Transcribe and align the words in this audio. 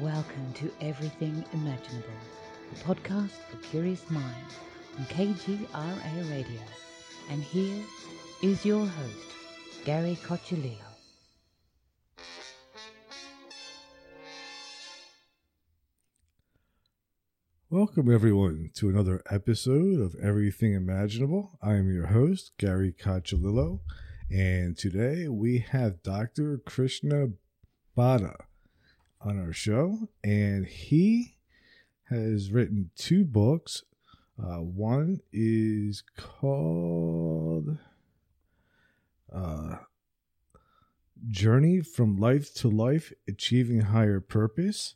Welcome 0.00 0.52
to 0.54 0.72
Everything 0.80 1.44
Imaginable, 1.52 2.08
the 2.72 2.80
podcast 2.80 3.30
for 3.48 3.56
curious 3.58 4.10
minds 4.10 4.56
on 4.98 5.04
KGRA 5.04 6.30
Radio. 6.32 6.60
And 7.30 7.40
here 7.40 7.80
is 8.42 8.64
your 8.64 8.84
host, 8.84 9.26
Gary 9.84 10.18
Cocciolillo. 10.26 10.78
Welcome, 17.70 18.12
everyone, 18.12 18.70
to 18.74 18.88
another 18.88 19.22
episode 19.30 20.00
of 20.00 20.16
Everything 20.20 20.74
Imaginable. 20.74 21.56
I 21.62 21.74
am 21.74 21.92
your 21.92 22.08
host, 22.08 22.50
Gary 22.58 22.92
Cocciolillo, 22.92 23.78
and 24.28 24.76
today 24.76 25.28
we 25.28 25.58
have 25.70 26.02
Dr. 26.02 26.58
Krishna 26.66 27.28
Bhatta 27.96 28.34
on 29.24 29.40
our 29.40 29.52
show, 29.52 30.08
and 30.22 30.66
he 30.66 31.36
has 32.04 32.52
written 32.52 32.90
two 32.94 33.24
books. 33.24 33.82
Uh, 34.38 34.58
one 34.58 35.20
is 35.32 36.02
called 36.16 37.78
uh, 39.34 39.76
Journey 41.30 41.80
from 41.80 42.16
Life 42.16 42.52
to 42.54 42.68
Life 42.68 43.12
Achieving 43.26 43.80
Higher 43.80 44.20
Purpose, 44.20 44.94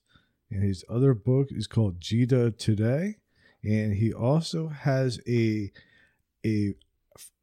and 0.50 0.62
his 0.62 0.84
other 0.88 1.14
book 1.14 1.48
is 1.50 1.66
called 1.66 2.00
Gita 2.00 2.52
Today, 2.52 3.16
and 3.64 3.94
he 3.94 4.12
also 4.12 4.68
has 4.68 5.20
a 5.26 5.72
a 6.44 6.74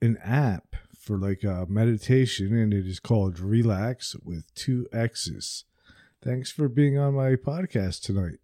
an 0.02 0.18
app 0.24 0.76
for 0.98 1.18
like 1.18 1.44
a 1.44 1.66
meditation, 1.68 2.56
and 2.58 2.74
it 2.74 2.86
is 2.86 3.00
called 3.00 3.40
Relax 3.40 4.16
with 4.24 4.54
two 4.56 4.88
X's. 4.94 5.66
Thanks 6.26 6.52
for 6.52 6.68
being 6.68 6.98
on 6.98 7.14
my 7.14 7.36
podcast 7.36 8.02
tonight. 8.02 8.40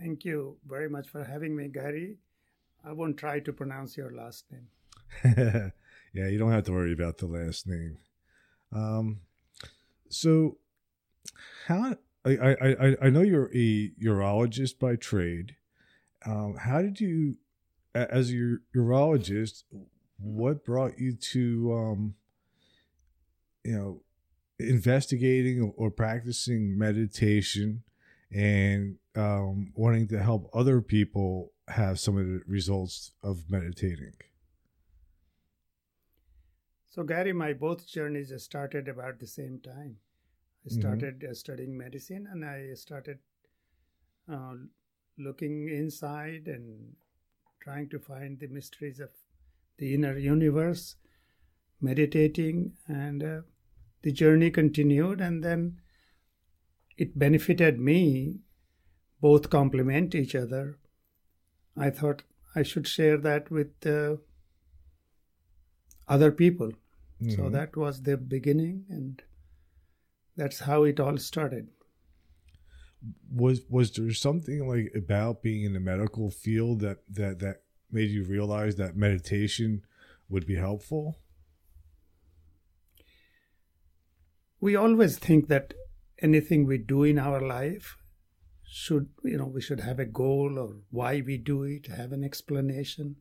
Thank 0.00 0.24
you 0.24 0.56
very 0.66 0.88
much 0.88 1.10
for 1.10 1.22
having 1.22 1.54
me, 1.54 1.68
Gary. 1.68 2.16
I 2.82 2.92
won't 2.92 3.18
try 3.18 3.40
to 3.40 3.52
pronounce 3.52 3.98
your 3.98 4.10
last 4.12 4.46
name. 4.50 4.68
yeah, 6.14 6.28
you 6.28 6.38
don't 6.38 6.52
have 6.52 6.64
to 6.64 6.72
worry 6.72 6.94
about 6.94 7.18
the 7.18 7.26
last 7.26 7.66
name. 7.66 7.98
Um, 8.72 9.20
so 10.08 10.56
how 11.66 11.96
I 12.24 12.30
I 12.30 12.56
I, 12.62 12.96
I 13.02 13.10
know 13.10 13.20
you're 13.20 13.50
a 13.54 13.90
urologist 14.02 14.78
by 14.78 14.96
trade. 14.96 15.56
Um, 16.24 16.56
how 16.58 16.80
did 16.80 16.98
you, 16.98 17.36
as 17.94 18.30
a 18.30 18.56
urologist, 18.74 19.64
what 20.18 20.64
brought 20.64 20.98
you 20.98 21.12
to 21.12 21.74
um, 21.74 22.14
you 23.62 23.76
know 23.76 24.02
investigating 24.58 25.72
or 25.76 25.90
practicing 25.90 26.76
meditation 26.78 27.82
and 28.32 28.96
um, 29.14 29.72
wanting 29.74 30.08
to 30.08 30.22
help 30.22 30.50
other 30.54 30.80
people 30.80 31.52
have 31.68 31.98
some 31.98 32.16
of 32.16 32.26
the 32.26 32.42
results 32.46 33.12
of 33.22 33.50
meditating? 33.50 34.12
So, 36.86 37.04
Gary, 37.04 37.32
my 37.32 37.52
both 37.52 37.86
journeys 37.86 38.32
started 38.42 38.88
about 38.88 39.18
the 39.18 39.26
same 39.26 39.60
time. 39.60 39.98
I 40.64 40.68
Mm-hmm. 40.70 40.78
started 40.80 41.24
uh, 41.24 41.34
studying 41.34 41.76
medicine 41.76 42.26
and 42.30 42.44
I 42.44 42.74
started 42.74 43.18
uh, 44.30 44.54
looking 45.18 45.68
inside 45.68 46.48
and 46.48 46.94
trying 47.60 47.88
to 47.90 47.98
find 47.98 48.38
the 48.38 48.48
mysteries 48.48 49.00
of 49.00 49.10
the 49.78 49.94
inner 49.94 50.16
universe, 50.16 50.96
meditating, 51.80 52.72
and 52.88 53.22
uh, 53.22 53.40
the 54.02 54.12
journey 54.12 54.50
continued. 54.50 55.20
And 55.20 55.42
then 55.42 55.80
it 56.96 57.18
benefited 57.18 57.78
me, 57.78 58.40
both 59.20 59.50
complement 59.50 60.14
each 60.14 60.34
other. 60.34 60.78
I 61.76 61.90
thought 61.90 62.22
I 62.54 62.62
should 62.62 62.86
share 62.86 63.18
that 63.18 63.50
with 63.50 63.86
uh, 63.86 64.16
other 66.08 66.32
people. 66.32 66.72
So 67.28 67.44
Mhm. 67.44 67.52
that 67.52 67.76
was 67.76 68.02
the 68.02 68.16
beginning, 68.16 68.84
and 68.90 69.22
that's 70.36 70.60
how 70.60 70.84
it 70.84 71.00
all 71.00 71.16
started. 71.18 71.68
was 73.30 73.60
was 73.68 73.92
there 73.92 74.12
something 74.12 74.66
like 74.66 74.90
about 74.94 75.42
being 75.42 75.62
in 75.64 75.72
the 75.74 75.80
medical 75.80 76.30
field 76.30 76.80
that 76.80 76.98
that 77.08 77.38
that 77.40 77.62
made 77.90 78.10
you 78.10 78.24
realize 78.24 78.76
that 78.76 78.96
meditation 78.96 79.82
would 80.28 80.46
be 80.46 80.56
helpful? 80.56 81.18
We 84.60 84.76
always 84.76 85.18
think 85.18 85.48
that 85.48 85.74
anything 86.20 86.66
we 86.66 86.78
do 86.78 87.04
in 87.04 87.18
our 87.18 87.40
life 87.40 87.96
should, 88.64 89.08
you 89.22 89.38
know, 89.38 89.46
we 89.46 89.60
should 89.60 89.80
have 89.80 89.98
a 89.98 90.04
goal 90.04 90.58
or 90.58 90.76
why 90.90 91.22
we 91.24 91.36
do 91.38 91.62
it, 91.62 91.86
have 91.86 92.12
an 92.12 92.24
explanation. 92.24 93.16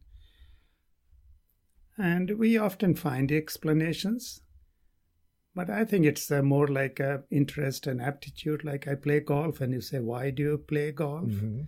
And 1.97 2.37
we 2.37 2.57
often 2.57 2.95
find 2.95 3.31
explanations, 3.31 4.41
but 5.53 5.69
I 5.69 5.85
think 5.85 6.05
it's 6.05 6.29
uh, 6.29 6.41
more 6.41 6.67
like 6.67 6.99
a 6.99 7.23
interest 7.31 7.87
and 7.87 8.01
aptitude. 8.01 8.65
Like 8.65 8.87
I 8.87 8.95
play 8.95 9.21
golf, 9.21 9.61
and 9.61 9.71
you 9.71 9.79
say, 9.79 9.99
"Why 9.99 10.29
do 10.29 10.43
you 10.43 10.57
play 10.57 10.91
golf?" 10.91 11.29
Mhm. 11.29 11.67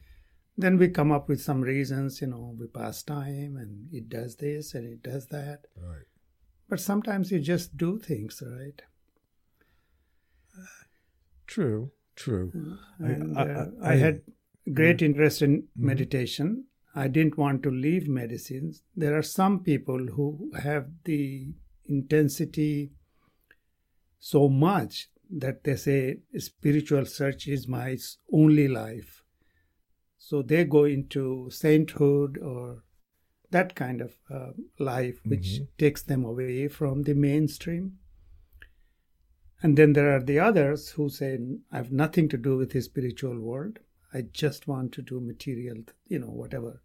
Then 0.57 0.77
we 0.77 0.89
come 0.89 1.11
up 1.11 1.29
with 1.29 1.39
some 1.39 1.61
reasons, 1.61 2.19
you 2.19 2.27
know, 2.27 2.55
we 2.59 2.67
pass 2.67 3.03
time, 3.03 3.55
and 3.55 3.93
it 3.93 4.09
does 4.09 4.35
this 4.37 4.73
and 4.73 4.85
it 4.85 5.03
does 5.03 5.27
that. 5.27 5.67
Right. 5.77 6.07
But 6.67 6.79
sometimes 6.81 7.31
you 7.31 7.39
just 7.39 7.77
do 7.77 7.97
things, 7.97 8.43
right? 8.45 8.81
True. 11.45 11.91
True. 12.15 12.51
I- 12.99 13.11
And 13.11 13.37
I- 13.37 13.41
uh, 13.41 13.71
I- 13.81 13.93
I, 13.93 13.95
had 13.95 14.21
great 14.73 15.01
interest 15.01 15.41
in 15.41 15.61
Mhm. 15.63 15.67
meditation. 15.75 16.65
I 16.95 17.07
didn't 17.07 17.37
want 17.37 17.61
to 17.63 17.69
leave 17.71 18.07
medicines. 18.07 18.83
There 18.95 19.15
are 19.17 19.21
some 19.21 19.63
people 19.63 20.07
who 20.07 20.51
have 20.55 20.89
the 21.03 21.53
intensity 21.85 22.91
so 24.19 24.49
much 24.49 25.09
that 25.29 25.63
they 25.63 25.75
say 25.75 26.21
spiritual 26.37 27.05
search 27.05 27.47
is 27.47 27.67
my 27.67 27.97
only 28.31 28.67
life. 28.67 29.23
So 30.17 30.41
they 30.41 30.65
go 30.65 30.85
into 30.85 31.49
sainthood 31.51 32.37
or 32.39 32.83
that 33.51 33.75
kind 33.75 34.01
of 34.01 34.17
uh, 34.29 34.51
life, 34.79 35.21
which 35.25 35.47
Mhm. 35.61 35.67
takes 35.77 36.01
them 36.01 36.25
away 36.25 36.67
from 36.67 37.03
the 37.03 37.13
mainstream. 37.13 37.99
And 39.61 39.77
then 39.77 39.93
there 39.93 40.15
are 40.15 40.21
the 40.21 40.39
others 40.39 40.89
who 40.89 41.09
say, 41.09 41.39
I 41.71 41.77
have 41.77 41.91
nothing 41.91 42.29
to 42.29 42.37
do 42.37 42.57
with 42.57 42.71
the 42.71 42.81
spiritual 42.81 43.39
world. 43.39 43.79
I 44.13 44.21
just 44.21 44.67
want 44.67 44.91
to 44.93 45.01
do 45.01 45.19
material, 45.19 45.77
you 46.07 46.19
know, 46.19 46.29
whatever 46.29 46.81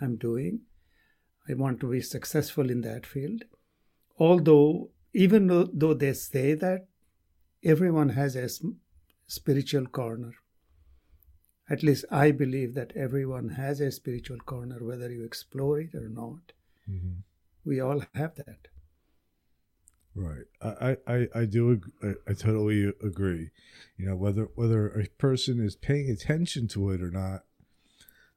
I'm 0.00 0.16
doing. 0.16 0.60
I 1.48 1.54
want 1.54 1.80
to 1.80 1.90
be 1.90 2.00
successful 2.00 2.70
in 2.70 2.80
that 2.82 3.06
field. 3.06 3.44
Although, 4.18 4.90
even 5.12 5.46
though, 5.46 5.68
though 5.72 5.94
they 5.94 6.14
say 6.14 6.54
that, 6.54 6.88
everyone 7.62 8.10
has 8.10 8.34
a 8.34 8.48
spiritual 9.26 9.86
corner. 9.86 10.32
At 11.68 11.82
least 11.82 12.04
I 12.10 12.30
believe 12.30 12.74
that 12.74 12.92
everyone 12.96 13.50
has 13.50 13.80
a 13.80 13.90
spiritual 13.90 14.38
corner, 14.38 14.78
whether 14.82 15.10
you 15.10 15.24
explore 15.24 15.80
it 15.80 15.94
or 15.94 16.08
not. 16.08 16.52
Mhm. 16.88 17.22
We 17.64 17.80
all 17.80 18.02
have 18.14 18.36
that. 18.36 18.68
Right. 20.16 20.44
I, 20.62 20.96
I, 21.06 21.28
I 21.34 21.44
do 21.44 21.78
I, 22.02 22.14
I 22.26 22.32
totally 22.32 22.90
agree. 23.04 23.50
You 23.98 24.06
know, 24.06 24.16
whether 24.16 24.48
whether 24.54 24.88
a 24.88 25.06
person 25.18 25.62
is 25.62 25.76
paying 25.76 26.08
attention 26.08 26.68
to 26.68 26.90
it 26.90 27.02
or 27.02 27.10
not 27.10 27.42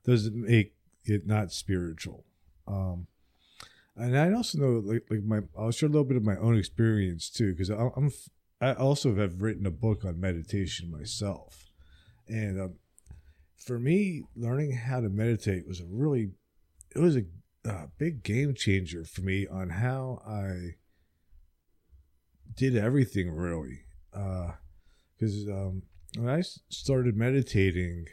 doesn't 0.05 0.35
make 0.35 0.73
it 1.05 1.25
not 1.25 1.53
spiritual. 1.53 2.25
Um 2.67 3.07
and 3.95 4.17
I 4.17 4.33
also 4.33 4.57
know 4.57 4.81
like 4.83 5.05
like 5.09 5.23
my 5.23 5.39
I'll 5.57 5.71
share 5.71 5.87
a 5.87 5.91
little 5.91 6.03
bit 6.03 6.17
of 6.17 6.25
my 6.25 6.35
own 6.35 6.57
experience 6.57 7.29
too 7.29 7.53
because 7.53 7.69
I'm, 7.69 8.11
I 8.59 8.73
also 8.73 9.15
have 9.15 9.41
written 9.41 9.65
a 9.65 9.71
book 9.71 10.03
on 10.03 10.19
meditation 10.19 10.91
myself. 10.91 11.65
And 12.27 12.59
um, 12.59 12.73
for 13.55 13.79
me 13.79 14.23
learning 14.35 14.73
how 14.73 14.99
to 14.99 15.07
meditate 15.07 15.65
was 15.65 15.79
a 15.79 15.85
really 15.85 16.31
it 16.93 16.99
was 16.99 17.15
a 17.15 17.23
uh, 17.63 17.85
big 17.97 18.21
game 18.21 18.53
changer 18.53 19.05
for 19.05 19.21
me 19.21 19.47
on 19.47 19.69
how 19.69 20.21
I 20.27 20.75
did 22.59 22.75
everything 22.75 23.31
really. 23.31 23.79
Because 24.11 25.47
um, 25.47 25.83
when 26.17 26.27
I 26.27 26.41
started 26.67 27.15
meditating, 27.15 28.05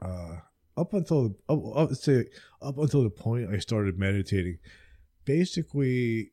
uh, 0.00 0.36
up 0.76 0.94
until 0.94 1.34
up, 1.48 1.58
up, 1.76 1.92
say 1.94 2.26
up 2.62 2.78
until 2.78 3.02
the 3.02 3.10
point 3.10 3.52
I 3.52 3.58
started 3.58 3.98
meditating, 3.98 4.58
basically, 5.24 6.30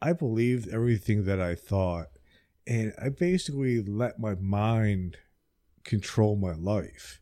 I 0.00 0.14
believed 0.14 0.68
everything 0.68 1.26
that 1.26 1.38
I 1.38 1.54
thought, 1.54 2.06
and 2.66 2.94
I 3.00 3.10
basically 3.10 3.82
let 3.82 4.18
my 4.18 4.34
mind 4.34 5.18
control 5.84 6.36
my 6.36 6.54
life, 6.54 7.20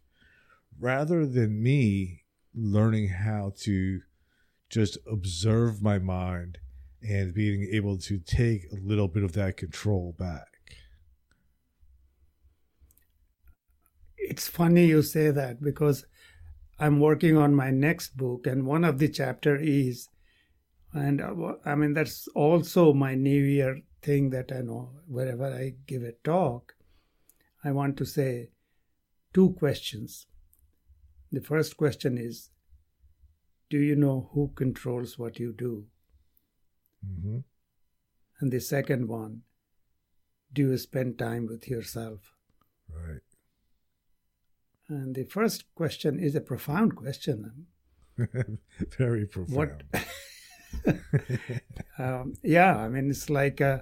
rather 0.79 1.27
than 1.27 1.61
me 1.61 2.23
learning 2.55 3.09
how 3.09 3.53
to 3.63 4.03
just 4.71 4.99
observe 5.11 5.83
my 5.83 5.99
mind 5.99 6.59
and 7.09 7.35
being 7.35 7.69
able 7.73 7.99
to 7.99 8.19
take 8.19 8.65
a 8.73 8.77
little 8.83 9.09
bit 9.09 9.23
of 9.23 9.33
that 9.33 9.57
control 9.57 10.15
back. 10.19 10.55
it's 14.29 14.49
funny 14.49 14.87
you 14.87 15.03
say 15.03 15.31
that 15.31 15.63
because 15.63 16.07
I'm 16.79 16.99
working 16.99 17.37
on 17.37 17.55
my 17.55 17.71
next 17.71 18.17
book, 18.17 18.47
and 18.47 18.67
one 18.67 18.85
of 18.85 18.99
the 18.99 19.09
chapter 19.09 19.57
is, 19.57 20.09
and 20.93 21.21
uh, 21.21 21.55
I 21.65 21.75
mean 21.75 21.95
that's 21.95 22.27
also 22.29 22.93
my 22.93 23.15
New 23.15 23.43
Year 23.43 23.81
thing 24.03 24.31
that 24.31 24.51
I 24.51 24.63
know. 24.63 24.91
Wherever 25.07 25.47
I 25.47 25.75
give 25.87 26.03
a 26.03 26.13
talk, 26.25 26.75
I 27.63 27.71
want 27.73 27.97
to 27.99 28.05
say 28.05 28.51
two 29.33 29.51
questions. 29.59 30.27
The 31.31 31.41
first 31.41 31.77
question 31.77 32.19
is, 32.19 32.51
do 33.71 33.79
you 33.79 33.97
know 33.97 34.31
who 34.33 34.53
controls 34.55 35.19
what 35.19 35.39
you 35.39 35.53
do? 35.53 35.87
Mm-hmm. 37.05 37.39
And 38.41 38.53
the 38.53 38.61
second 38.61 39.09
one, 39.09 39.43
do 40.53 40.63
you 40.63 40.79
spend 40.79 41.19
time 41.19 41.47
with 41.47 41.69
yourself? 41.69 42.35
Right. 42.89 43.21
And 44.89 45.15
the 45.15 45.25
first 45.25 45.65
question 45.75 46.19
is 46.19 46.35
a 46.35 46.41
profound 46.41 46.97
question. 46.97 47.67
Very 48.99 49.27
profound. 49.27 49.85
What? 49.93 50.05
um, 51.99 52.35
yeah, 52.43 52.77
I 52.77 52.89
mean, 52.89 53.11
it's 53.11 53.31
like 53.31 53.61
uh, 53.61 53.79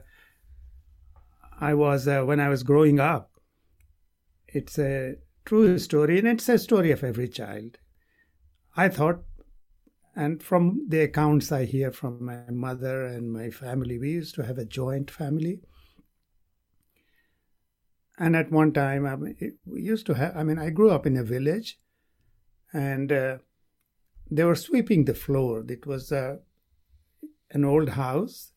I 1.61 1.75
was 1.75 2.07
uh, 2.07 2.23
when 2.23 2.41
I 2.41 2.49
was 2.49 2.63
growing 2.63 3.01
up. 3.01 3.31
It's 4.49 4.79
a 4.79 5.17
true 5.45 5.79
story, 5.79 6.19
and 6.19 6.29
it's 6.29 6.49
a 6.49 6.59
story 6.59 6.91
of 6.91 7.03
every 7.03 7.29
child. 7.29 7.79
I 8.77 8.89
thought, 8.89 9.23
and 10.14 10.43
from 10.43 10.87
the 10.88 11.00
accounts 11.00 11.50
I 11.50 11.64
hear 11.64 11.91
from 11.91 12.25
my 12.25 12.50
mother 12.50 13.05
and 13.06 13.32
my 13.32 13.49
family, 13.50 13.99
we 13.99 14.11
used 14.11 14.35
to 14.35 14.44
have 14.44 14.59
a 14.59 14.64
joint 14.64 15.11
family. 15.11 15.61
And 18.19 18.37
at 18.37 18.53
one 18.53 18.73
time, 18.73 19.06
I 19.06 19.17
mean, 19.17 19.59
we 19.64 19.81
used 19.81 20.05
to 20.06 20.14
have, 20.14 20.37
I 20.37 20.43
mean, 20.43 20.59
I 20.59 20.69
grew 20.69 20.91
up 20.91 21.06
in 21.06 21.17
a 21.17 21.25
village 21.25 21.79
and 22.75 23.11
uh, 23.11 23.38
they 24.31 24.44
were 24.44 24.55
sweeping 24.55 25.06
the 25.06 25.14
floor. 25.14 25.64
It 25.67 25.87
was 25.87 26.12
uh, 26.12 26.37
an 27.50 27.64
old 27.64 27.91
house. 27.91 28.53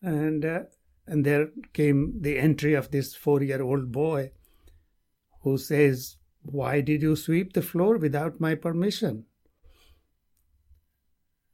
And, 0.00 0.44
uh, 0.44 0.60
and 1.08 1.26
there 1.26 1.48
came 1.72 2.20
the 2.20 2.38
entry 2.38 2.74
of 2.74 2.92
this 2.92 3.16
four 3.16 3.42
year 3.42 3.62
old 3.62 3.90
boy 3.90 4.30
who 5.42 5.58
says, 5.58 6.16
Why 6.42 6.80
did 6.80 7.02
you 7.02 7.16
sweep 7.16 7.52
the 7.52 7.62
floor 7.62 7.98
without 7.98 8.40
my 8.40 8.54
permission? 8.54 9.24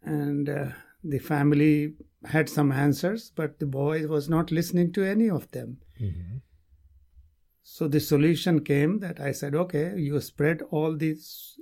And 0.03 0.49
uh, 0.49 0.69
the 1.03 1.19
family 1.19 1.95
had 2.25 2.49
some 2.49 2.73
answers, 2.73 3.33
but 3.35 3.59
the 3.59 3.67
boy 3.67 4.07
was 4.07 4.29
not 4.29 4.51
listening 4.51 4.93
to 4.93 5.05
any 5.05 5.29
of 5.29 5.51
them. 5.51 5.79
Mm-hmm. 6.01 6.37
So 7.63 7.89
the 7.89 8.01
solution 8.01 8.65
came 8.65 9.01
that 9.01 9.21
I 9.21 9.33
said, 9.33 9.55
okay, 9.55 9.95
you 9.97 10.21
spread 10.21 10.63
all 10.71 10.97
this 10.97 11.59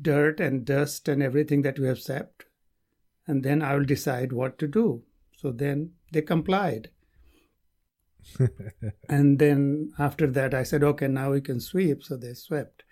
dirt 0.00 0.40
and 0.40 0.64
dust 0.64 1.08
and 1.08 1.22
everything 1.22 1.62
that 1.62 1.76
you 1.76 1.84
have 1.84 2.00
swept, 2.00 2.46
and 3.26 3.42
then 3.42 3.60
I 3.60 3.74
will 3.74 3.84
decide 3.84 4.32
what 4.32 4.58
to 4.58 4.66
do. 4.66 5.02
So 5.36 5.52
then 5.52 5.90
they 6.12 6.22
complied. 6.22 6.88
and 9.08 9.38
then 9.38 9.92
after 9.98 10.26
that, 10.26 10.54
I 10.54 10.62
said, 10.62 10.82
okay, 10.82 11.08
now 11.08 11.32
we 11.32 11.40
can 11.40 11.60
sweep. 11.60 12.02
So 12.02 12.16
they 12.16 12.34
swept. 12.34 12.82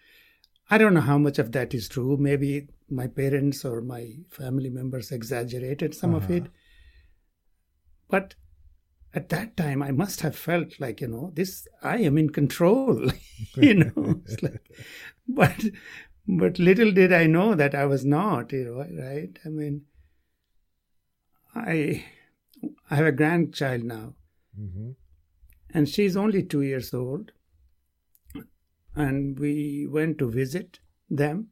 I 0.71 0.79
don't 0.79 0.95
know 0.95 1.01
how 1.01 1.19
much 1.19 1.39
of 1.39 1.53
that 1.53 1.75
is 1.75 1.89
true. 1.89 2.17
Maybe 2.17 2.69
my 2.91 3.07
parents 3.07 3.65
or 3.65 3.81
my 3.81 4.15
family 4.29 4.71
members 4.71 5.13
exaggerated 5.13 5.95
some 5.95 6.15
uh-huh. 6.15 6.25
of 6.25 6.31
it. 6.31 6.45
But 8.09 8.35
at 9.15 9.29
that 9.31 9.57
time, 9.57 9.83
I 9.83 9.93
must 9.93 10.21
have 10.21 10.37
felt 10.37 10.79
like, 10.79 11.01
you 11.01 11.09
know, 11.09 11.33
this, 11.35 11.67
I 11.83 11.99
am 11.99 12.19
in 12.19 12.31
control, 12.31 13.11
you 13.57 13.75
know. 13.75 14.21
like, 14.43 14.71
but, 15.27 15.65
but 16.29 16.59
little 16.59 16.93
did 16.93 17.13
I 17.13 17.27
know 17.27 17.55
that 17.55 17.75
I 17.75 17.87
was 17.87 18.05
not, 18.05 18.53
you 18.53 18.65
know, 18.65 19.03
right? 19.03 19.37
I 19.45 19.49
mean, 19.49 19.83
I, 21.55 22.05
I 22.91 22.97
have 22.97 23.07
a 23.07 23.13
grandchild 23.13 23.85
now, 23.85 24.15
mm-hmm. 24.59 24.91
And 25.77 25.89
she's 25.89 26.17
only 26.17 26.43
two 26.43 26.63
years 26.63 26.93
old. 26.93 27.33
And 28.95 29.39
we 29.39 29.87
went 29.87 30.19
to 30.19 30.31
visit 30.31 30.81
them 31.11 31.51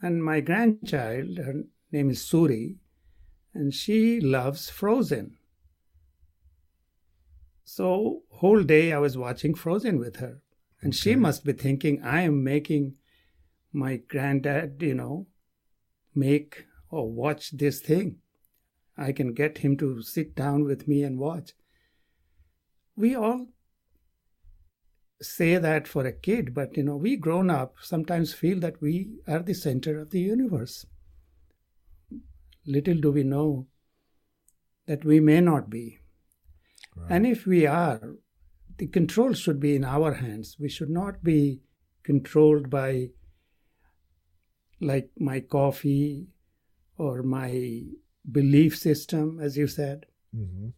and 0.00 0.22
my 0.22 0.40
grandchild, 0.40 1.38
her 1.38 1.64
name 1.90 2.10
is 2.10 2.24
Suri, 2.24 2.76
and 3.54 3.72
she 3.72 4.20
loves 4.20 4.68
Frozen. 4.68 5.38
So 7.64 8.22
whole 8.30 8.62
day 8.62 8.92
I 8.92 8.98
was 8.98 9.16
watching 9.16 9.54
Frozen 9.54 9.98
with 9.98 10.16
her. 10.16 10.42
And 10.82 10.92
okay. 10.92 10.96
she 10.96 11.16
must 11.16 11.44
be 11.44 11.52
thinking 11.52 12.02
I 12.02 12.22
am 12.22 12.44
making 12.44 12.94
my 13.72 13.96
granddad, 13.96 14.76
you 14.80 14.94
know, 14.94 15.26
make 16.14 16.66
or 16.90 17.10
watch 17.10 17.50
this 17.52 17.80
thing. 17.80 18.18
I 18.96 19.12
can 19.12 19.32
get 19.32 19.58
him 19.58 19.76
to 19.78 20.02
sit 20.02 20.36
down 20.36 20.64
with 20.64 20.86
me 20.86 21.02
and 21.02 21.18
watch. 21.18 21.52
We 22.96 23.14
all 23.14 23.46
say 25.20 25.56
that 25.56 25.86
for 25.86 26.04
a 26.06 26.12
kid, 26.12 26.54
but 26.54 26.76
you 26.76 26.82
know, 26.82 26.96
we 26.96 27.16
grown 27.16 27.50
up 27.50 27.76
sometimes 27.80 28.32
feel 28.32 28.60
that 28.60 28.80
we 28.80 29.18
are 29.26 29.42
the 29.42 29.54
center 29.54 29.98
of 29.98 30.10
the 30.10 30.20
universe. 30.20 30.86
Little 32.66 32.96
do 32.96 33.12
we 33.12 33.22
know 33.22 33.66
that 34.86 35.04
we 35.04 35.20
may 35.20 35.40
not 35.40 35.70
be. 35.70 35.98
Right. 36.96 37.10
And 37.10 37.26
if 37.26 37.46
we 37.46 37.66
are, 37.66 38.16
the 38.78 38.86
control 38.86 39.32
should 39.32 39.60
be 39.60 39.76
in 39.76 39.84
our 39.84 40.14
hands. 40.14 40.56
We 40.58 40.68
should 40.68 40.90
not 40.90 41.22
be 41.22 41.60
controlled 42.02 42.70
by, 42.70 43.10
like, 44.80 45.10
my 45.18 45.40
coffee 45.40 46.28
or 46.96 47.22
my 47.22 47.82
belief 48.30 48.76
system, 48.76 49.38
as 49.40 49.56
you 49.56 49.66
said. 49.66 50.06
Mm-hmm. 50.34 50.68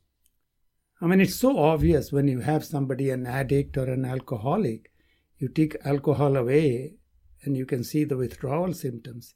I 1.00 1.06
mean, 1.06 1.20
it's 1.20 1.36
so 1.36 1.58
obvious 1.58 2.10
when 2.10 2.26
you 2.26 2.40
have 2.40 2.64
somebody 2.64 3.10
an 3.10 3.26
addict 3.26 3.76
or 3.76 3.84
an 3.84 4.04
alcoholic, 4.04 4.90
you 5.38 5.48
take 5.48 5.76
alcohol 5.84 6.36
away 6.36 6.94
and 7.42 7.56
you 7.56 7.66
can 7.66 7.84
see 7.84 8.04
the 8.04 8.16
withdrawal 8.16 8.72
symptoms. 8.72 9.34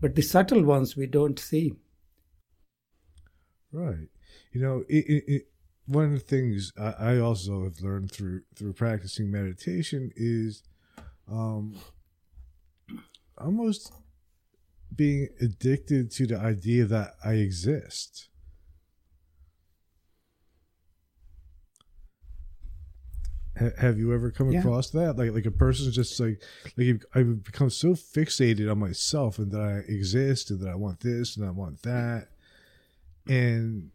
But 0.00 0.14
the 0.14 0.22
subtle 0.22 0.62
ones 0.62 0.96
we 0.96 1.06
don't 1.06 1.38
see. 1.38 1.72
Right. 3.72 4.08
You 4.52 4.60
know, 4.60 4.84
it, 4.88 5.04
it, 5.06 5.24
it, 5.26 5.42
one 5.86 6.06
of 6.06 6.12
the 6.12 6.18
things 6.18 6.72
I, 6.78 6.94
I, 6.98 7.18
also 7.18 7.64
have 7.64 7.80
learned 7.80 8.12
through 8.12 8.42
through 8.54 8.72
practicing 8.74 9.30
meditation 9.30 10.10
is 10.16 10.62
um, 11.30 11.76
almost 13.38 13.92
being 14.94 15.28
addicted 15.40 16.10
to 16.12 16.26
the 16.26 16.38
idea 16.38 16.84
that 16.86 17.14
I 17.24 17.34
exist. 17.34 18.29
Have 23.78 23.98
you 23.98 24.14
ever 24.14 24.30
come 24.30 24.50
yeah. 24.50 24.60
across 24.60 24.90
that? 24.90 25.16
Like, 25.16 25.32
like 25.32 25.46
a 25.46 25.50
person's 25.50 25.94
just 25.94 26.18
like, 26.18 26.42
like 26.76 27.02
I've 27.14 27.44
become 27.44 27.70
so 27.70 27.90
fixated 27.90 28.70
on 28.70 28.78
myself 28.78 29.38
and 29.38 29.50
that 29.52 29.60
I 29.60 29.92
exist 29.92 30.50
and 30.50 30.60
that 30.60 30.70
I 30.70 30.74
want 30.74 31.00
this 31.00 31.36
and 31.36 31.46
I 31.46 31.50
want 31.50 31.82
that, 31.82 32.28
and 33.26 33.90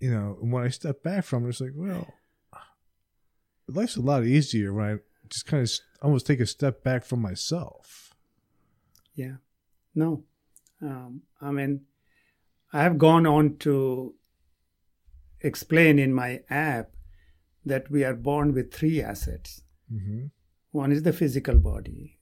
you 0.00 0.10
know, 0.10 0.36
when 0.40 0.64
I 0.64 0.68
step 0.68 1.02
back 1.02 1.24
from 1.24 1.44
it, 1.44 1.50
it's 1.50 1.60
like, 1.60 1.72
well, 1.74 2.14
life's 3.66 3.96
a 3.96 4.00
lot 4.00 4.24
easier 4.24 4.72
when 4.72 4.84
I 4.84 4.96
just 5.28 5.46
kind 5.46 5.62
of 5.62 5.70
almost 6.02 6.26
take 6.26 6.40
a 6.40 6.46
step 6.46 6.82
back 6.82 7.04
from 7.04 7.20
myself. 7.20 8.14
Yeah, 9.14 9.36
no, 9.94 10.24
um, 10.80 11.22
I 11.40 11.50
mean, 11.50 11.82
I 12.72 12.82
have 12.82 12.98
gone 12.98 13.26
on 13.26 13.56
to 13.58 14.14
explain 15.40 15.98
in 15.98 16.12
my 16.12 16.40
app 16.48 16.90
that 17.68 17.90
we 17.90 18.04
are 18.04 18.14
born 18.14 18.52
with 18.52 18.72
three 18.72 19.00
assets. 19.00 19.62
Mm-hmm. 19.92 20.26
One 20.72 20.92
is 20.92 21.02
the 21.02 21.12
physical 21.12 21.58
body 21.58 22.18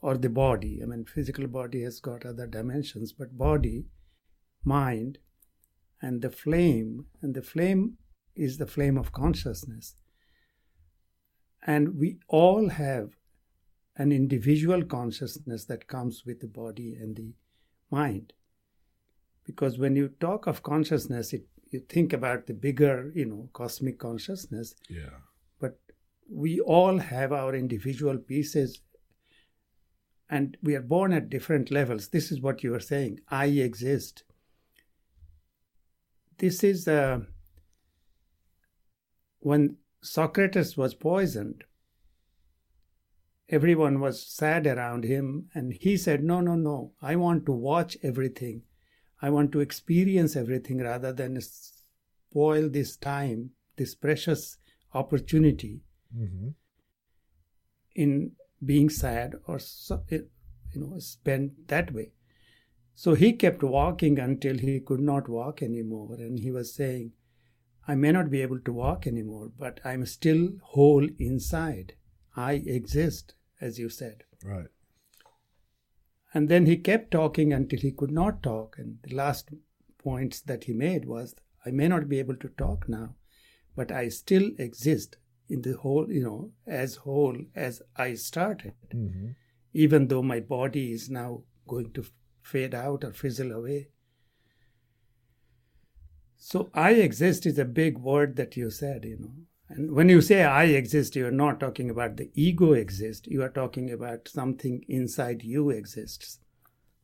or 0.00 0.16
the 0.16 0.28
body. 0.28 0.80
I 0.82 0.86
mean, 0.86 1.04
physical 1.04 1.46
body 1.46 1.82
has 1.82 2.00
got 2.00 2.26
other 2.26 2.46
dimensions, 2.46 3.12
but 3.12 3.36
body, 3.38 3.86
mind, 4.64 5.18
and 6.00 6.20
the 6.20 6.30
flame, 6.30 7.06
and 7.22 7.34
the 7.34 7.42
flame 7.42 7.96
is 8.34 8.58
the 8.58 8.66
flame 8.66 8.98
of 8.98 9.12
consciousness. 9.12 9.94
And 11.66 11.98
we 11.98 12.18
all 12.28 12.68
have 12.68 13.10
an 13.96 14.12
individual 14.12 14.84
consciousness 14.84 15.64
that 15.66 15.86
comes 15.86 16.24
with 16.26 16.40
the 16.40 16.48
body 16.48 16.94
and 17.00 17.16
the 17.16 17.32
mind. 17.90 18.32
Because 19.46 19.78
when 19.78 19.96
you 19.96 20.08
talk 20.08 20.46
of 20.46 20.62
consciousness, 20.62 21.32
it 21.32 21.46
you 21.74 21.80
think 21.80 22.12
about 22.12 22.46
the 22.46 22.54
bigger, 22.54 23.10
you 23.14 23.24
know, 23.26 23.48
cosmic 23.52 23.98
consciousness. 23.98 24.76
Yeah. 24.88 25.18
But 25.60 25.76
we 26.30 26.60
all 26.60 26.98
have 26.98 27.32
our 27.32 27.54
individual 27.54 28.16
pieces 28.16 28.80
and 30.30 30.56
we 30.62 30.76
are 30.76 30.82
born 30.82 31.12
at 31.12 31.28
different 31.28 31.72
levels. 31.72 32.08
This 32.08 32.30
is 32.30 32.40
what 32.40 32.62
you 32.62 32.72
are 32.74 32.80
saying. 32.80 33.20
I 33.28 33.46
exist. 33.46 34.22
This 36.38 36.62
is 36.62 36.86
uh, 36.86 37.20
when 39.40 39.76
Socrates 40.00 40.76
was 40.76 40.94
poisoned, 40.94 41.64
everyone 43.48 44.00
was 44.00 44.26
sad 44.26 44.66
around 44.66 45.04
him, 45.04 45.48
and 45.54 45.72
he 45.72 45.96
said, 45.96 46.24
No, 46.24 46.40
no, 46.40 46.54
no, 46.54 46.92
I 47.02 47.16
want 47.16 47.46
to 47.46 47.52
watch 47.52 47.96
everything. 48.02 48.62
I 49.22 49.30
want 49.30 49.52
to 49.52 49.60
experience 49.60 50.36
everything 50.36 50.78
rather 50.78 51.12
than 51.12 51.40
spoil 51.40 52.68
this 52.68 52.96
time, 52.96 53.50
this 53.76 53.94
precious 53.94 54.58
opportunity 54.92 55.80
Mm-hmm. 56.16 56.48
in 57.96 58.32
being 58.64 58.88
sad 58.88 59.34
or 59.46 59.58
you 60.72 60.80
know 60.80 60.98
spent 60.98 61.66
that 61.68 61.92
way 61.92 62.12
so 62.94 63.14
he 63.14 63.32
kept 63.32 63.62
walking 63.62 64.18
until 64.18 64.56
he 64.58 64.78
could 64.80 65.00
not 65.00 65.28
walk 65.28 65.62
anymore 65.62 66.14
and 66.18 66.38
he 66.38 66.50
was 66.50 66.72
saying 66.74 67.10
i 67.88 67.94
may 67.94 68.12
not 68.12 68.30
be 68.30 68.42
able 68.42 68.60
to 68.60 68.72
walk 68.72 69.06
anymore 69.06 69.50
but 69.58 69.80
i'm 69.84 70.06
still 70.06 70.48
whole 70.62 71.08
inside 71.18 71.94
i 72.36 72.52
exist 72.78 73.34
as 73.60 73.78
you 73.78 73.88
said 73.88 74.22
Right. 74.44 74.66
And 76.34 76.48
then 76.48 76.66
he 76.66 76.76
kept 76.76 77.10
talking 77.10 77.52
until 77.52 77.78
he 77.80 77.90
could 77.92 78.10
not 78.10 78.42
talk 78.42 78.76
and 78.78 78.98
the 79.02 79.14
last 79.14 79.50
points 79.98 80.40
that 80.40 80.64
he 80.64 80.72
made 80.72 81.04
was 81.04 81.34
i 81.66 81.70
may 81.70 81.88
not 81.88 82.08
be 82.08 82.18
able 82.18 82.36
to 82.36 82.48
talk 82.58 82.88
now 82.88 83.14
but 83.76 83.92
i 83.92 84.08
still 84.08 84.50
exist 84.58 85.16
in 85.48 85.62
the 85.62 85.76
whole 85.84 86.06
you 86.10 86.22
know 86.22 86.50
as 86.66 86.96
whole 86.96 87.38
as 87.54 87.80
i 87.96 88.14
started 88.14 88.74
Mm-hmm. 88.94 89.28
even 89.72 90.08
though 90.08 90.22
my 90.22 90.40
body 90.40 90.92
is 90.92 91.08
now 91.10 91.42
going 91.66 91.92
to 91.92 92.04
fade 92.44 92.74
out 92.74 93.04
or 93.04 93.12
fizzle 93.12 93.52
away. 93.52 93.88
So, 96.36 96.70
I 96.74 96.90
exist 96.92 97.46
is 97.46 97.58
a 97.58 97.64
big 97.64 97.98
word 97.98 98.36
that 98.36 98.56
you 98.56 98.70
said, 98.70 99.04
you 99.04 99.16
know. 99.18 99.32
And 99.68 99.92
when 99.92 100.08
you 100.08 100.20
say 100.20 100.44
I 100.44 100.64
exist, 100.64 101.16
you 101.16 101.26
are 101.26 101.30
not 101.32 101.58
talking 101.58 101.90
about 101.90 102.16
the 102.16 102.30
ego 102.34 102.72
exists, 102.72 103.26
you 103.26 103.42
are 103.42 103.48
talking 103.48 103.90
about 103.90 104.28
something 104.28 104.84
inside 104.88 105.42
you 105.42 105.70
exists. 105.70 106.38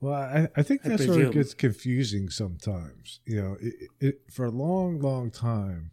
Well, 0.00 0.14
I, 0.14 0.48
I 0.56 0.62
think 0.62 0.80
I 0.84 0.90
that's 0.90 1.06
where 1.06 1.20
it 1.20 1.32
gets 1.32 1.52
confusing 1.54 2.30
sometimes. 2.30 3.20
You 3.26 3.42
know, 3.42 3.56
it, 3.60 3.74
it, 4.00 4.20
for 4.30 4.46
a 4.46 4.50
long, 4.50 4.98
long 5.00 5.30
time, 5.30 5.90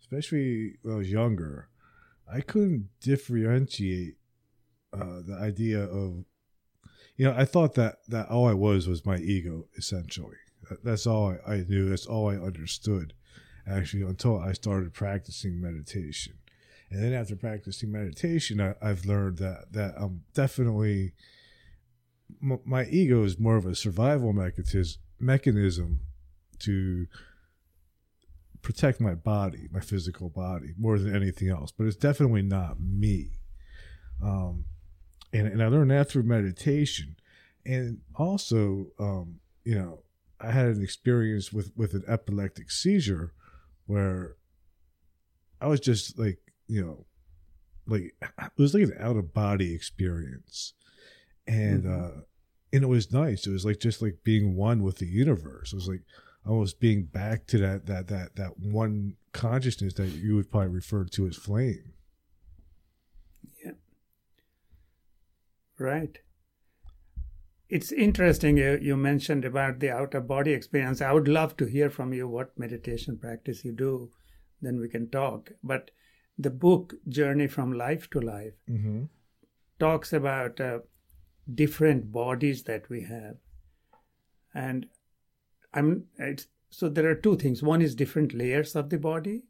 especially 0.00 0.76
when 0.82 0.94
I 0.94 0.98
was 0.98 1.10
younger, 1.10 1.68
I 2.32 2.40
couldn't 2.40 2.88
differentiate 3.00 4.16
uh, 4.92 5.20
the 5.26 5.38
idea 5.40 5.82
of, 5.84 6.24
you 7.16 7.26
know, 7.26 7.34
I 7.36 7.44
thought 7.44 7.74
that, 7.74 7.96
that 8.08 8.28
all 8.28 8.48
I 8.48 8.54
was 8.54 8.88
was 8.88 9.04
my 9.04 9.16
ego, 9.16 9.66
essentially. 9.76 10.36
That's 10.82 11.06
all 11.06 11.36
I, 11.46 11.54
I 11.54 11.64
knew. 11.68 11.88
That's 11.88 12.06
all 12.06 12.30
I 12.30 12.36
understood, 12.36 13.12
actually, 13.68 14.02
until 14.02 14.38
I 14.38 14.52
started 14.52 14.94
practicing 14.94 15.60
meditation. 15.60 16.34
And 16.90 17.02
then 17.02 17.12
after 17.12 17.34
practicing 17.34 17.90
meditation, 17.90 18.60
I, 18.60 18.74
I've 18.80 19.04
learned 19.04 19.38
that, 19.38 19.72
that 19.72 19.94
I'm 19.98 20.22
definitely 20.34 21.14
m- 22.42 22.60
my 22.64 22.84
ego 22.84 23.24
is 23.24 23.38
more 23.38 23.56
of 23.56 23.66
a 23.66 23.74
survival 23.74 24.32
mechanism 24.32 25.00
mechanism 25.18 26.00
to 26.58 27.06
protect 28.62 29.00
my 29.00 29.14
body, 29.14 29.68
my 29.70 29.80
physical 29.80 30.28
body, 30.28 30.74
more 30.78 30.98
than 30.98 31.14
anything 31.14 31.48
else. 31.48 31.72
But 31.72 31.86
it's 31.86 31.96
definitely 31.96 32.42
not 32.42 32.80
me. 32.80 33.30
Um, 34.22 34.64
and 35.32 35.46
and 35.48 35.62
I 35.62 35.66
learned 35.66 35.90
that 35.90 36.08
through 36.08 36.24
meditation, 36.24 37.16
and 37.64 38.00
also, 38.14 38.88
um, 38.98 39.40
you 39.64 39.74
know, 39.74 40.02
I 40.40 40.50
had 40.50 40.66
an 40.66 40.82
experience 40.82 41.52
with 41.52 41.72
with 41.76 41.94
an 41.94 42.04
epileptic 42.06 42.70
seizure 42.70 43.32
where 43.86 44.36
I 45.60 45.66
was 45.68 45.80
just 45.80 46.18
like, 46.18 46.38
you 46.68 46.84
know, 46.84 47.06
like 47.86 48.14
it 48.20 48.58
was 48.58 48.74
like 48.74 48.82
an 48.84 48.94
out 48.98 49.16
of 49.16 49.32
body 49.32 49.74
experience 49.74 50.74
and 51.46 51.84
Mhm. 51.84 52.16
uh 52.18 52.20
and 52.72 52.82
it 52.82 52.88
was 52.88 53.12
nice 53.12 53.46
it 53.46 53.52
was 53.52 53.64
like 53.64 53.78
just 53.78 54.02
like 54.02 54.18
being 54.24 54.56
one 54.56 54.82
with 54.82 54.98
the 54.98 55.06
universe 55.06 55.72
it 55.72 55.76
was 55.76 55.86
like 55.86 56.02
almost 56.44 56.80
being 56.80 57.04
back 57.04 57.46
to 57.46 57.58
that 57.58 57.86
that 57.86 58.08
that 58.08 58.34
that 58.34 58.58
one 58.58 59.14
consciousness 59.32 59.94
that 59.94 60.08
you 60.08 60.34
would 60.34 60.50
probably 60.50 60.68
refer 60.74 61.04
to 61.04 61.28
as 61.28 61.36
flame 61.36 61.92
Yeah. 63.64 63.72
Right. 65.78 66.18
It's 67.68 67.90
interesting 67.90 68.58
you, 68.58 68.78
you 68.80 68.96
mentioned 68.96 69.44
about 69.44 69.80
the 69.80 69.90
out 69.90 70.14
of 70.14 70.28
body 70.28 70.52
experience. 70.52 71.00
I 71.00 71.12
would 71.12 71.28
love 71.28 71.56
to 71.56 71.66
hear 71.66 71.90
from 71.90 72.12
you 72.12 72.28
what 72.28 72.58
meditation 72.58 73.18
practice 73.18 73.64
you 73.64 73.72
do, 73.72 74.10
then 74.62 74.78
we 74.78 74.88
can 74.88 75.10
talk. 75.10 75.50
But 75.64 75.90
the 76.38 76.50
book 76.50 76.94
Journey 77.08 77.48
from 77.48 77.72
Life 77.72 78.08
to 78.10 78.20
Life 78.20 78.54
mm-hmm. 78.70 79.04
talks 79.80 80.12
about 80.12 80.60
uh, 80.60 80.78
different 81.52 82.12
bodies 82.12 82.64
that 82.64 82.88
we 82.88 83.02
have. 83.02 83.36
And 84.54 84.86
I'm 85.74 86.04
it's, 86.18 86.46
so 86.70 86.88
there 86.88 87.08
are 87.10 87.14
two 87.14 87.36
things. 87.36 87.62
One 87.62 87.82
is 87.82 87.94
different 87.94 88.34
layers 88.34 88.76
of 88.76 88.90
the 88.90 88.98
body, 88.98 89.44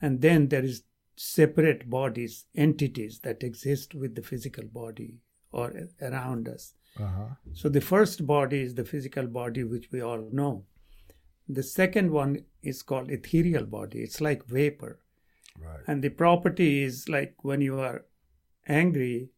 and 0.00 0.20
then 0.20 0.48
there 0.48 0.64
is 0.64 0.82
separate 1.16 1.90
bodies, 1.90 2.46
entities 2.54 3.20
that 3.20 3.42
exist 3.42 3.94
with 3.94 4.14
the 4.14 4.22
physical 4.22 4.64
body 4.64 5.18
or 5.50 5.88
around 6.00 6.48
us. 6.48 6.74
Uh-huh 7.00 7.34
So 7.54 7.68
the 7.68 7.80
first 7.80 8.26
body 8.26 8.60
is 8.60 8.74
the 8.74 8.84
physical 8.84 9.26
body, 9.26 9.64
which 9.64 9.90
we 9.92 10.00
all 10.00 10.28
know. 10.32 10.64
The 11.48 11.62
second 11.62 12.10
one 12.10 12.44
is 12.62 12.82
called 12.82 13.10
ethereal 13.10 13.64
body. 13.64 14.00
It's 14.00 14.20
like 14.20 14.46
vapor. 14.46 15.00
right 15.58 15.80
And 15.86 16.02
the 16.02 16.10
property 16.10 16.82
is 16.82 17.08
like 17.08 17.34
when 17.42 17.60
you 17.60 17.80
are 17.80 18.04
angry 18.66 19.30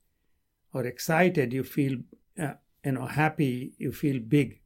or 0.75 0.85
excited, 0.85 1.53
you 1.53 1.63
feel, 1.65 1.99
uh, 2.39 2.55
you 2.85 2.93
know, 2.93 3.07
happy, 3.07 3.75
you 3.79 3.93
feel 3.93 4.21
big. 4.21 4.61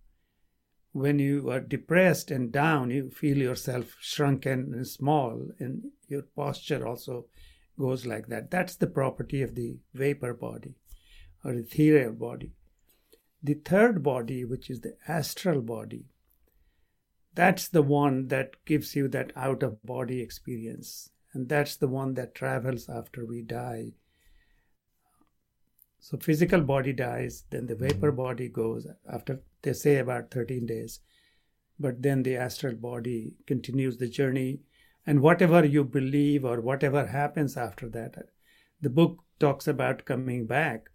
When 0.93 1.19
you 1.19 1.51
are 1.51 1.61
depressed 1.61 2.31
and 2.31 2.53
down, 2.53 2.91
you 2.91 3.11
feel 3.11 3.37
yourself 3.37 3.97
shrunken 4.01 4.73
and 4.75 4.87
small, 4.87 5.49
and 5.59 5.91
your 6.09 6.23
posture 6.23 6.87
also 6.87 7.27
goes 7.79 8.07
like 8.07 8.29
that. 8.29 8.51
That's 8.51 8.77
the 8.77 8.87
property 8.87 9.43
of 9.43 9.55
the 9.55 9.79
vapor 9.93 10.35
body 10.35 10.75
or 11.45 11.53
ethereal 11.53 12.13
body. 12.13 12.53
The 13.45 13.55
third 13.55 14.03
body, 14.03 14.43
which 14.43 14.71
is 14.71 14.81
the 14.81 14.97
astral 15.07 15.61
body, 15.61 16.07
that's 17.35 17.69
the 17.69 17.83
one 17.83 18.29
that 18.29 18.65
gives 18.65 18.97
you 18.97 19.07
that 19.09 19.33
out 19.37 19.63
of 19.63 19.85
body 19.85 20.23
experience. 20.23 21.11
And 21.35 21.47
that's 21.47 21.77
the 21.77 21.89
one 21.89 22.15
that 22.15 22.35
travels 22.35 22.89
after 22.89 23.27
we 23.27 23.43
die. 23.43 23.93
So 25.99 26.17
physical 26.17 26.63
body 26.63 26.95
dies, 26.95 27.45
then 27.51 27.67
the 27.67 27.75
vapor 27.75 28.13
mm-hmm. 28.13 28.17
body 28.17 28.49
goes 28.49 28.87
after 29.13 29.41
they 29.61 29.75
say 29.75 29.97
about 29.97 30.31
13 30.31 30.65
days. 30.65 31.01
But 31.79 32.01
then 32.01 32.23
the 32.23 32.37
astral 32.37 32.77
body 32.77 33.35
continues 33.47 33.99
the 33.99 34.09
journey. 34.09 34.61
And 35.07 35.21
whatever 35.21 35.63
you 35.67 35.85
believe 35.85 36.47
or 36.47 36.63
whatever 36.63 37.07
happens 37.07 37.59
after 37.59 37.91
that, 37.91 38.31
the 38.81 38.89
book 38.89 39.19
talks 39.39 39.69
about 39.69 40.07
coming 40.07 40.47
back. 40.47 40.89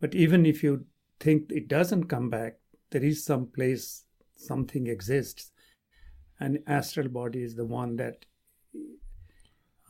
But 0.00 0.14
even 0.14 0.46
if 0.46 0.62
you 0.62 0.84
think 1.22 1.50
it 1.50 1.68
doesn't 1.68 2.04
come 2.14 2.28
back, 2.30 2.58
there 2.90 3.04
is 3.04 3.24
some 3.24 3.46
place 3.46 4.04
something 4.36 4.86
exists. 4.86 5.50
And 6.40 6.58
astral 6.66 7.08
body 7.08 7.42
is 7.42 7.54
the 7.54 7.64
one 7.64 7.96
that 7.96 8.24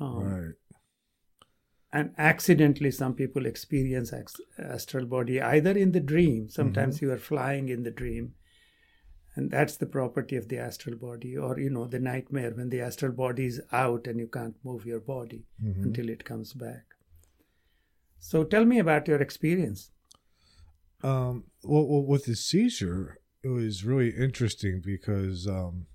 um, 0.01 0.19
right. 0.25 0.55
and 1.93 2.11
accidentally 2.19 2.91
some 2.91 3.15
people 3.15 3.47
experience 3.47 4.13
astral 4.59 5.07
body 5.07 5.41
either 5.41 5.71
in 5.71 5.93
the 5.93 6.01
dream 6.01 6.49
sometimes 6.49 7.01
you 7.03 7.11
are 7.13 7.19
flying 7.19 7.69
in 7.69 7.83
the 7.85 7.91
dream 7.91 8.33
and 9.37 9.51
that's 9.51 9.77
the 9.77 9.87
property 9.87 10.37
of 10.37 10.49
the 10.49 10.59
astral 10.59 10.97
body 10.97 11.37
or 11.37 11.59
you 11.59 11.71
know 11.71 11.87
the 11.87 11.99
nightmare 11.99 12.51
when 12.51 12.71
the 12.71 12.81
astral 12.81 13.13
body 13.13 13.47
is 13.47 13.61
out 13.73 14.07
and 14.07 14.19
you 14.19 14.27
can't 14.27 14.57
move 14.65 14.85
your 14.85 15.01
body 15.01 15.45
Mhm. 15.65 15.85
until 15.85 16.09
it 16.09 16.25
comes 16.25 16.53
back. 16.53 16.85
So 18.19 18.45
tell 18.45 18.65
me 18.65 18.79
about 18.79 19.09
your 19.09 19.23
experience 19.23 19.91
Um, 21.03 21.45
well, 21.63 21.87
well, 21.87 22.05
with 22.05 22.27
the 22.27 22.37
seizure, 22.37 23.19
it 23.43 23.49
was 23.49 23.85
really 23.85 24.11
interesting 24.11 24.81
because, 24.85 25.47
um, 25.47 25.87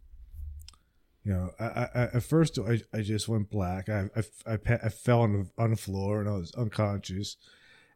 you 1.24 1.34
know, 1.34 1.52
I, 1.60 1.66
I, 1.66 2.02
at 2.14 2.24
first 2.24 2.60
I, 2.60 2.82
I 2.94 3.02
just 3.02 3.28
went 3.28 3.50
black. 3.50 3.90
I, 3.90 4.10
I, 4.16 4.54
I, 4.54 4.80
I 4.84 4.90
fell 4.90 5.22
on 5.22 5.34
the, 5.34 5.50
on 5.62 5.72
the 5.72 5.78
floor 5.78 6.20
and 6.20 6.30
I 6.30 6.34
was 6.34 6.54
unconscious. 6.56 7.38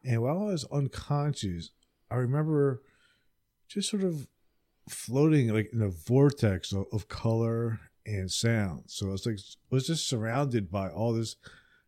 And 0.04 0.22
while 0.22 0.40
I 0.40 0.52
was 0.52 0.64
unconscious, 0.72 1.70
I 2.10 2.16
remember 2.16 2.82
just 3.68 3.90
sort 3.90 4.02
of 4.02 4.26
floating 4.88 5.48
like 5.48 5.70
in 5.72 5.82
a 5.82 5.88
vortex 5.88 6.72
of, 6.72 6.86
of 6.92 7.08
color 7.08 7.80
and 8.04 8.30
sound. 8.30 8.84
So 8.86 9.08
I 9.08 9.12
was 9.12 9.26
like, 9.26 9.38
I 9.38 9.74
was 9.74 9.86
just 9.86 10.08
surrounded 10.08 10.70
by 10.70 10.88
all 10.88 11.12
this 11.12 11.36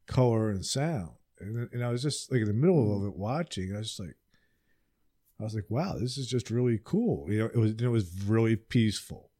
color 0.07 0.51
and 0.51 0.65
sound. 0.65 1.11
And, 1.41 1.69
and 1.73 1.85
I 1.85 1.91
was 1.91 2.03
just 2.03 2.31
like 2.31 2.41
in 2.41 2.47
the 2.47 2.53
middle 2.53 2.97
of 2.97 3.07
it 3.07 3.17
watching. 3.17 3.75
I 3.75 3.79
was 3.79 3.89
just 3.89 4.01
like, 4.01 4.17
I 5.41 5.43
was 5.43 5.55
like, 5.55 5.69
wow, 5.69 5.97
this 5.99 6.17
is 6.17 6.27
just 6.27 6.51
really 6.51 6.81
cool. 6.85 7.27
You 7.29 7.41
know, 7.41 7.47
it 7.47 7.57
was 7.57 7.73
it 7.73 7.89
was 7.89 8.11
really 8.27 8.57
peaceful. 8.57 9.31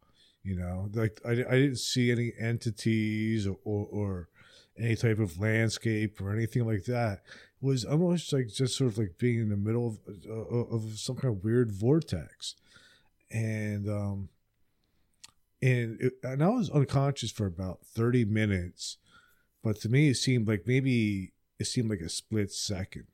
You 0.43 0.57
know, 0.57 0.91
like 0.93 1.21
I, 1.25 1.31
I 1.31 1.35
didn't 1.35 1.79
see 1.79 2.11
any 2.11 2.33
entities 2.39 3.47
or, 3.47 3.57
or, 3.65 3.87
or 3.91 4.29
any 4.79 4.97
type 4.97 5.19
of 5.19 5.41
landscape 5.41 6.21
or 6.21 6.35
anything 6.35 6.67
like 6.67 6.85
that. 6.85 7.23
It 7.63 7.67
was 7.67 7.85
almost 7.85 8.33
like 8.33 8.49
just 8.49 8.77
sort 8.77 8.93
of 8.93 8.99
like 8.99 9.17
being 9.19 9.41
in 9.41 9.49
the 9.49 9.57
middle 9.57 9.87
of, 9.87 9.99
uh, 10.29 10.75
of 10.75 10.99
some 10.99 11.17
kind 11.17 11.35
of 11.35 11.45
weird 11.45 11.71
vortex, 11.71 12.57
and 13.31 13.89
um, 13.89 14.29
and 15.63 15.99
it, 16.01 16.15
and 16.23 16.43
I 16.43 16.49
was 16.49 16.69
unconscious 16.71 17.31
for 17.31 17.47
about 17.47 17.87
thirty 17.87 18.25
minutes, 18.25 18.99
but 19.63 19.81
to 19.81 19.89
me 19.89 20.09
it 20.11 20.17
seemed 20.17 20.47
like 20.47 20.67
maybe 20.67 21.33
it 21.59 21.67
seemed 21.67 21.89
like 21.89 22.01
a 22.01 22.11
split 22.11 22.53
second 22.53 23.07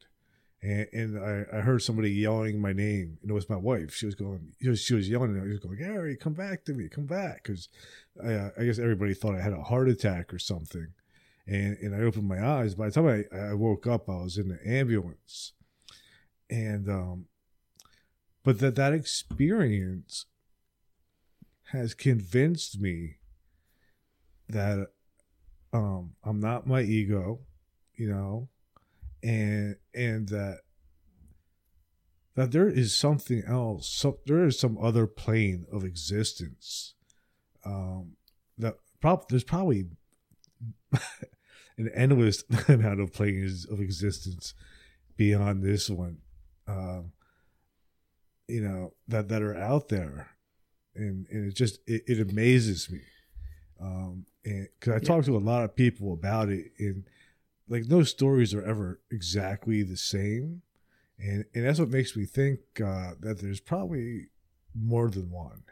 and, 0.63 0.87
and 0.93 1.19
I, 1.19 1.59
I 1.59 1.61
heard 1.61 1.83
somebody 1.83 2.11
yelling 2.11 2.61
my 2.61 2.73
name, 2.73 3.19
and 3.23 3.31
it 3.31 3.35
was 3.35 3.49
my 3.49 3.57
wife. 3.57 3.95
She 3.95 4.07
was 4.07 4.15
going, 4.15 4.53
she 4.61 4.69
was, 4.69 4.81
she 4.83 4.95
was 4.95 5.09
yelling, 5.09 5.31
and 5.31 5.43
I 5.43 5.47
was 5.47 5.59
going, 5.59 5.79
Gary, 5.79 6.17
come 6.17 6.35
back 6.35 6.65
to 6.65 6.75
me, 6.75 6.89
come 6.89 7.07
back, 7.07 7.43
because 7.43 7.69
I, 8.23 8.35
uh, 8.35 8.51
I 8.59 8.65
guess 8.65 8.79
everybody 8.79 9.15
thought 9.15 9.35
I 9.35 9.41
had 9.41 9.55
a 9.55 9.63
heart 9.63 9.89
attack 9.89 10.35
or 10.35 10.39
something, 10.39 10.89
and 11.47 11.79
and 11.79 11.95
I 11.95 12.01
opened 12.01 12.29
my 12.29 12.45
eyes. 12.45 12.75
By 12.75 12.87
the 12.87 12.93
time 12.93 13.07
I, 13.07 13.37
I 13.37 13.55
woke 13.55 13.87
up, 13.87 14.09
I 14.09 14.23
was 14.23 14.37
in 14.37 14.49
the 14.49 14.59
ambulance, 14.67 15.53
and 16.51 16.89
um, 16.91 17.25
but 18.45 18.59
that 18.59 18.75
that 18.77 18.93
experience 18.93 20.27
has 21.73 21.95
convinced 21.95 22.81
me 22.81 23.17
that 24.49 24.89
um 25.73 26.13
I'm 26.23 26.41
not 26.41 26.67
my 26.67 26.83
ego, 26.83 27.41
you 27.95 28.11
know, 28.11 28.49
and 29.23 29.77
and 29.95 30.29
that 30.29 30.59
that 32.35 32.53
there 32.53 32.69
is 32.69 32.95
something 32.95 33.43
else 33.47 33.89
so 33.89 34.19
there 34.27 34.45
is 34.47 34.59
some 34.59 34.79
other 34.79 35.07
plane 35.07 35.67
of 35.71 35.85
existence 35.85 36.95
um 37.65 38.13
that 38.57 38.77
prob- 39.01 39.29
there's 39.29 39.45
probably 39.45 39.87
an 41.79 41.91
endless 41.95 42.45
amount 42.69 43.01
of 43.01 43.13
planes 43.13 43.67
of 43.67 43.81
existence 43.81 44.55
beyond 45.17 45.63
this 45.63 45.91
one 45.91 46.19
um 46.67 47.13
you 48.49 48.61
know 48.61 48.93
that 49.07 49.29
that 49.29 49.43
are 49.43 49.57
out 49.57 49.89
there 49.89 50.31
and 50.95 51.27
and 51.31 51.49
it 51.49 51.55
just 51.55 51.79
it, 51.87 52.03
it 52.07 52.31
amazes 52.31 52.91
me 52.91 53.01
um 53.81 54.25
and 54.45 54.69
because 54.79 54.93
i 54.95 54.97
Yeah. 54.97 55.01
talk 55.09 55.25
to 55.25 55.37
a 55.37 55.39
lot 55.39 55.65
of 55.65 55.75
people 55.77 56.13
about 56.13 56.49
it 56.49 56.73
and 56.79 57.05
like 57.71 57.87
no 57.87 58.03
stories 58.03 58.53
are 58.53 58.63
ever 58.63 59.01
exactly 59.11 59.83
the 59.83 59.97
same 59.97 60.63
and 61.19 61.45
and 61.55 61.65
that's 61.65 61.79
what 61.81 61.89
makes 61.89 62.17
me 62.17 62.27
think 62.27 62.61
uh, 62.85 63.13
that 63.21 63.41
there's 63.41 63.61
probably 63.61 64.29
more 64.75 65.09
than 65.11 65.31
one 65.31 65.63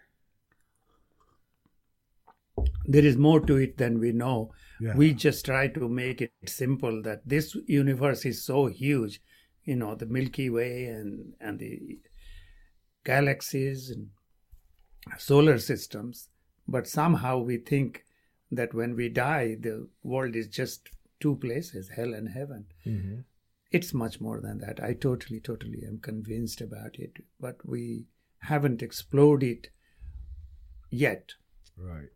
There 2.84 3.04
is 3.04 3.16
more 3.16 3.40
to 3.40 3.56
it 3.56 3.76
than 3.76 4.00
we 4.00 4.12
know. 4.12 4.52
yeah 4.80 4.94
We 4.96 5.12
just 5.14 5.44
try 5.44 5.68
to 5.68 5.88
make 5.88 6.22
it 6.22 6.32
simple 6.46 7.02
that 7.02 7.20
this 7.28 7.54
universe 7.66 8.24
is 8.24 8.42
so 8.44 8.66
huge, 8.66 9.20
you 9.64 9.76
know, 9.76 9.94
the 9.94 10.06
Milky 10.06 10.48
Way 10.50 10.86
and, 10.86 11.34
and 11.40 11.58
the 11.58 11.98
galaxies 13.04 13.90
and 13.90 14.08
solar 15.18 15.58
systems. 15.58 16.30
But 16.66 16.86
somehow 16.86 17.38
we 17.38 17.58
think 17.58 18.04
that 18.50 18.74
when 18.74 18.96
we 18.96 19.08
die, 19.08 19.56
the 19.60 19.88
world 20.02 20.34
is 20.34 20.48
just 20.48 20.88
two 21.20 21.36
places, 21.36 21.88
hell 21.90 22.14
and 22.14 22.28
heaven. 22.28 22.66
Mhm. 22.86 23.24
It's 23.70 23.92
much 23.92 24.20
more 24.20 24.40
than 24.40 24.58
that. 24.58 24.82
I 24.82 24.94
totally, 24.94 25.40
totally 25.40 25.84
am 25.86 25.98
convinced 25.98 26.60
about 26.60 26.98
it. 26.98 27.24
But 27.38 27.66
we 27.66 28.06
haven't 28.40 28.82
explored 28.82 29.42
it 29.42 29.70
yet. 30.90 31.34
right 31.76 32.08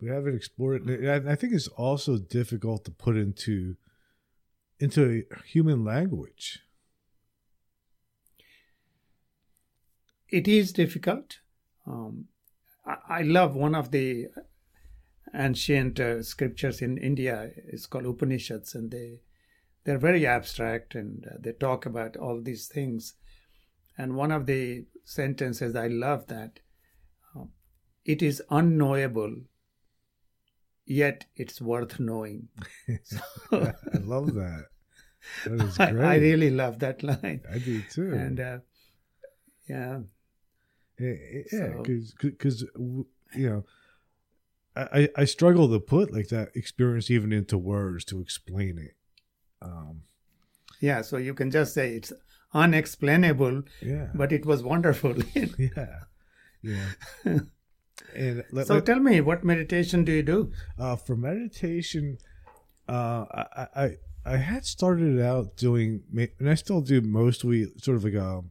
we 0.00 0.08
haven't 0.08 0.34
explored 0.36 0.88
it 0.88 1.26
i 1.26 1.34
think 1.34 1.52
it's 1.52 1.66
also 1.68 2.16
difficult 2.18 2.84
to 2.84 2.90
put 2.92 3.16
into 3.16 3.76
into 4.78 5.24
human 5.44 5.84
language 5.84 6.60
it 10.28 10.46
is 10.46 10.72
difficult. 10.72 11.38
Um, 11.86 12.26
I, 12.84 12.96
I 13.08 13.22
love 13.22 13.56
one 13.56 13.74
of 13.74 13.90
the 13.90 14.28
ancient 15.34 16.00
uh, 16.00 16.22
scriptures 16.22 16.80
in 16.82 16.98
India. 16.98 17.50
It's 17.66 17.86
called 17.86 18.06
Upanishads, 18.06 18.74
and 18.74 18.90
they 18.90 19.20
they're 19.84 19.98
very 19.98 20.26
abstract 20.26 20.94
and 20.94 21.26
uh, 21.26 21.36
they 21.40 21.52
talk 21.52 21.86
about 21.86 22.16
all 22.16 22.40
these 22.42 22.66
things. 22.68 23.14
And 23.96 24.14
one 24.14 24.30
of 24.32 24.46
the 24.46 24.84
sentences 25.04 25.74
I 25.74 25.86
love 25.88 26.26
that 26.28 26.60
uh, 27.34 27.44
it 28.04 28.22
is 28.22 28.42
unknowable, 28.50 29.34
yet 30.84 31.24
it's 31.36 31.60
worth 31.60 31.98
knowing. 31.98 32.48
So, 33.02 33.18
i 33.52 33.98
love 33.98 34.34
that 34.34 34.66
that 35.44 35.60
is 35.60 35.78
I, 35.80 35.90
great 35.92 36.04
I 36.06 36.16
really 36.16 36.50
love 36.50 36.78
that 36.80 37.02
line. 37.02 37.42
I 37.52 37.58
do 37.58 37.82
too 37.82 38.12
And 38.12 38.40
uh, 38.40 38.58
yeah, 39.68 40.00
Yeah, 40.98 41.14
yeah, 41.52 41.72
So- 41.72 41.82
because 42.20 42.62
you 42.74 43.06
know, 43.50 43.64
I 44.92 45.08
I- 45.16 45.24
struggle 45.24 45.68
to 45.70 45.80
put 45.80 46.12
like 46.12 46.28
that 46.28 46.48
experience 46.54 47.10
even 47.10 47.32
into 47.32 47.58
words 47.58 48.04
to 48.06 48.20
explain 48.20 48.78
it. 48.78 48.94
Um, 49.62 50.02
Yeah, 50.80 51.02
so 51.02 51.16
you 51.16 51.34
can 51.34 51.50
just 51.50 51.74
say 51.74 51.94
it's 51.96 52.12
unexplainable, 52.54 53.62
yeah, 53.82 54.08
but 54.14 54.32
it 54.32 54.46
was 54.46 54.62
wonderful. 54.62 55.14
yeah, 55.58 55.98
yeah. 56.62 56.88
and 58.14 58.44
let, 58.52 58.66
so 58.66 58.74
let- 58.74 58.86
tell 58.86 59.00
me, 59.00 59.20
what 59.20 59.44
meditation 59.44 60.04
do 60.04 60.12
you 60.12 60.22
do? 60.22 60.52
uh, 60.78 60.96
for 60.96 61.16
meditation, 61.16 62.18
uh, 62.88 63.24
I, 63.32 63.66
I 63.84 63.96
I 64.24 64.36
had 64.36 64.64
started 64.66 65.20
out 65.20 65.56
doing, 65.56 66.02
and 66.38 66.48
I 66.50 66.54
still 66.54 66.80
do 66.80 67.00
mostly 67.00 67.66
sort 67.78 67.96
of 67.96 68.04
like 68.04 68.14
a. 68.14 68.42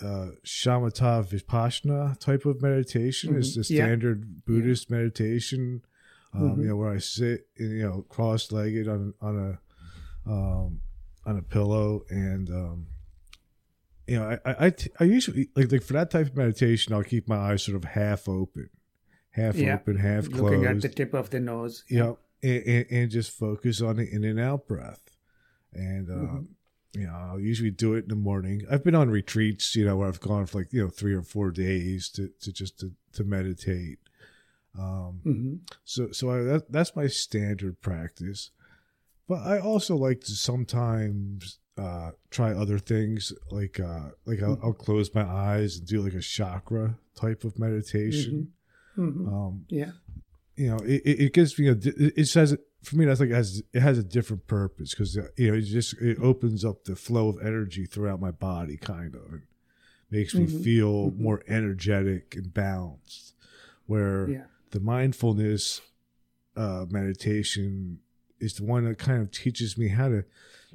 Uh, 0.00 0.30
shamatha 0.44 1.24
vipassana 1.26 2.18
type 2.20 2.44
of 2.46 2.62
meditation 2.62 3.34
is 3.36 3.54
the 3.54 3.62
Mhm. 3.62 3.70
Yeah. 3.70 3.84
standard 3.86 4.44
Buddhist 4.44 4.90
meditation. 4.90 5.82
Um, 6.32 6.40
Mhm. 6.56 6.58
You 6.62 6.68
know, 6.68 6.76
where 6.76 6.90
I 6.90 6.98
sit, 6.98 7.48
you 7.58 7.82
know, 7.82 8.02
cross-legged 8.08 8.86
on 8.86 9.14
on 9.20 9.38
a 9.38 10.30
um, 10.30 10.80
on 11.24 11.36
a 11.38 11.42
pillow, 11.42 12.04
and 12.10 12.48
um, 12.50 12.86
you 14.06 14.16
know, 14.16 14.28
I 14.44 14.50
I, 14.50 14.66
I, 14.66 14.70
t- 14.70 14.90
I 15.00 15.04
usually 15.04 15.48
like 15.56 15.72
like 15.72 15.82
for 15.82 15.94
that 15.94 16.10
type 16.10 16.26
of 16.28 16.36
meditation, 16.36 16.92
I'll 16.94 17.02
keep 17.02 17.26
my 17.28 17.36
eyes 17.36 17.62
sort 17.64 17.76
of 17.76 17.84
half 17.84 18.28
open, 18.28 18.68
half 19.30 19.56
Yeah. 19.56 19.74
open, 19.76 19.96
half 19.96 20.28
closed. 20.30 20.42
Looking 20.44 20.64
at 20.66 20.80
the 20.82 20.88
tip 20.90 21.14
of 21.14 21.30
the 21.30 21.40
nose. 21.40 21.84
you 21.88 21.98
know, 21.98 22.18
and, 22.42 22.62
and, 22.66 22.86
and 22.90 23.10
just 23.10 23.30
focus 23.32 23.80
on 23.80 23.96
the 23.96 24.08
in 24.08 24.22
and 24.24 24.38
out 24.38 24.68
breath. 24.68 25.02
And, 25.72 26.08
uh, 26.10 26.14
Mhm. 26.14 26.46
You 26.94 27.06
know, 27.06 27.14
I'll 27.14 27.40
usually 27.40 27.70
do 27.70 27.94
it 27.94 28.04
in 28.04 28.08
the 28.08 28.16
morning. 28.16 28.62
I've 28.70 28.84
been 28.84 28.94
on 28.94 29.10
retreats, 29.10 29.76
you 29.76 29.84
know, 29.84 29.96
where 29.96 30.08
I've 30.08 30.20
gone 30.20 30.46
for 30.46 30.58
like, 30.58 30.72
you 30.72 30.82
know, 30.82 30.88
three 30.90 31.14
or 31.14 31.22
four 31.22 31.50
days 31.50 32.08
to, 32.10 32.30
to 32.40 32.52
just 32.52 32.78
to, 32.80 32.92
to 33.12 33.24
meditate. 33.24 33.98
Um, 34.78 35.20
hmm 35.22 35.54
so, 35.84 36.12
so 36.12 36.30
I, 36.30 36.42
that, 36.42 36.72
that's 36.72 36.96
my 36.96 37.06
standard 37.08 37.80
practice. 37.80 38.50
But 39.28 39.42
I 39.46 39.58
also 39.58 39.96
like 39.96 40.20
to 40.22 40.32
sometimes 40.32 41.58
uh, 41.76 42.12
try 42.30 42.52
other 42.52 42.78
things, 42.78 43.32
like 43.50 43.78
uh, 43.78 44.10
like 44.24 44.42
I'll, 44.42 44.58
I'll 44.62 44.72
close 44.72 45.14
my 45.14 45.24
eyes 45.24 45.76
and 45.76 45.86
do 45.86 46.00
like 46.00 46.14
a 46.14 46.20
chakra 46.20 46.98
type 47.14 47.44
of 47.44 47.58
meditation. 47.58 48.52
hmm 48.94 49.28
Um, 49.28 49.66
Yeah. 49.68 49.92
you 50.56 50.68
know, 50.68 50.78
it, 50.78 51.02
it 51.04 51.20
it 51.20 51.32
gives 51.34 51.58
me 51.58 51.68
a, 51.68 51.76
it 51.82 52.26
says 52.26 52.56
for 52.82 52.96
me 52.96 53.04
that's 53.04 53.20
like 53.20 53.30
it 53.30 53.34
has 53.34 53.62
it 53.72 53.80
has 53.80 53.98
a 53.98 54.04
different 54.04 54.46
purpose 54.46 54.90
because 54.90 55.16
you 55.36 55.50
know 55.50 55.54
it 55.58 55.62
just 55.62 55.94
it 56.00 56.18
opens 56.20 56.64
up 56.64 56.84
the 56.84 56.94
flow 56.96 57.28
of 57.28 57.40
energy 57.40 57.86
throughout 57.86 58.20
my 58.20 58.30
body, 58.30 58.76
kind 58.76 59.14
of, 59.14 59.22
and 59.32 59.42
makes 60.10 60.34
me 60.34 60.46
Mhm. 60.46 60.62
feel 60.62 61.10
Mhm. 61.10 61.18
more 61.18 61.42
energetic 61.48 62.34
and 62.36 62.54
balanced. 62.54 63.34
Where 63.86 64.28
Yeah. 64.28 64.46
the 64.70 64.80
mindfulness 64.80 65.80
uh, 66.56 66.86
meditation 66.90 68.00
is 68.40 68.54
the 68.54 68.64
one 68.64 68.84
that 68.84 68.98
kind 68.98 69.22
of 69.22 69.30
teaches 69.30 69.76
me 69.78 69.88
how 69.88 70.08
to 70.08 70.24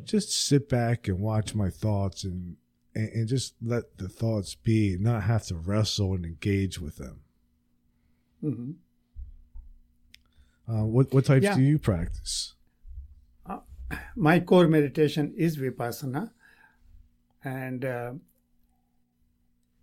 just 0.06 0.32
sit 0.32 0.68
back 0.70 1.08
and 1.08 1.20
watch 1.20 1.54
my 1.56 1.70
thoughts 1.70 2.24
and 2.24 2.58
and, 2.96 3.10
and 3.10 3.28
just 3.28 3.56
let 3.62 3.98
the 3.98 4.08
thoughts 4.10 4.56
be 4.56 4.94
and 4.94 5.02
not 5.04 5.24
have 5.24 5.46
to 5.48 5.56
wrestle 5.56 6.14
and 6.14 6.26
engage 6.26 6.80
with 6.80 6.98
them. 6.98 7.22
hmm 8.42 8.72
Uh, 10.68 10.86
what 10.86 11.14
what 11.14 11.26
types 11.26 11.44
Yeah. 11.44 11.56
do 11.56 11.62
you 11.62 11.80
practice? 11.80 12.54
My 14.16 14.40
core 14.40 14.68
meditation 14.68 15.34
is 15.38 15.58
Vipassana. 15.58 16.32
And 17.44 17.86
uh, 17.86 18.14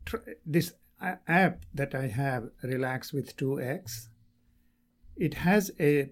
tr- 0.05 0.17
this 0.45 0.73
app 1.01 1.65
that 1.75 1.95
I 1.95 2.07
have, 2.09 2.51
Relax 2.63 3.13
with 3.13 3.37
2X, 3.37 4.09
it 5.17 5.35
has 5.35 5.71
a 5.79 6.11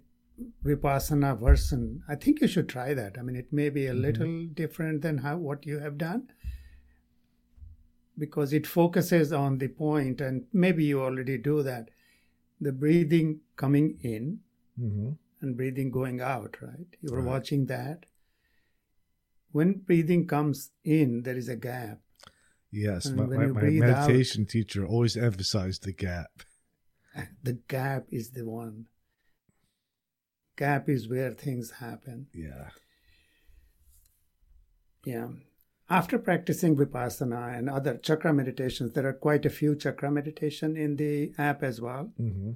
Vipassana 0.65 1.37
version. 1.41 2.03
I 2.09 2.15
think 2.15 2.41
you 2.41 2.47
should 2.47 2.69
try 2.69 2.95
that. 2.95 3.17
I 3.19 3.23
mean, 3.23 3.35
it 3.37 3.53
may 3.53 3.69
be 3.71 3.87
a 3.87 3.95
little 3.95 4.47
different 4.47 5.03
than 5.03 5.19
how 5.19 5.39
what 5.39 5.67
you 5.67 5.81
have 5.81 5.99
done 5.99 6.31
because 8.17 8.53
it 8.53 8.67
focuses 8.67 9.33
on 9.33 9.59
the 9.59 9.69
point, 9.69 10.21
and 10.21 10.45
maybe 10.53 10.85
you 10.85 11.01
already 11.01 11.39
do 11.39 11.63
that. 11.63 11.89
The 12.61 12.73
breathing 12.73 13.41
coming 13.57 13.99
in 14.03 14.41
Mm-hmm. 14.81 15.11
and 15.41 15.57
breathing 15.57 15.91
going 15.91 16.21
out, 16.21 16.57
right? 16.63 16.87
You 17.01 17.11
were 17.13 17.19
Right. 17.23 17.27
watching 17.33 17.67
that. 17.67 18.07
When 19.53 19.73
breathing 19.79 20.27
comes 20.27 20.71
in, 20.85 21.23
there 21.23 21.37
is 21.37 21.49
a 21.49 21.57
gap. 21.57 22.01
Yes, 22.71 23.07
And 23.07 23.17
my, 23.17 23.25
my, 23.27 23.47
my 23.47 23.61
breathe 23.61 23.83
out- 23.83 24.09
meditation 24.09 24.45
teacher 24.47 24.87
always 24.87 25.17
emphasized 25.17 25.85
the 25.85 25.93
gap. 25.93 26.43
The 27.43 27.55
gap 27.69 28.05
is 28.11 28.31
the 28.33 28.45
one. 28.45 28.87
Gap 30.57 30.89
is 30.89 31.09
where 31.09 31.33
things 31.33 31.71
happen. 31.73 32.27
Yeah. 32.35 32.69
Yeah. 35.05 35.29
After 35.91 36.19
practicing 36.19 36.77
Vipassana 36.77 37.57
and 37.59 37.71
other 37.71 37.97
chakra 37.97 38.33
meditations, 38.35 38.93
there 38.93 39.07
are 39.07 39.15
quite 39.15 39.47
a 39.47 39.51
few 39.51 39.75
chakra 39.75 40.11
meditation 40.11 40.77
in 40.77 40.97
the 40.97 41.33
app 41.39 41.63
as 41.63 41.81
well. 41.81 42.13
hmm 42.17 42.53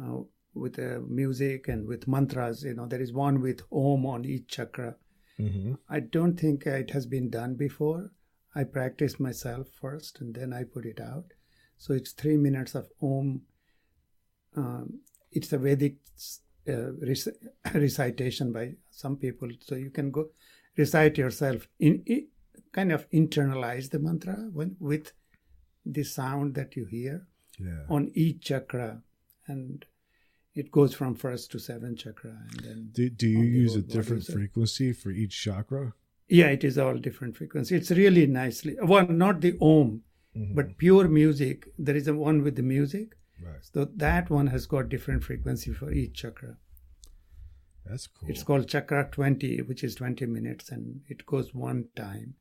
uh, 0.00 0.22
with 0.54 0.78
uh, 0.78 1.00
music 1.08 1.68
and 1.68 1.86
with 1.86 2.06
mantras. 2.08 2.62
You 2.64 2.74
know, 2.74 2.86
there 2.86 3.00
is 3.02 3.12
one 3.12 3.40
with 3.40 3.62
Om 3.72 4.06
on 4.06 4.24
each 4.24 4.48
chakra. 4.48 4.96
hmm 5.36 5.74
I 5.88 6.00
don't 6.00 6.38
think 6.40 6.66
it 6.66 6.90
has 6.90 7.06
been 7.06 7.28
done 7.30 7.54
before. 7.54 8.10
I 8.54 8.64
practiced 8.64 9.18
myself 9.18 9.68
first 9.80 10.20
and 10.20 10.34
then 10.34 10.52
I 10.52 10.62
put 10.64 10.86
it 10.86 11.00
out. 11.00 11.32
So 11.76 11.92
it's 11.92 12.12
three 12.12 12.36
minutes 12.36 12.74
of 12.76 12.88
Om. 13.02 13.42
Um, 14.56 15.00
it's 15.32 15.52
a 15.52 15.58
Vedic 15.58 15.96
uh, 16.68 16.92
rec- 16.92 17.34
recitation 17.74 18.52
by 18.52 18.74
some 18.90 19.16
people. 19.16 19.48
So 19.60 19.74
you 19.74 19.90
can 19.90 20.10
go 20.10 20.28
recite 20.76 21.18
yourself 21.18 21.66
in, 21.80 22.02
in 22.06 22.28
kind 22.72 22.92
of 22.92 23.08
internalize 23.10 23.90
the 23.90 23.98
mantra 23.98 24.34
when, 24.52 24.76
with 24.78 25.12
the 25.84 26.04
sound 26.04 26.54
that 26.54 26.76
you 26.76 26.84
hear 26.86 27.26
Yeah. 27.58 27.84
on 27.88 28.10
each 28.14 28.40
chakra 28.44 29.02
and 29.46 29.84
it 30.54 30.70
goes 30.70 30.94
from 30.94 31.14
first 31.14 31.50
to 31.52 31.58
seventh 31.58 31.98
chakra 31.98 32.30
and 32.50 32.60
then 32.64 32.88
Do, 32.92 33.08
do 33.10 33.28
you 33.28 33.42
use 33.42 33.74
a 33.76 33.82
different 33.82 34.24
frequency 34.26 34.92
for 34.92 35.10
each 35.10 35.36
chakra? 35.42 35.94
yeah 36.28 36.46
it 36.56 36.64
is 36.64 36.78
all 36.78 36.96
different 37.06 37.36
frequency 37.36 37.74
it's 37.76 37.90
really 37.90 38.26
nicely 38.26 38.76
well 38.82 39.06
not 39.08 39.40
the 39.40 39.54
om 39.60 40.02
Mhm. 40.36 40.54
but 40.58 40.76
pure 40.78 41.06
music 41.06 41.66
there 41.78 41.94
is 41.98 42.08
a 42.08 42.14
one 42.14 42.42
with 42.42 42.56
the 42.56 42.62
music 42.68 43.12
right. 43.40 43.64
so 43.72 43.84
that 44.04 44.30
one 44.36 44.48
has 44.54 44.64
got 44.66 44.88
different 44.94 45.22
frequency 45.26 45.72
for 45.80 45.92
each 45.92 46.14
chakra 46.22 46.56
That's 47.86 48.06
cool. 48.08 48.28
it's 48.30 48.42
called 48.42 48.66
chakra 48.68 49.08
20 49.12 49.62
which 49.68 49.84
is 49.84 49.94
20 49.94 50.26
minutes 50.26 50.70
and 50.70 51.02
it 51.08 51.24
goes 51.26 51.52
one 51.54 51.84
time 51.94 52.34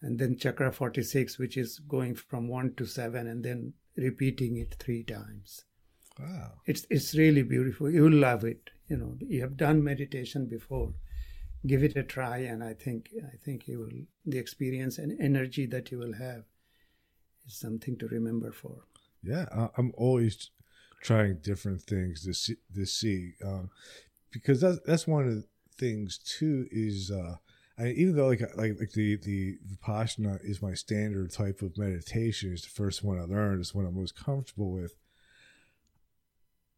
and 0.00 0.18
then 0.18 0.36
chakra 0.36 0.72
46 0.72 1.38
which 1.38 1.56
is 1.56 1.78
going 1.78 2.14
from 2.16 2.48
1 2.48 2.74
to 2.74 2.86
7 2.86 3.26
and 3.34 3.44
then 3.44 3.74
repeating 3.96 4.56
it 4.56 4.74
three 4.80 5.02
times 5.04 5.64
wow. 6.18 6.52
it's 6.66 6.86
it's 6.90 7.14
really 7.14 7.42
beautiful 7.42 7.90
you'll 7.90 8.12
love 8.12 8.44
it 8.44 8.70
you 8.88 8.96
know 8.96 9.16
you 9.20 9.40
have 9.40 9.56
done 9.56 9.82
meditation 9.82 10.46
before 10.46 10.92
give 11.66 11.82
it 11.82 11.96
a 11.96 12.02
try 12.02 12.38
and 12.38 12.62
i 12.62 12.72
think 12.72 13.10
i 13.32 13.36
think 13.44 13.68
you 13.68 13.78
will 13.78 14.06
the 14.26 14.38
experience 14.38 14.98
and 14.98 15.18
energy 15.20 15.66
that 15.66 15.90
you 15.90 15.98
will 15.98 16.14
have 16.14 16.44
is 17.46 17.58
something 17.58 17.96
to 17.96 18.06
remember 18.08 18.52
for 18.52 18.84
Yeah, 19.22 19.46
I'm 19.76 19.92
always 19.96 20.50
trying 21.02 21.38
different 21.42 21.82
things 21.82 22.24
to 22.24 22.34
see, 22.34 22.56
to 22.74 22.86
see 22.86 23.32
um, 23.44 23.70
because 24.30 24.60
that's 24.60 24.80
that's 24.84 25.06
one 25.06 25.28
of 25.28 25.34
the 25.34 25.44
things 25.78 26.18
too. 26.18 26.66
Is 26.70 27.10
uh, 27.10 27.36
I 27.78 27.88
even 27.88 28.16
though 28.16 28.28
like 28.28 28.40
like 28.56 28.76
like 28.78 28.92
the 28.92 29.16
the 29.16 29.58
vipassana 29.70 30.38
is 30.42 30.62
my 30.62 30.74
standard 30.74 31.32
type 31.32 31.62
of 31.62 31.78
meditation, 31.78 32.52
is 32.52 32.62
the 32.62 32.70
first 32.70 33.04
one 33.04 33.18
I 33.18 33.24
learned, 33.24 33.60
is 33.60 33.74
one 33.74 33.86
I'm 33.86 33.96
most 33.96 34.16
comfortable 34.16 34.72
with. 34.72 34.94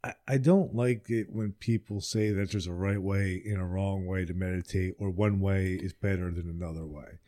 I, 0.04 0.12
I 0.28 0.36
don't 0.38 0.74
like 0.74 1.08
it 1.08 1.28
when 1.32 1.52
people 1.52 2.00
say 2.00 2.30
that 2.30 2.52
there's 2.52 2.66
a 2.66 2.72
right 2.72 3.00
way 3.00 3.42
and 3.46 3.60
a 3.60 3.64
wrong 3.64 4.06
way 4.06 4.24
to 4.26 4.34
meditate, 4.34 4.94
or 4.98 5.08
one 5.10 5.40
way 5.40 5.72
is 5.74 5.94
better 5.94 6.30
than 6.30 6.48
another 6.48 6.84
way. 6.84 7.18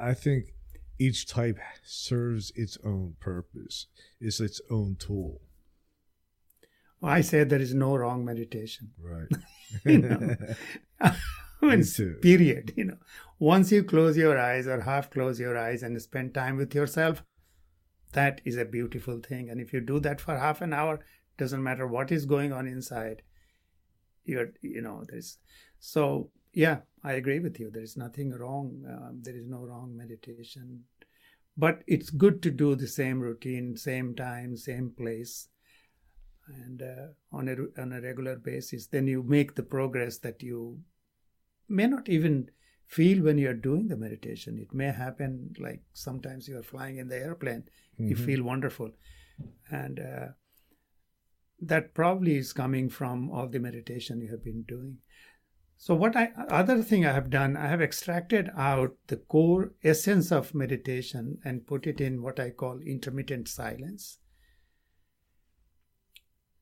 I 0.00 0.14
think 0.14 0.46
each 0.98 1.26
type 1.26 1.58
serves 1.84 2.52
its 2.56 2.76
own 2.84 3.14
purpose. 3.20 3.86
It's 4.20 4.40
its 4.40 4.60
own 4.70 4.96
tool. 4.98 5.40
i 7.02 7.20
say 7.20 7.44
there 7.44 7.60
is 7.60 7.74
no 7.74 7.94
wrong 8.00 8.24
meditation 8.24 8.84
Right. 8.98 9.28
you 9.84 9.98
know 9.98 10.36
period 12.22 12.72
you 12.76 12.84
know 12.84 12.96
once 13.38 13.72
you 13.72 13.82
close 13.84 14.16
your 14.16 14.38
eyes 14.38 14.66
or 14.66 14.80
half 14.82 15.10
close 15.10 15.38
your 15.40 15.56
eyes 15.58 15.82
and 15.82 16.00
spend 16.00 16.32
time 16.34 16.56
with 16.56 16.74
yourself 16.74 17.22
that 18.12 18.40
is 18.44 18.56
a 18.56 18.64
beautiful 18.64 19.18
thing 19.28 19.50
and 19.50 19.60
if 19.60 19.72
you 19.74 19.80
do 19.80 20.00
that 20.00 20.20
for 20.20 20.38
half 20.38 20.62
an 20.62 20.72
hour 20.72 21.00
doesn't 21.36 21.62
matter 21.62 21.86
what 21.86 22.10
is 22.12 22.26
going 22.26 22.52
on 22.52 22.66
inside 22.66 23.22
you're 24.24 24.52
you 24.62 24.80
know 24.80 25.04
there's 25.08 25.38
so 25.78 26.30
yeah 26.52 26.78
i 27.02 27.12
agree 27.12 27.40
with 27.40 27.58
you. 27.60 27.70
There's 27.70 27.96
nothing 27.96 28.30
wrong 28.32 28.84
um, 28.88 29.20
there 29.22 29.36
is 29.36 29.46
no 29.46 29.64
wrong 29.64 29.96
meditation 29.96 30.84
but 31.56 31.82
it's 31.86 32.10
good 32.10 32.42
to 32.42 32.50
do 32.50 32.74
the 32.74 32.86
same 32.88 33.20
routine 33.20 33.76
same 33.76 34.14
time 34.14 34.56
same 34.56 34.90
place 34.96 35.48
and 36.48 36.82
uh, 36.82 37.06
on 37.32 37.48
a 37.48 37.80
on 37.80 37.92
a 37.92 38.00
regular 38.00 38.36
basis. 38.36 38.86
Then 38.86 39.06
you 39.06 39.22
make 39.22 39.54
the 39.54 39.62
progress 39.62 40.18
that 40.18 40.42
you 40.42 40.78
may 41.68 41.86
not 41.86 42.08
even 42.08 42.50
feel 42.86 43.22
when 43.22 43.38
you're 43.38 43.54
doing 43.54 43.88
the 43.88 43.96
meditation. 43.96 44.58
It 44.58 44.74
may 44.74 44.92
happen 44.92 45.54
like 45.58 45.80
sometimes 45.94 46.46
you're 46.46 46.62
flying 46.62 46.98
in 46.98 47.08
the 47.08 47.16
airplane. 47.16 47.64
You 47.96 48.14
Mhm. 48.16 48.24
feel 48.26 48.42
wonderful. 48.42 48.90
And 49.70 50.00
uh, 50.00 50.28
that 51.66 51.94
probably 51.94 52.36
is 52.36 52.52
coming 52.52 52.88
from 52.88 53.30
all 53.30 53.48
the 53.48 53.58
meditation 53.58 54.20
you 54.20 54.30
have 54.30 54.44
been 54.44 54.62
doing. 54.62 54.98
So 55.76 55.94
what 55.94 56.16
i 56.16 56.30
other 56.48 56.82
thing 56.82 57.04
i 57.04 57.12
have 57.12 57.30
done 57.30 57.56
i 57.56 57.66
have 57.66 57.82
extracted 57.82 58.48
out 58.56 58.96
the 59.08 59.16
core 59.16 59.72
essence 59.82 60.30
of 60.32 60.54
meditation 60.54 61.38
and 61.44 61.66
put 61.66 61.86
it 61.86 62.00
in 62.00 62.22
what 62.22 62.38
i 62.40 62.50
call 62.50 62.78
intermittent 62.78 63.48
silence. 63.48 64.18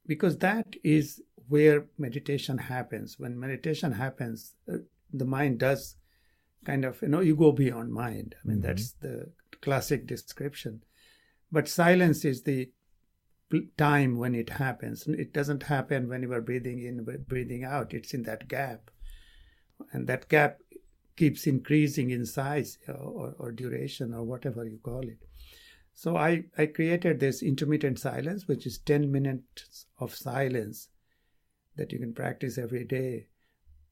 Because 0.07 0.39
that 0.39 0.75
is 0.83 1.23
where 1.49 1.87
meditation 1.99 2.59
happens. 2.59 3.19
When 3.19 3.39
meditation 3.39 3.93
happens 3.93 4.55
uh, 4.73 4.79
the 5.13 5.25
mind 5.27 5.59
does 5.61 5.97
kind 6.65 6.85
of 6.85 7.01
you 7.03 7.09
know 7.09 7.21
you 7.21 7.37
go 7.37 7.53
beyond 7.53 7.93
mind. 7.93 8.35
I 8.43 8.49
mean 8.49 8.59
Mhm. 8.59 8.63
that's 8.63 8.93
the 8.93 9.31
classic 9.61 10.07
description. 10.07 10.83
But 11.51 11.69
silence 11.69 12.25
is 12.25 12.43
the 12.43 12.71
time 13.77 14.17
when 14.17 14.35
it 14.35 14.51
happens. 14.51 15.07
It 15.07 15.33
doesn't 15.33 15.65
happen 15.65 16.09
when 16.09 16.23
you 16.23 16.33
are 16.33 16.41
breathing 16.41 16.81
in 16.81 17.05
breathing 17.29 17.65
out. 17.65 17.95
It's 17.95 18.15
in 18.15 18.23
that 18.25 18.49
gap. 18.49 18.91
And 19.93 20.07
that 20.07 20.29
gap 20.29 20.61
keeps 21.17 21.47
increasing 21.47 22.11
in 22.11 22.25
size 22.27 22.79
or, 22.89 23.35
or 23.39 23.53
duration 23.53 24.15
or 24.15 24.23
whatever 24.25 24.65
you 24.65 24.79
call 24.83 25.01
it. 25.03 25.19
So 25.95 26.17
I, 26.17 26.45
I 26.57 26.67
created 26.67 27.21
this 27.21 27.43
intermittent 27.43 27.99
silence 27.99 28.49
which 28.49 28.67
is 28.67 28.79
10 28.79 29.11
minutes 29.13 29.87
of 29.99 30.15
silence 30.15 30.89
that 31.77 31.93
you 31.93 31.99
can 31.99 32.15
practice 32.15 32.57
every 32.59 32.85
day. 32.85 33.27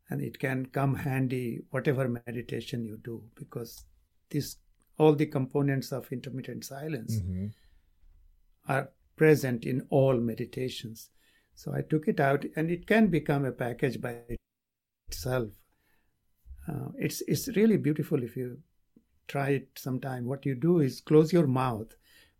And 0.09 0.21
it 0.23 0.39
can 0.39 0.67
come 0.67 0.95
handy 0.97 1.61
whatever 1.71 2.09
meditation 2.09 2.85
you 2.85 2.97
do 2.97 3.23
because 3.37 3.85
this 4.31 4.57
all 4.99 5.15
the 5.15 5.27
components 5.27 5.93
of 5.93 6.11
intermittent 6.13 6.65
silence 6.65 7.21
Mhm. 7.21 7.53
are 8.69 8.91
present 9.21 9.67
in 9.67 9.87
all 9.91 10.17
meditations. 10.17 11.11
So 11.55 11.75
I 11.75 11.83
took 11.83 12.09
it 12.09 12.21
out, 12.21 12.47
and 12.57 12.71
it 12.71 12.87
can 12.87 13.09
become 13.09 13.45
a 13.45 13.53
package 13.53 14.01
by 14.01 14.15
itself. 15.09 15.51
Uh, 16.67 16.89
it's 16.97 17.21
it's 17.29 17.55
really 17.57 17.77
beautiful 17.77 18.23
if 18.23 18.35
you 18.35 18.61
try 19.29 19.51
it 19.51 19.69
sometime. 19.77 20.25
What 20.25 20.47
you 20.47 20.55
do 20.55 20.81
is 20.81 21.03
close 21.03 21.35
your 21.35 21.47
mouth, 21.47 21.93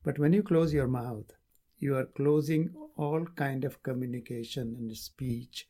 but 0.03 0.19
when 0.19 0.33
you 0.33 0.43
close 0.43 0.73
your 0.73 0.89
mouth, 0.89 1.35
you 1.79 1.97
are 1.97 2.07
closing 2.07 2.71
all 2.97 3.27
kind 3.37 3.67
of 3.67 3.83
communication 3.83 4.75
and 4.79 4.97
speech 4.97 5.69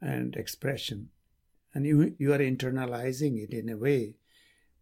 and 0.00 0.36
expression, 0.36 1.08
and 1.74 1.84
you 1.84 2.14
you 2.16 2.32
are 2.32 2.46
internalizing 2.52 3.42
it 3.42 3.52
in 3.52 3.68
a 3.68 3.76
way. 3.76 4.14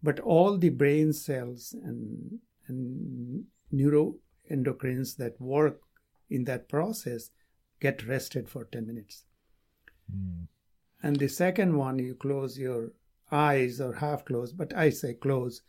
But 0.02 0.20
all 0.20 0.58
the 0.58 0.76
brain 0.84 1.14
cells 1.14 1.72
and 1.72 2.40
and 2.68 3.44
neuroendocrines 4.50 5.16
that 5.16 5.40
work 5.40 5.80
in 6.30 6.44
that 6.44 6.68
process 6.68 7.30
get 7.80 8.07
rested 8.07 8.48
for 8.48 8.64
10 8.64 8.87
minutes. 8.87 9.24
Mm. 10.12 10.46
And 11.02 11.16
the 11.16 11.28
second 11.28 11.76
one, 11.76 11.98
you 11.98 12.14
close 12.14 12.59
your 12.59 12.92
eyes 13.30 13.80
or 13.80 13.94
half 13.94 14.24
close, 14.24 14.52
but 14.52 14.74
I 14.74 14.90
say 14.90 15.14
close. 15.14 15.62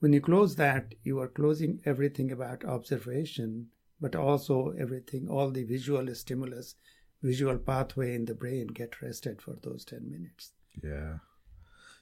When 0.00 0.12
you 0.12 0.20
close 0.20 0.56
that, 0.56 0.94
you 1.02 1.18
are 1.20 1.28
closing 1.28 1.80
everything 1.84 2.30
about 2.30 2.64
observation, 2.64 3.68
but 4.00 4.14
also 4.14 4.72
everything, 4.78 5.28
all 5.28 5.50
the 5.50 5.64
visual 5.64 6.14
stimulus, 6.14 6.76
visual 7.22 7.58
pathway 7.58 8.14
in 8.14 8.24
the 8.24 8.34
brain 8.34 8.68
get 8.68 9.02
rested 9.02 9.42
for 9.42 9.56
those 9.62 9.84
10 9.84 10.08
minutes. 10.10 10.52
Yeah. 10.82 11.18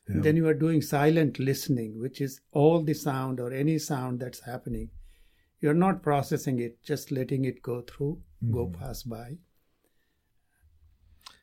And 0.09 0.23
then 0.23 0.37
you 0.37 0.47
are 0.47 0.55
doing 0.55 0.83
silent 0.83 1.41
listening, 1.41 2.01
which 2.01 2.21
is 2.21 2.41
all 2.53 2.83
the 2.83 2.95
sound 2.95 3.41
or 3.41 3.53
any 3.53 3.79
sound 3.79 4.21
that's 4.21 4.41
happening. 4.41 4.91
You're 5.67 5.75
not 5.75 6.01
processing 6.01 6.61
it, 6.61 6.81
just 6.85 7.11
letting 7.11 7.45
it 7.45 7.61
go 7.61 7.81
through, 7.83 8.23
go 8.57 8.67
Mhm. 8.69 8.75
pass 8.79 9.03
by. 9.03 9.39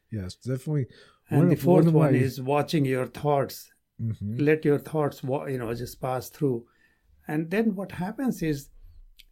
Yes, 0.10 0.36
definitely. 0.36 0.88
And 1.30 1.52
the 1.52 1.58
fourth 1.58 1.88
one 1.92 2.14
my- 2.14 2.18
is 2.28 2.40
watching 2.40 2.86
your 2.86 3.06
thoughts. 3.06 3.74
Mhm. 4.02 4.40
Let 4.50 4.64
your 4.64 4.80
thoughts, 4.80 5.22
you 5.24 5.58
know, 5.58 5.74
just 5.74 6.00
pass 6.00 6.30
through. 6.30 6.66
And 7.28 7.52
then 7.52 7.76
what 7.76 7.92
happens 8.04 8.42
is 8.42 8.70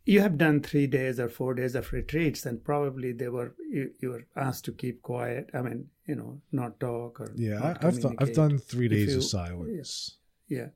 you 0.06 0.20
have 0.26 0.38
done 0.38 0.60
three 0.62 0.88
days 0.88 1.22
or 1.22 1.30
four 1.30 1.54
days 1.54 1.74
of 1.76 1.94
retreats, 1.94 2.46
and 2.46 2.62
probably 2.72 3.14
they 3.14 3.30
were 3.30 3.56
you, 3.70 3.94
you 4.02 4.10
were 4.10 4.26
asked 4.36 4.66
to 4.66 4.74
keep 4.74 5.02
quiet. 5.02 5.50
I 5.54 5.62
mean, 5.62 5.90
you 6.06 6.16
know, 6.16 6.42
not 6.52 6.80
talk 6.82 7.22
or 7.22 7.32
Yeah, 7.36 7.62
I, 7.64 7.88
I've 7.88 8.02
done 8.02 8.16
I've 8.18 8.34
done 8.34 8.58
three 8.58 8.90
days 8.90 9.12
you- 9.12 9.18
of 9.20 9.24
silence. 9.24 10.18
Yeah, 10.48 10.70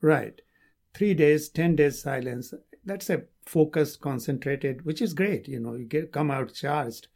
right. 0.00 0.40
Three 0.94 1.14
days, 1.14 1.48
ten 1.50 1.76
days 1.76 2.00
silence. 2.00 2.54
That's 2.86 3.10
a 3.10 3.24
focused, 3.44 4.00
concentrated, 4.00 4.84
which 4.86 5.02
is 5.02 5.12
great. 5.12 5.48
You 5.48 5.60
know, 5.60 5.74
you 5.74 5.84
get 5.84 6.12
come 6.12 6.30
out 6.30 6.54
charged. 6.54 7.08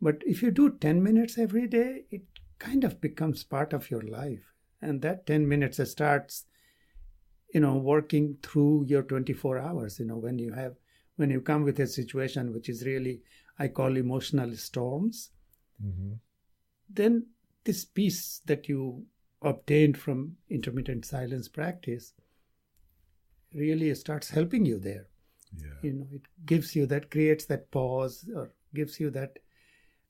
But 0.00 0.22
if 0.26 0.42
you 0.42 0.52
do 0.52 0.70
ten 0.70 1.02
minutes 1.02 1.38
every 1.38 1.66
day, 1.66 2.04
it 2.10 2.22
kind 2.60 2.84
of 2.84 3.00
becomes 3.00 3.42
part 3.42 3.72
of 3.72 3.90
your 3.90 4.02
life, 4.02 4.52
and 4.80 5.02
that 5.02 5.26
ten 5.26 5.48
minutes 5.48 5.80
starts, 5.90 6.44
you 7.54 7.60
know, 7.60 7.76
working 7.76 8.36
through 8.42 8.84
your 8.86 9.02
twenty-four 9.02 9.58
hours. 9.58 9.98
You 9.98 10.06
know, 10.06 10.18
when 10.18 10.38
you 10.38 10.52
have 10.52 10.76
when 11.16 11.30
you 11.30 11.40
come 11.40 11.64
with 11.64 11.80
a 11.80 11.86
situation 11.86 12.52
which 12.52 12.68
is 12.68 12.86
really 12.86 13.22
I 13.58 13.68
call 13.68 13.96
emotional 13.96 14.54
storms 14.56 15.30
hmm 15.82 16.14
then 16.88 17.26
this 17.64 17.84
peace 17.84 18.40
that 18.46 18.68
you 18.68 19.04
obtained 19.42 19.98
from 19.98 20.36
intermittent 20.48 21.04
silence 21.04 21.48
practice 21.48 22.14
really 23.52 23.94
starts 23.94 24.30
helping 24.30 24.64
you 24.66 24.78
there 24.78 25.06
Yeah. 25.56 25.78
you 25.82 25.92
know 25.92 26.06
it 26.12 26.22
gives 26.46 26.74
you 26.76 26.86
that 26.86 27.10
creates 27.10 27.46
that 27.46 27.70
pause 27.70 28.28
or 28.34 28.50
gives 28.74 29.00
you 29.00 29.10
that 29.10 29.38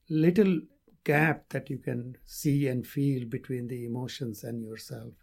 little 0.09 0.61
gap 1.05 1.49
that 1.51 1.71
you 1.71 1.79
can 1.79 2.17
see 2.25 2.67
and 2.69 2.87
feel 2.87 3.27
between 3.27 3.69
the 3.69 3.85
emotions 3.85 4.45
and 4.45 4.63
yourself 4.63 5.15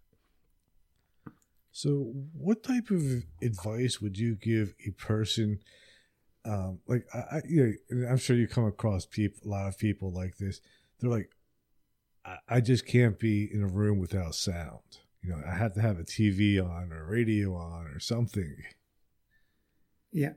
So, 1.71 2.13
what 2.33 2.63
type 2.63 2.89
of 2.89 3.01
advice 3.41 3.99
would 4.01 4.17
you 4.17 4.35
give 4.35 4.73
a 4.87 4.91
person? 4.91 5.59
Um, 6.45 6.79
like 6.87 7.05
I, 7.13 7.17
I 7.17 7.41
you 7.47 7.75
know, 7.89 8.07
I'm 8.07 8.17
sure 8.17 8.35
you 8.35 8.47
come 8.47 8.65
across 8.65 9.05
people, 9.05 9.41
a 9.45 9.49
lot 9.49 9.67
of 9.67 9.77
people 9.77 10.11
like 10.11 10.37
this. 10.37 10.61
They're 10.99 11.09
like, 11.09 11.31
I, 12.23 12.37
I 12.47 12.61
just 12.61 12.85
can't 12.87 13.19
be 13.19 13.49
in 13.51 13.61
a 13.61 13.67
room 13.67 13.99
without 13.99 14.35
sound. 14.35 14.99
You 15.25 15.31
know, 15.31 15.41
I 15.47 15.55
have 15.55 15.73
to 15.73 15.81
have 15.81 15.99
a 15.99 16.03
TV 16.03 16.59
on 16.59 16.91
or 16.91 17.05
radio 17.05 17.55
on 17.55 17.87
or 17.87 17.99
something. 17.99 18.55
yeah 20.11 20.33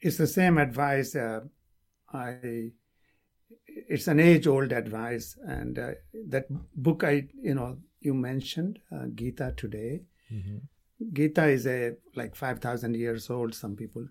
it's 0.00 0.16
the 0.18 0.26
same 0.26 0.58
advice 0.58 1.10
uh, 1.16 1.40
i 2.12 2.70
it's 3.94 4.08
an 4.08 4.20
age 4.20 4.46
old 4.46 4.72
advice 4.72 5.28
and 5.58 5.78
uh, 5.78 5.92
that 6.34 6.46
book 6.88 7.04
i 7.04 7.14
you 7.50 7.54
know 7.54 7.68
you 8.00 8.14
mentioned 8.14 8.78
uh, 8.94 9.06
gita 9.14 9.54
today 9.56 9.92
Gita 11.12 11.46
is 11.46 11.66
a 11.66 11.92
like 12.14 12.34
5,000 12.34 12.94
years 12.96 13.28
old, 13.28 13.54
some 13.54 13.74
people 13.76 14.04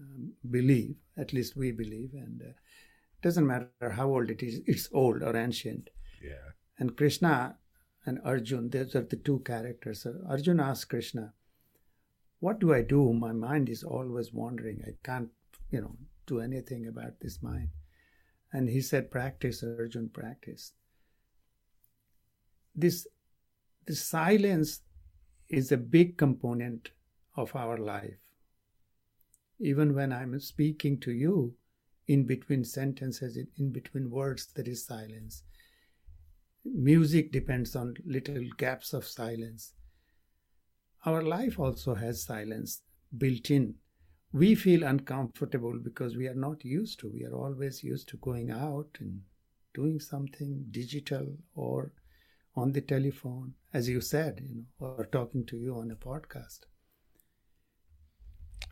um, 0.00 0.32
believe, 0.50 0.96
at 1.16 1.32
least 1.32 1.56
we 1.56 1.70
believe, 1.70 2.14
and 2.14 2.42
uh, 2.42 2.46
it 2.48 3.22
doesn't 3.22 3.46
matter 3.46 3.90
how 3.90 4.08
old 4.08 4.30
it 4.30 4.42
is, 4.42 4.60
it's 4.66 4.88
old 4.92 5.22
or 5.22 5.36
ancient. 5.36 5.90
Yeah. 6.22 6.46
And 6.78 6.96
Krishna 6.96 7.56
and 8.08 8.20
Arjun, 8.24 8.70
those 8.70 8.96
are 8.96 9.02
the 9.02 9.16
two 9.16 9.40
characters. 9.40 10.06
Arjun 10.26 10.60
asked 10.60 10.88
Krishna, 10.88 11.34
What 12.40 12.58
do 12.58 12.72
I 12.72 12.80
do? 12.80 13.12
My 13.12 13.32
mind 13.32 13.68
is 13.68 13.84
always 13.84 14.32
wandering. 14.32 14.82
I 14.86 14.92
can't, 15.04 15.28
you 15.70 15.82
know, 15.82 15.96
do 16.26 16.40
anything 16.40 16.86
about 16.86 17.20
this 17.20 17.42
mind. 17.42 17.68
And 18.50 18.70
he 18.70 18.80
said, 18.80 19.10
Practice, 19.10 19.62
Arjun, 19.62 20.08
practice. 20.08 20.72
This, 22.74 23.06
this 23.86 24.02
silence 24.06 24.80
is 25.50 25.70
a 25.70 25.76
big 25.76 26.16
component 26.16 26.90
of 27.36 27.54
our 27.54 27.76
life. 27.76 28.16
Even 29.60 29.94
when 29.94 30.14
I'm 30.14 30.40
speaking 30.40 30.98
to 31.00 31.12
you, 31.12 31.54
in 32.06 32.24
between 32.24 32.64
sentences, 32.64 33.38
in 33.58 33.70
between 33.70 34.08
words, 34.08 34.46
there 34.54 34.66
is 34.66 34.86
silence. 34.86 35.42
Music 36.74 37.32
depends 37.32 37.74
on 37.76 37.94
little 38.04 38.44
gaps 38.56 38.92
of 38.92 39.06
silence. 39.06 39.72
Our 41.04 41.22
life 41.22 41.58
also 41.58 41.94
has 41.94 42.22
silence 42.22 42.82
built 43.16 43.50
in. 43.50 43.74
We 44.32 44.54
feel 44.54 44.82
uncomfortable 44.82 45.78
because 45.82 46.16
we 46.16 46.26
are 46.28 46.34
not 46.34 46.64
used 46.64 47.00
to. 47.00 47.08
We 47.08 47.24
are 47.24 47.34
always 47.34 47.82
used 47.82 48.08
to 48.10 48.16
going 48.18 48.50
out 48.50 48.88
and 49.00 49.22
doing 49.74 50.00
something 50.00 50.66
digital 50.70 51.26
or 51.54 51.92
on 52.56 52.72
the 52.72 52.80
telephone, 52.80 53.54
as 53.72 53.88
you 53.88 54.00
said, 54.00 54.40
you 54.42 54.54
know, 54.56 54.86
or 54.86 55.06
talking 55.06 55.46
to 55.46 55.56
you 55.56 55.76
on 55.76 55.90
a 55.90 55.96
podcast. 55.96 56.60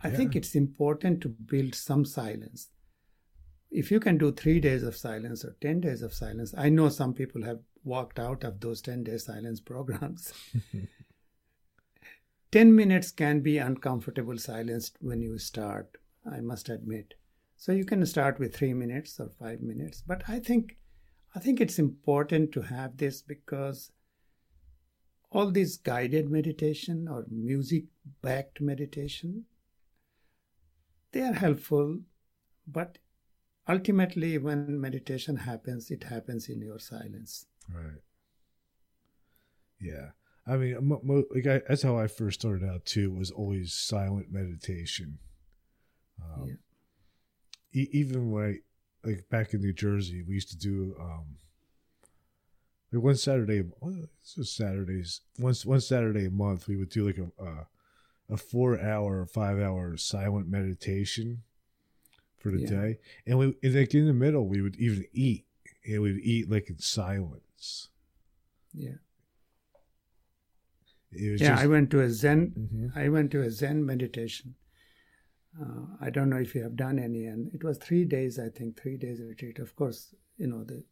I 0.03 0.11
think 0.11 0.37
it's 0.37 0.55
important 0.55 1.21
to 1.23 1.29
build 1.29 1.75
some 1.75 2.05
silence. 2.05 2.69
If 3.71 3.91
you 3.91 4.01
can 4.01 4.17
do 4.19 4.33
three 4.33 4.61
days 4.61 4.83
of 4.83 4.97
silence 4.97 5.45
or 5.45 5.57
10 5.61 5.81
days 5.81 6.03
of 6.03 6.15
silence, 6.15 6.55
I 6.57 6.69
know 6.69 6.89
some 6.89 7.15
people 7.15 7.45
have 7.45 7.61
walked 7.85 8.19
out 8.19 8.45
of 8.45 8.61
those 8.61 8.81
10 8.81 9.05
day 9.05 9.19
silence 9.19 9.61
programs. 9.61 10.33
10 12.53 12.75
minutes 12.75 13.11
can 13.11 13.41
be 13.41 13.59
uncomfortable 13.59 14.39
silence 14.39 14.93
when 15.01 15.21
you 15.21 15.39
start, 15.39 15.99
I 16.31 16.41
must 16.41 16.69
admit. 16.69 17.15
So 17.57 17.73
you 17.73 17.85
can 17.85 18.05
start 18.07 18.39
with 18.39 18.55
three 18.55 18.75
minutes 18.75 19.19
or 19.19 19.31
five 19.39 19.61
minutes. 19.61 20.03
But 20.07 20.23
I 20.29 20.39
think 20.39 20.77
I 21.35 21.39
think 21.39 21.61
it's 21.61 21.79
important 21.79 22.53
to 22.53 22.63
have 22.63 22.97
this 22.97 23.21
because 23.21 23.93
all 25.31 25.51
this 25.51 25.77
guided 25.77 26.31
meditation 26.31 27.09
or 27.09 27.27
music 27.31 27.85
backed 28.23 28.61
meditation 28.61 29.45
they 31.13 31.21
are 31.21 31.35
helpful 31.35 31.99
but 32.67 32.99
ultimately 33.69 34.39
when 34.39 34.81
meditation 34.81 35.37
happens 35.37 35.91
it 35.91 36.05
happens 36.05 36.49
in 36.49 36.61
your 36.61 36.79
silence 36.79 37.47
Right. 37.75 38.01
Yeah. 39.81 40.11
I 40.47 40.57
mean, 40.57 40.77
mo- 40.87 41.01
mo- 41.03 41.25
like 41.35 41.47
I, 41.49 41.61
that's 41.69 41.83
how 41.83 41.99
I 41.99 42.07
first 42.07 42.41
started 42.41 42.65
out 42.67 42.85
too. 42.87 43.11
Was 43.13 43.33
always 43.33 43.73
silent 43.75 44.31
meditation. 44.31 45.19
Um, 46.23 46.47
Yeah. 46.47 47.81
e- 47.83 47.89
even 47.93 48.31
when 48.31 48.45
I, 49.05 49.09
like 49.09 49.29
back 49.29 49.53
in 49.53 49.61
New 49.61 49.73
Jersey, 49.73 50.23
we 50.23 50.35
used 50.35 50.51
to 50.51 50.57
do 50.57 50.95
um, 51.01 51.39
like 52.93 53.03
one 53.03 53.17
Saturday. 53.17 53.65
was 53.81 54.55
Saturdays. 54.55 55.23
Once 55.41 55.67
one 55.67 55.81
Saturday 55.81 56.27
a 56.27 56.31
month, 56.31 56.69
we 56.69 56.77
would 56.77 56.91
do 56.91 57.05
like 57.05 57.19
a 57.19 57.43
uh, 57.43 57.65
a 58.31 58.37
four 58.37 58.81
hour, 58.81 59.27
five 59.27 59.59
hour 59.59 59.97
silent 59.97 60.49
meditation 60.49 61.43
for 62.37 62.51
the 62.51 62.61
Yeah. 62.61 62.69
day, 62.71 62.99
and 63.27 63.39
we 63.39 63.55
and 63.63 63.75
like 63.75 63.95
in 63.95 64.07
the 64.07 64.13
middle, 64.13 64.47
we 64.47 64.61
would 64.63 64.77
even 64.77 65.05
eat, 65.13 65.47
and 65.85 66.03
we'd 66.03 66.21
eat 66.23 66.51
like 66.51 66.69
in 66.71 66.79
silence. 66.79 67.89
yeah. 68.75 68.99
Yeah 71.13 71.37
just, 71.37 71.63
i 71.63 71.67
went 71.67 71.91
to 71.91 72.01
a 72.01 72.11
zen 72.11 72.41
Mhm. 72.59 72.97
i 72.97 73.09
went 73.09 73.31
to 73.31 73.41
a 73.43 73.51
zen 73.51 73.85
meditation. 73.87 74.55
Uh, 75.59 75.87
i 76.01 76.11
don't 76.11 76.29
know 76.29 76.37
if 76.47 76.55
you 76.55 76.63
have 76.63 76.77
done 76.77 76.99
any 76.99 77.25
and 77.27 77.55
it 77.55 77.65
was 77.65 77.79
three 77.79 78.05
days 78.05 78.39
i 78.39 78.49
think 78.51 78.77
three 78.79 78.97
days 78.99 79.21
retreat. 79.23 79.59
Of 79.59 79.75
course 79.77 80.15
you 80.37 80.47
know 80.47 80.65
the 80.65 80.85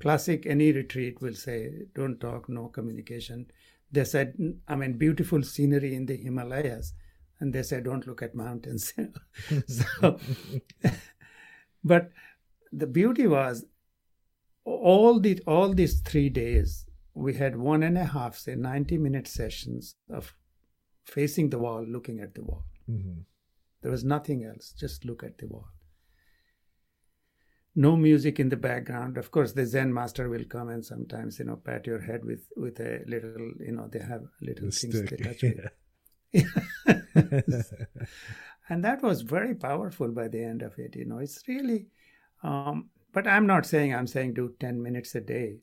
classic 0.00 0.44
any 0.46 0.72
retreat 0.72 1.22
will 1.22 1.34
say 1.34 1.86
don't 1.94 2.20
talk 2.20 2.48
no 2.50 2.68
communication. 2.68 3.46
They 3.90 4.04
said 4.04 4.36
i 4.68 4.76
mean 4.76 4.98
beautiful 4.98 5.42
scenery 5.42 5.94
in 5.94 6.04
the 6.06 6.16
himalayas 6.16 6.92
and 7.40 7.52
they 7.52 7.62
said 7.62 7.84
don't 7.84 8.06
look 8.06 8.22
at 8.22 8.34
mountains. 8.34 8.92
So 9.68 10.18
but 11.84 12.10
the 12.72 12.86
beauty 12.86 13.26
was 13.26 13.64
all 14.64 15.20
the 15.20 15.40
all 15.46 15.72
these 15.74 16.00
three 16.00 16.28
days 16.28 16.86
we 17.14 17.34
had 17.34 17.56
one 17.56 17.82
and 17.82 17.96
a 17.96 18.04
half 18.04 18.36
say 18.36 18.54
90 18.54 18.98
minute 18.98 19.26
sessions 19.28 19.94
of 20.10 20.34
facing 21.04 21.50
the 21.50 21.58
wall 21.58 21.84
looking 21.86 22.20
at 22.20 22.34
the 22.34 22.42
wall. 22.42 22.64
Mhm. 22.90 23.24
there 23.82 23.90
was 23.92 24.04
nothing 24.04 24.44
else. 24.44 24.72
Just 24.72 25.04
look 25.04 25.22
at 25.22 25.38
the 25.38 25.46
wall. 25.46 25.68
No 27.78 27.94
music 27.96 28.40
in 28.40 28.48
the 28.48 28.56
background. 28.56 29.18
Of 29.18 29.30
course 29.30 29.52
the 29.52 29.66
zen 29.66 29.92
master 29.92 30.28
will 30.28 30.44
come 30.44 30.68
and 30.70 30.84
sometimes 30.84 31.38
you 31.38 31.44
know 31.44 31.56
pat 31.56 31.86
your 31.86 32.00
head 32.00 32.24
with 32.24 32.48
with 32.56 32.80
a 32.80 33.02
little 33.06 33.50
you 33.60 33.72
know 33.72 33.88
they 33.92 34.00
have 34.00 34.22
little 34.40 34.66
The 34.70 34.76
things 34.80 34.96
stick. 34.98 35.10
they 35.10 35.16
touch 35.16 35.42
with 35.42 35.58
and 38.68 38.84
that 38.84 39.02
was 39.02 39.22
very 39.22 39.54
powerful 39.54 40.08
by 40.08 40.28
the 40.28 40.42
end 40.42 40.62
of 40.62 40.78
it 40.78 40.96
you 40.96 41.04
know 41.04 41.18
it's 41.18 41.42
really 41.48 41.86
um, 42.42 42.88
but 43.12 43.26
i'm 43.26 43.46
not 43.46 43.66
saying 43.66 43.94
i'm 43.94 44.06
saying 44.06 44.34
do 44.34 44.54
10 44.60 44.82
minutes 44.82 45.14
a 45.14 45.20
day 45.20 45.58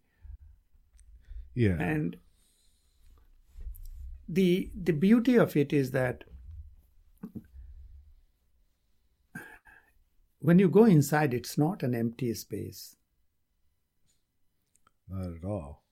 yeah. 1.56 1.80
and 1.80 2.18
the 4.28 4.72
the 4.74 4.94
beauty 4.94 5.36
of 5.36 5.56
it 5.56 5.74
is 5.74 5.92
that 5.92 6.24
when 10.40 10.60
you 10.60 10.70
go 10.70 10.86
inside 10.86 11.34
it's 11.34 11.58
not 11.58 11.84
an 11.84 11.94
empty 11.94 12.34
space 12.34 12.96
not 15.14 15.26
at 15.26 15.46
all. 15.46 15.84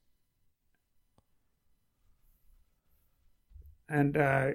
And 3.90 4.16
uh, 4.16 4.52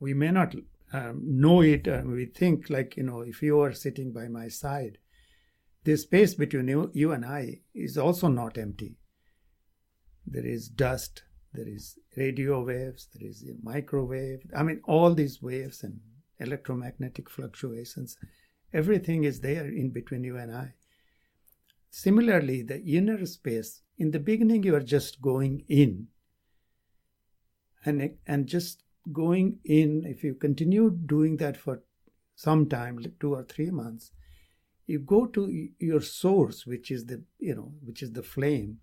we 0.00 0.14
may 0.14 0.30
not 0.30 0.54
um, 0.92 1.20
know 1.22 1.60
it. 1.60 1.86
Uh, 1.86 2.02
we 2.04 2.26
think 2.26 2.68
like 2.70 2.96
you 2.96 3.04
know, 3.04 3.20
if 3.20 3.42
you 3.42 3.60
are 3.60 3.72
sitting 3.72 4.12
by 4.12 4.28
my 4.28 4.48
side, 4.48 4.98
the 5.84 5.96
space 5.96 6.34
between 6.34 6.68
you, 6.68 6.90
you 6.92 7.12
and 7.12 7.24
I 7.24 7.60
is 7.74 7.96
also 7.96 8.28
not 8.28 8.58
empty. 8.58 8.96
There 10.26 10.46
is 10.46 10.68
dust, 10.68 11.22
there 11.52 11.68
is 11.68 11.98
radio 12.16 12.62
waves, 12.64 13.08
there 13.14 13.28
is 13.28 13.44
microwave. 13.62 14.42
I 14.56 14.62
mean, 14.62 14.80
all 14.84 15.14
these 15.14 15.42
waves 15.42 15.82
and 15.82 16.00
electromagnetic 16.38 17.30
fluctuations, 17.30 18.16
everything 18.72 19.24
is 19.24 19.40
there 19.40 19.66
in 19.66 19.90
between 19.90 20.24
you 20.24 20.36
and 20.36 20.54
I. 20.54 20.74
Similarly, 21.90 22.62
the 22.62 22.82
inner 22.82 23.24
space, 23.26 23.82
in 23.98 24.12
the 24.12 24.20
beginning, 24.20 24.62
you 24.62 24.74
are 24.76 24.80
just 24.80 25.20
going 25.20 25.64
in. 25.68 26.08
And, 27.84 28.16
and 28.26 28.46
just 28.46 28.84
going 29.12 29.58
in, 29.64 30.04
if 30.06 30.22
you 30.22 30.34
continue 30.34 30.90
doing 30.90 31.36
that 31.38 31.56
for 31.56 31.82
some 32.34 32.68
time, 32.68 32.98
two 33.20 33.34
or 33.34 33.44
three 33.44 33.70
months, 33.70 34.12
you 34.86 34.98
go 34.98 35.26
to 35.26 35.68
your 35.78 36.00
source, 36.00 36.66
which 36.66 36.90
is 36.90 37.06
the, 37.06 37.22
you 37.38 37.54
know, 37.54 37.72
which 37.84 38.02
is 38.02 38.12
the 38.12 38.22
flame. 38.22 38.78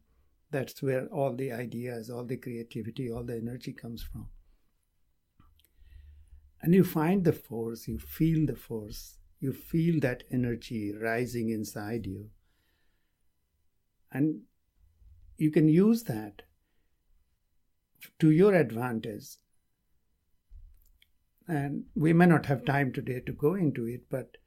That's 0.52 0.82
where 0.82 1.08
all 1.08 1.36
the 1.36 1.52
ideas, 1.52 2.10
all 2.10 2.24
the 2.24 2.38
creativity, 2.38 3.12
all 3.12 3.24
the 3.24 3.36
energy 3.36 3.74
comes 3.74 4.04
from. 4.04 4.28
And 6.62 6.74
you 6.74 6.84
find 6.84 7.24
the 7.24 7.34
force, 7.34 7.88
you 7.88 8.00
feel 8.00 8.46
the 8.46 8.56
force, 8.56 9.18
you 9.40 9.54
feel 9.54 10.00
that 10.00 10.24
energy 10.32 10.94
rising 10.96 11.50
inside 11.50 12.06
you. 12.06 12.30
And 14.12 14.42
you 15.38 15.52
can 15.52 15.68
use 15.68 16.04
that 16.04 16.44
to 18.20 18.32
your 18.32 18.54
advantage. 18.54 19.38
And 21.48 21.86
we 21.96 22.14
may 22.14 22.26
not 22.26 22.46
have 22.48 22.66
time 22.66 22.92
today 22.92 23.22
to 23.26 23.32
go 23.32 23.56
into 23.56 23.86
it, 23.86 24.10
but 24.10 24.38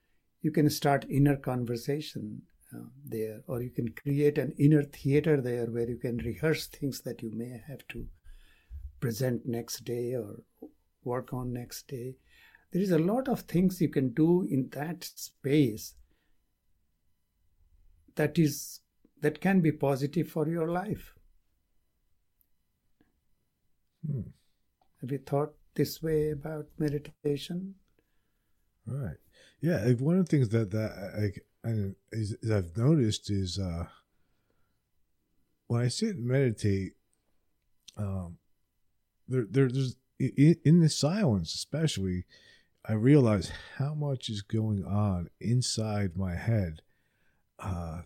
you 0.43 0.51
can 0.51 0.69
start 0.69 1.07
inner 1.09 1.37
conversation 1.37 2.43
uh, 2.75 2.85
there, 3.05 3.43
or 3.47 3.63
you 3.63 3.71
can 3.71 3.89
create 3.89 4.39
an 4.39 4.55
inner 4.59 4.83
theater 4.83 5.41
there 5.41 5.67
where 5.67 5.89
you 5.89 5.97
can 5.97 6.19
rehearse 6.19 6.67
things 6.67 7.01
that 7.03 7.23
you 7.23 7.31
may 7.35 7.61
have 7.67 7.87
to 7.89 8.07
present 9.01 9.47
next 9.47 9.85
day 9.85 10.15
or 10.15 10.37
work 11.05 11.33
on 11.33 11.53
next 11.53 11.89
day. 11.89 12.17
There 12.73 12.83
is 12.83 12.93
a 12.93 12.99
lot 12.99 13.29
of 13.29 13.41
things 13.41 13.81
you 13.81 13.89
can 13.89 14.11
do 14.11 14.47
in 14.49 14.69
that 14.73 15.05
space 15.05 15.95
that 18.15 18.39
is 18.39 18.81
that 19.23 19.41
can 19.41 19.61
be 19.61 19.73
positive 19.73 20.29
for 20.29 20.49
your 20.49 20.69
life. 20.69 21.15
Hmm. 24.07 24.31
Have 25.01 25.11
you 25.13 25.19
thought 25.19 25.55
this 25.81 26.03
way 26.03 26.31
about 26.31 26.66
meditation? 26.79 27.75
Right. 28.87 29.16
Yeah. 29.62 29.83
Like 29.83 29.99
one 29.99 30.19
of 30.19 30.27
the 30.27 30.31
things 30.31 30.51
that 30.51 30.71
that 30.73 30.90
I, 31.64 31.69
I 31.69 31.73
is, 32.12 32.37
I've 32.45 32.77
noticed 32.77 33.31
is 33.31 33.59
uh, 33.59 33.87
when 35.69 35.81
I 35.81 35.88
sit 35.88 36.16
and 36.16 36.27
meditate, 36.27 36.93
um, 37.97 38.37
there, 39.27 39.47
there 39.49 39.69
there's 39.69 39.97
in, 40.19 40.57
in 40.64 40.81
the 40.81 40.90
silence, 40.90 41.55
especially, 41.55 42.25
I 42.87 42.93
realize 42.93 43.51
how 43.79 43.95
much 43.95 44.29
is 44.29 44.43
going 44.43 44.85
on 44.85 45.31
inside 45.40 46.14
my 46.14 46.35
head 46.35 46.83
uh, 47.59 48.03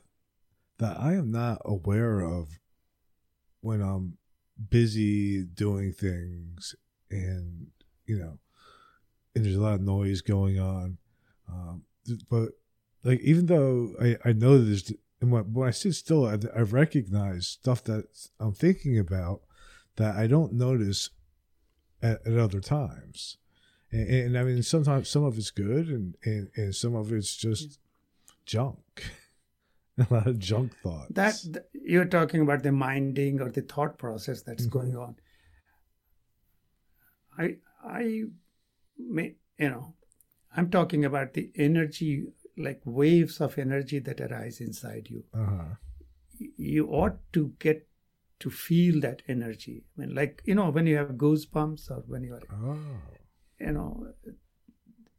that 0.79 1.01
I 1.01 1.15
am 1.15 1.33
not 1.33 1.61
aware 1.65 2.21
of 2.21 2.61
when 3.63 3.81
I'm 3.81 4.19
busy 4.71 5.43
doing 5.43 5.93
things 5.93 6.77
and, 7.15 7.69
you 8.07 8.19
know, 8.19 8.39
and 9.35 9.45
there's 9.45 9.57
a 9.57 9.61
lot 9.61 9.75
of 9.75 9.81
noise 9.81 10.21
going 10.21 10.59
on. 10.59 10.99
Um, 11.49 11.83
but, 12.31 12.51
like, 13.03 13.21
even 13.21 13.47
though 13.47 13.95
I, 14.01 14.17
I 14.25 14.33
know 14.33 14.59
that 14.59 14.65
there's, 14.65 14.93
and 15.21 15.31
when, 15.31 15.53
when 15.53 15.69
I 15.69 15.71
sit 15.71 15.95
still, 15.95 16.27
I, 16.27 16.39
I 16.57 16.61
recognize 16.61 17.47
stuff 17.47 17.83
that 17.85 18.05
I'm 18.41 18.53
thinking 18.53 18.99
about 18.99 19.41
that 19.97 20.17
I 20.17 20.27
don't 20.27 20.53
notice 20.53 21.11
at, 22.03 22.27
at 22.27 22.37
other 22.39 22.61
times. 22.61 23.39
And, 23.91 24.09
and, 24.09 24.39
I 24.39 24.43
mean, 24.45 24.63
sometimes 24.63 25.09
some 25.09 25.25
of 25.25 25.37
it's 25.39 25.51
good, 25.51 25.89
and, 25.89 26.17
and, 26.25 26.51
and 26.57 26.75
some 26.75 26.95
of 26.95 27.13
it's 27.13 27.37
just 27.37 27.79
junk. 28.47 28.79
a 29.99 30.13
lot 30.13 30.27
of 30.27 30.39
junk 30.39 30.73
thoughts. 30.83 31.13
That 31.13 31.67
you're 31.73 32.05
talking 32.05 32.41
about 32.41 32.63
the 32.65 32.73
minding 32.73 33.41
or 33.41 33.51
the 33.51 33.63
thought 33.63 33.97
process 33.99 34.43
that's 34.43 34.67
Mhm. 34.67 34.71
going 34.71 34.97
on. 34.97 35.17
I 37.39 37.57
I 37.85 38.25
may 38.99 39.35
you 39.59 39.71
know, 39.71 39.95
I'm 40.57 40.71
talking 40.71 41.05
about 41.05 41.35
the 41.35 41.51
energy 41.55 42.25
like 42.57 42.81
waves 42.85 43.41
of 43.41 43.59
energy 43.59 43.99
that 44.01 44.21
arise 44.21 44.61
inside 44.61 45.09
you. 45.11 45.25
Uh 45.35 45.47
huh. 45.47 45.65
You 46.57 46.87
ought 46.89 47.19
to 47.33 47.53
get 47.59 47.89
to 48.41 48.51
feel 48.51 49.01
that 49.01 49.23
energy. 49.29 49.85
I 49.97 50.01
mean, 50.01 50.15
like 50.15 50.43
you 50.45 50.55
know, 50.55 50.71
when 50.71 50.87
you 50.87 50.97
have 50.97 51.11
goosebumps 51.13 51.91
or 51.91 52.05
when 52.07 52.25
you 52.25 52.35
are 52.35 52.43
Oh. 52.53 52.77
you 53.61 53.73
know 53.73 54.13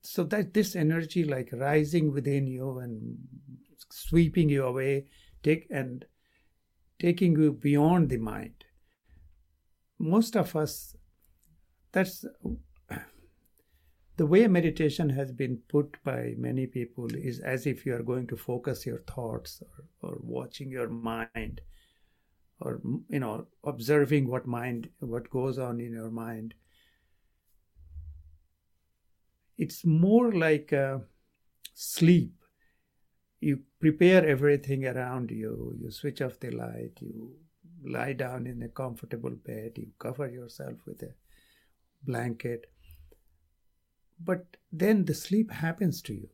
so 0.01 0.23
that 0.23 0.53
this 0.53 0.75
energy 0.75 1.23
like 1.23 1.49
rising 1.51 2.11
within 2.11 2.45
you 2.47 2.79
and 2.79 3.17
sweeping 3.89 4.49
you 4.49 4.63
away 4.63 5.05
take 5.41 5.65
and 5.69 6.05
taking 6.99 7.37
you 7.39 7.51
beyond 7.51 8.09
the 8.09 8.17
mind 8.17 8.65
most 9.97 10.35
of 10.35 10.55
us 10.55 10.95
that's 11.95 12.25
the 14.17 14.25
way 14.25 14.47
meditation 14.47 15.09
has 15.09 15.31
been 15.31 15.57
put 15.67 15.97
by 16.03 16.33
many 16.37 16.65
people 16.67 17.07
is 17.13 17.39
as 17.39 17.65
if 17.65 17.85
you 17.85 17.95
are 17.95 18.03
going 18.11 18.27
to 18.27 18.37
focus 18.37 18.85
your 18.85 19.01
thoughts 19.13 19.61
or, 19.61 20.09
or 20.09 20.17
watching 20.21 20.69
your 20.69 20.89
mind 20.89 21.61
or 22.59 22.81
you 23.09 23.19
know 23.19 23.47
observing 23.63 24.27
what 24.27 24.45
mind 24.45 24.89
what 24.99 25.29
goes 25.29 25.59
on 25.69 25.79
in 25.79 25.91
your 25.91 26.11
mind 26.11 26.53
it's 29.57 29.85
more 29.85 30.31
like 30.33 30.73
uh, 30.73 30.99
sleep. 31.73 32.33
You 33.39 33.59
prepare 33.79 34.25
everything 34.25 34.85
around 34.85 35.31
you. 35.31 35.75
You 35.79 35.91
switch 35.91 36.21
off 36.21 36.39
the 36.39 36.51
light. 36.51 36.97
You 36.99 37.35
lie 37.83 38.13
down 38.13 38.47
in 38.47 38.63
a 38.63 38.69
comfortable 38.69 39.35
bed. 39.35 39.73
You 39.75 39.87
cover 39.99 40.29
yourself 40.29 40.75
with 40.85 41.03
a 41.03 41.13
blanket. 42.05 42.67
But 44.23 44.57
then 44.71 45.05
the 45.05 45.13
sleep 45.13 45.51
happens 45.51 46.01
to 46.03 46.13
you. 46.13 46.29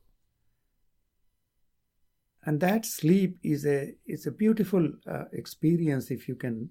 And 2.43 2.59
that 2.59 2.85
sleep 2.85 3.37
is 3.43 3.65
a 3.65 3.93
is 4.05 4.25
a 4.25 4.31
beautiful 4.31 4.91
uh, 5.07 5.25
experience 5.31 6.09
if 6.09 6.27
you 6.27 6.35
can. 6.35 6.69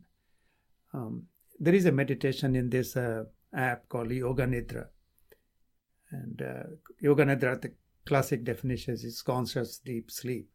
Um, 0.92 1.26
there 1.60 1.74
is 1.74 1.86
a 1.86 1.92
meditation 1.92 2.56
in 2.56 2.70
this 2.70 2.96
uh, 2.96 3.24
app 3.54 3.88
called 3.88 4.10
Yoga 4.10 4.46
Nidra 4.46 4.88
and 6.10 6.42
uh, 6.42 6.62
Yoga 7.00 7.24
Nidra, 7.24 7.60
the 7.60 7.72
classic 8.04 8.44
definition 8.44 8.94
is 8.94 9.22
conscious 9.22 9.78
deep 9.78 10.10
sleep. 10.10 10.48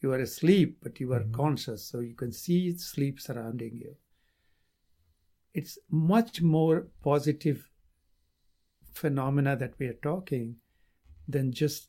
You 0.00 0.12
are 0.12 0.20
asleep, 0.20 0.78
but 0.82 0.98
you 1.00 1.12
are 1.12 1.24
Mhm. 1.24 1.32
conscious, 1.32 1.84
so 1.84 2.00
you 2.00 2.14
can 2.14 2.32
see 2.32 2.72
sleep 2.76 3.20
surrounding 3.20 3.76
you. 3.76 3.96
It's 5.52 5.78
much 5.90 6.40
more 6.40 6.88
positive 7.02 7.69
phenomena 8.92 9.56
that 9.56 9.78
we 9.78 9.86
are 9.86 9.98
talking 10.02 10.56
than 11.28 11.52
just 11.52 11.88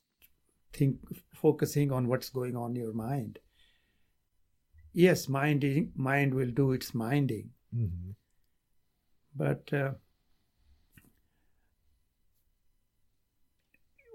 think 0.73 0.99
focusing 1.33 1.91
on 1.91 2.07
what's 2.07 2.29
going 2.29 2.55
on 2.55 2.71
in 2.71 2.83
your 2.83 2.93
mind. 2.93 3.39
Yes, 4.93 5.27
minding 5.29 5.91
mind 5.95 6.33
will 6.33 6.51
do 6.51 6.71
its 6.71 6.93
minding, 6.93 7.51
hmm 7.73 8.11
but 9.35 9.71
uh, 9.73 9.91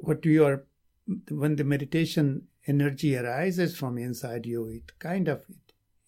what 0.00 0.24
you 0.24 0.44
are 0.44 0.66
when 1.30 1.56
the 1.56 1.64
meditation 1.64 2.48
energy 2.66 3.16
arises 3.16 3.76
from 3.76 3.96
inside 3.96 4.44
you 4.44 4.66
it 4.66 4.98
kind 4.98 5.28
of 5.28 5.44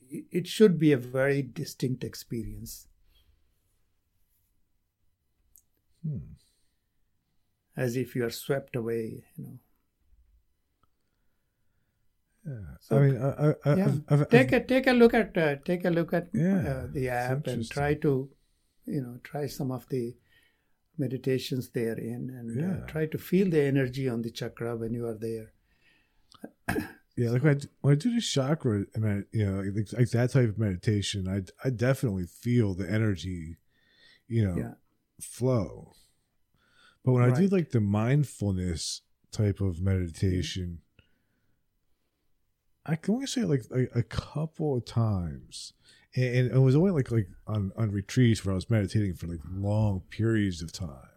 it, 0.01 0.25
it 0.31 0.47
should 0.47 0.79
be 0.79 0.93
a 0.93 0.97
very 0.97 1.43
distinct 1.43 2.05
experience 2.05 2.89
Hmm. 6.03 6.19
As 7.85 7.97
if 7.97 8.15
you 8.17 8.25
are 8.27 8.31
swept 8.43 8.77
away 8.83 9.03
you 9.37 9.45
know 9.47 9.59
Yeah. 12.49 12.77
So- 12.81 12.97
I 12.97 13.01
mean, 13.01 13.17
I, 13.23 13.29
I, 13.29 13.49
I, 13.49 13.77
yeah. 13.77 13.87
I've, 14.09 14.21
I've, 14.21 14.29
take 14.35 14.53
a 14.59 14.61
take 14.65 14.87
a 14.87 14.93
look 15.01 15.15
at 15.15 15.37
uh, 15.37 15.57
take 15.71 15.85
a 15.85 15.91
look 15.91 16.13
at 16.19 16.29
Yeah, 16.33 16.61
uh, 16.71 16.87
the 16.99 17.09
app 17.11 17.47
and 17.47 17.71
try 17.71 17.89
to 18.05 18.13
you 18.87 19.01
know 19.03 19.19
try 19.23 19.47
some 19.47 19.71
of 19.71 19.87
the 19.95 20.05
meditations 20.97 21.69
therein 21.71 22.31
and 22.39 22.49
uh, 22.59 22.63
Yeah. 22.63 22.87
try 22.93 23.05
to 23.07 23.19
feel 23.19 23.51
the 23.51 23.61
energy 23.73 24.09
on 24.09 24.23
the 24.23 24.31
chakra 24.31 24.77
when 24.77 24.95
you 24.95 25.07
are 25.07 25.19
there 25.27 25.53
Yeah, 27.17 27.31
like 27.31 27.43
when 27.43 27.57
I, 27.57 27.61
when 27.81 27.93
I 27.93 27.97
do 27.97 28.15
the 28.15 28.21
chakra, 28.21 28.79
you 29.33 29.45
know, 29.47 29.61
like, 29.77 29.93
like 29.93 30.11
that 30.11 30.31
type 30.31 30.49
of 30.49 30.59
meditation, 30.59 31.27
I 31.29 31.43
I 31.67 31.71
definitely 31.71 32.27
feel 32.27 32.75
the 32.75 32.89
energy, 32.99 33.57
you 34.29 34.47
know, 34.47 34.75
flow. 35.21 35.93
But 37.09 37.15
when 37.15 37.33
I 37.33 37.41
do 37.41 37.47
like 37.49 37.71
the 37.71 37.81
mindfulness 37.81 39.01
type 39.33 39.63
of 39.63 39.81
meditation, 39.81 40.81
I 42.85 42.97
can 42.97 43.15
only 43.15 43.27
say 43.27 43.45
like 43.45 43.63
a, 43.75 43.99
a 43.99 44.03
couple 44.03 44.77
of 44.77 44.85
times, 44.85 45.73
and, 46.15 46.37
and 46.37 46.51
it 46.53 46.59
was 46.59 46.77
only 46.77 46.91
like 46.91 47.11
like 47.11 47.29
on 47.47 47.73
on 47.77 47.93
retreats 47.93 48.45
where 48.45 48.53
I 48.53 48.57
was 48.57 48.69
meditating 48.69 49.15
for 49.15 49.27
like 49.27 49.41
long 49.51 50.03
periods 50.11 50.61
of 50.61 50.71
time, 50.71 51.09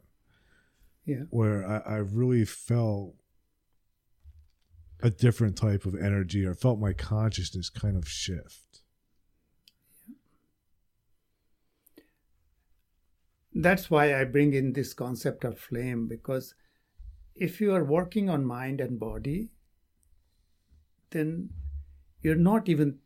Yeah. 1.05 1.23
where 1.29 1.67
I, 1.67 1.95
I 1.95 1.97
really 1.97 2.45
felt 2.45 3.15
a 5.01 5.09
different 5.09 5.57
type 5.57 5.85
of 5.85 5.93
energy, 5.95 6.45
or 6.45 6.53
felt 6.53 6.79
my 6.79 6.93
consciousness 6.93 7.69
kind 7.69 7.97
of 7.97 8.07
shift. 8.07 8.80
That's 13.53 13.89
why 13.89 14.19
I 14.19 14.23
bring 14.23 14.53
in 14.53 14.73
this 14.73 14.93
concept 14.93 15.43
of 15.43 15.59
flame 15.59 16.07
because 16.07 16.53
if 17.35 17.59
you 17.59 17.73
are 17.73 17.83
working 17.83 18.29
on 18.29 18.45
mind 18.45 18.79
and 18.79 18.99
body, 18.99 19.49
then 21.09 21.49
you're 22.21 22.35
not 22.35 22.69
even 22.69 22.99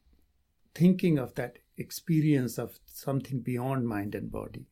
thinking 0.73 1.17
of 1.17 1.35
that 1.35 1.59
experience 1.77 2.57
of 2.57 2.79
something 2.85 3.41
beyond 3.41 3.87
mind 3.87 4.13
and 4.13 4.31
body. 4.31 4.67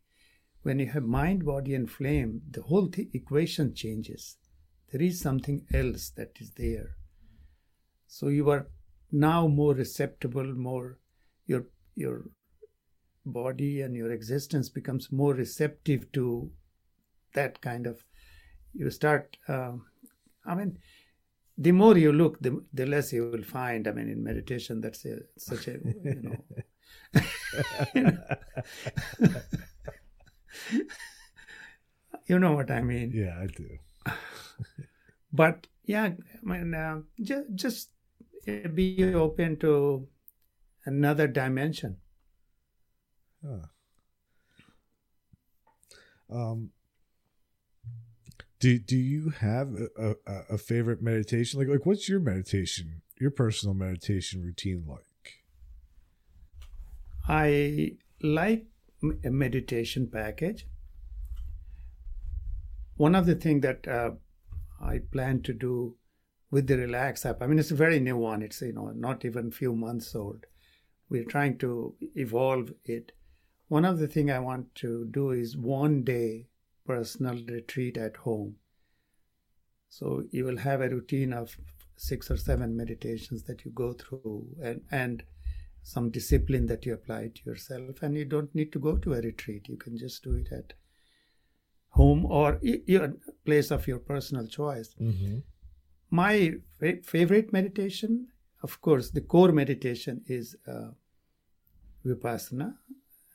When 0.61 0.79
you 0.79 0.87
have 0.87 1.03
mind, 1.03 1.45
body, 1.45 1.75
and 1.75 1.89
flame, 1.89 2.41
the 2.49 2.61
whole 2.61 2.87
th- 2.87 3.09
equation 3.13 3.73
changes. 3.73 4.37
There 4.91 5.01
is 5.01 5.19
something 5.19 5.65
else 5.73 6.09
that 6.11 6.37
is 6.39 6.51
there. 6.51 6.95
So 8.07 8.27
you 8.27 8.49
are 8.49 8.67
now 9.11 9.47
more 9.47 9.73
receptible, 9.73 10.53
more 10.53 10.99
your 11.45 11.65
your 11.95 12.25
body 13.25 13.81
and 13.81 13.95
your 13.95 14.11
existence 14.11 14.69
becomes 14.69 15.11
more 15.11 15.33
receptive 15.33 16.11
to 16.11 16.51
that 17.33 17.61
kind 17.61 17.87
of 17.87 18.03
you 18.73 18.89
start 18.89 19.37
um, 19.47 19.85
i 20.45 20.53
mean 20.55 20.77
the 21.57 21.71
more 21.71 21.97
you 21.97 22.11
look 22.11 22.39
the, 22.41 22.63
the 22.73 22.85
less 22.85 23.13
you 23.13 23.29
will 23.29 23.43
find 23.43 23.87
i 23.87 23.91
mean 23.91 24.09
in 24.09 24.23
meditation 24.23 24.81
that's 24.81 25.05
a, 25.05 25.19
such 25.37 25.67
a 25.67 25.79
you 26.03 26.21
know. 26.21 26.37
You 32.25 32.39
know 32.39 32.53
what 32.53 32.71
i 32.71 32.81
mean. 32.81 33.11
Yeah, 33.13 33.37
I 33.37 33.47
do. 33.47 33.77
but 35.33 35.67
yeah 35.85 36.03
i 36.03 36.15
mean 36.43 36.73
uh, 36.73 37.01
just 37.21 37.45
just 37.55 37.89
be 38.73 39.13
open 39.13 39.57
to 39.57 40.07
another 40.85 41.27
dimension 41.27 41.97
Huh. 43.45 43.67
Um, 46.29 46.71
do 48.59 48.79
do 48.79 48.97
you 48.97 49.31
have 49.31 49.75
a, 49.97 50.15
a, 50.25 50.41
a 50.51 50.57
favorite 50.57 51.01
meditation? 51.01 51.59
Like 51.59 51.67
like 51.67 51.85
what's 51.85 52.07
your 52.07 52.21
meditation, 52.21 53.01
your 53.19 53.31
personal 53.31 53.75
meditation 53.75 54.41
routine 54.41 54.85
like? 54.87 55.41
I 57.27 57.97
like 58.21 58.65
a 59.23 59.29
meditation 59.29 60.07
package. 60.07 60.65
One 62.95 63.15
of 63.15 63.25
the 63.25 63.35
things 63.35 63.61
that 63.63 63.87
uh, 63.87 64.11
I 64.81 64.99
plan 65.11 65.41
to 65.41 65.53
do 65.53 65.95
with 66.51 66.67
the 66.67 66.77
Relax 66.77 67.25
app, 67.25 67.41
I 67.41 67.47
mean, 67.47 67.59
it's 67.59 67.71
a 67.71 67.75
very 67.75 67.99
new 67.99 68.15
one. 68.17 68.41
It's 68.41 68.61
you 68.61 68.73
know 68.73 68.91
not 68.95 69.25
even 69.25 69.51
few 69.51 69.75
months 69.75 70.15
old. 70.15 70.45
We're 71.09 71.25
trying 71.25 71.57
to 71.59 71.95
evolve 72.15 72.71
it. 72.85 73.11
One 73.67 73.85
of 73.85 73.99
the 73.99 74.07
things 74.07 74.31
I 74.31 74.39
want 74.39 74.73
to 74.75 75.05
do 75.05 75.31
is 75.31 75.57
one 75.57 76.03
day 76.03 76.47
personal 76.85 77.35
retreat 77.47 77.97
at 77.97 78.17
home. 78.17 78.57
So 79.89 80.23
you 80.31 80.45
will 80.45 80.57
have 80.57 80.81
a 80.81 80.89
routine 80.89 81.33
of 81.33 81.55
six 81.95 82.29
or 82.29 82.37
seven 82.37 82.75
meditations 82.75 83.43
that 83.43 83.63
you 83.63 83.71
go 83.71 83.93
through, 83.93 84.47
and 84.61 84.81
and 84.91 85.23
some 85.83 86.09
discipline 86.09 86.65
that 86.67 86.85
you 86.85 86.93
apply 86.93 87.29
to 87.35 87.41
yourself 87.45 88.01
and 88.01 88.15
you 88.15 88.23
don't 88.25 88.53
need 88.55 88.71
to 88.71 88.79
go 88.79 88.95
to 88.95 89.13
a 89.13 89.19
retreat 89.21 89.67
you 89.67 89.75
can 89.75 89.97
just 89.97 90.23
do 90.23 90.33
it 90.35 90.47
at 90.49 90.71
home 91.89 92.25
or 92.25 92.57
your 92.63 93.13
place 93.43 93.69
of 93.69 93.85
your 93.85 93.99
personal 93.99 94.47
choice 94.47 94.95
Mm-hmm. 95.01 95.39
my 96.09 96.53
fa- 96.79 97.01
favorite 97.03 97.51
meditation 97.51 98.27
of 98.61 98.79
course 98.79 99.09
the 99.11 99.19
core 99.19 99.51
meditation 99.51 100.21
is 100.25 100.55
uh, 100.67 100.91
vipassana 102.05 102.75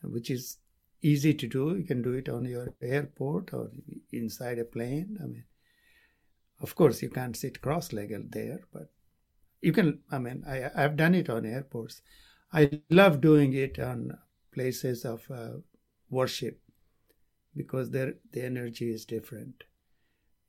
which 0.02 0.30
is 0.30 0.58
easy 1.02 1.32
to 1.34 1.46
do. 1.46 1.76
You 1.76 1.84
can 1.84 2.02
do 2.02 2.12
it 2.14 2.28
on 2.28 2.44
your 2.44 2.74
airport 2.82 3.52
or 3.52 3.70
inside 4.12 4.58
a 4.58 4.64
plane. 4.64 5.18
I 5.22 5.26
mean 5.26 5.44
of 6.60 6.74
course 6.74 7.02
you 7.02 7.08
can't 7.08 7.36
sit 7.36 7.60
cross-legged 7.60 8.32
there 8.32 8.58
but 8.72 8.90
you 9.60 9.72
can 9.72 10.00
i 10.10 10.18
mean 10.18 10.42
I, 10.44 10.70
i've 10.74 10.96
done 10.96 11.14
it 11.14 11.30
on 11.30 11.46
airports. 11.46 12.02
I 12.52 12.80
love 12.90 13.20
doing 13.20 13.52
it 13.52 13.78
on 13.78 14.18
places 14.52 15.04
of 15.04 15.30
uh, 15.30 15.58
worship 16.10 16.58
because 17.54 17.90
there 17.90 18.14
the 18.32 18.42
energy 18.44 18.90
is 18.90 19.04
different. 19.04 19.64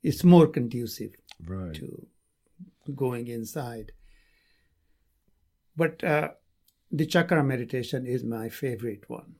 It's 0.02 0.24
more 0.24 0.46
conducive 0.46 1.12
Right. 1.46 1.74
to 1.74 2.06
going 2.96 3.28
inside. 3.28 3.92
But 5.76 6.02
uh, 6.02 6.30
the 6.90 7.06
chakra 7.06 7.44
meditation 7.44 8.06
is 8.06 8.24
my 8.24 8.48
favorite 8.48 9.08
one 9.08 9.36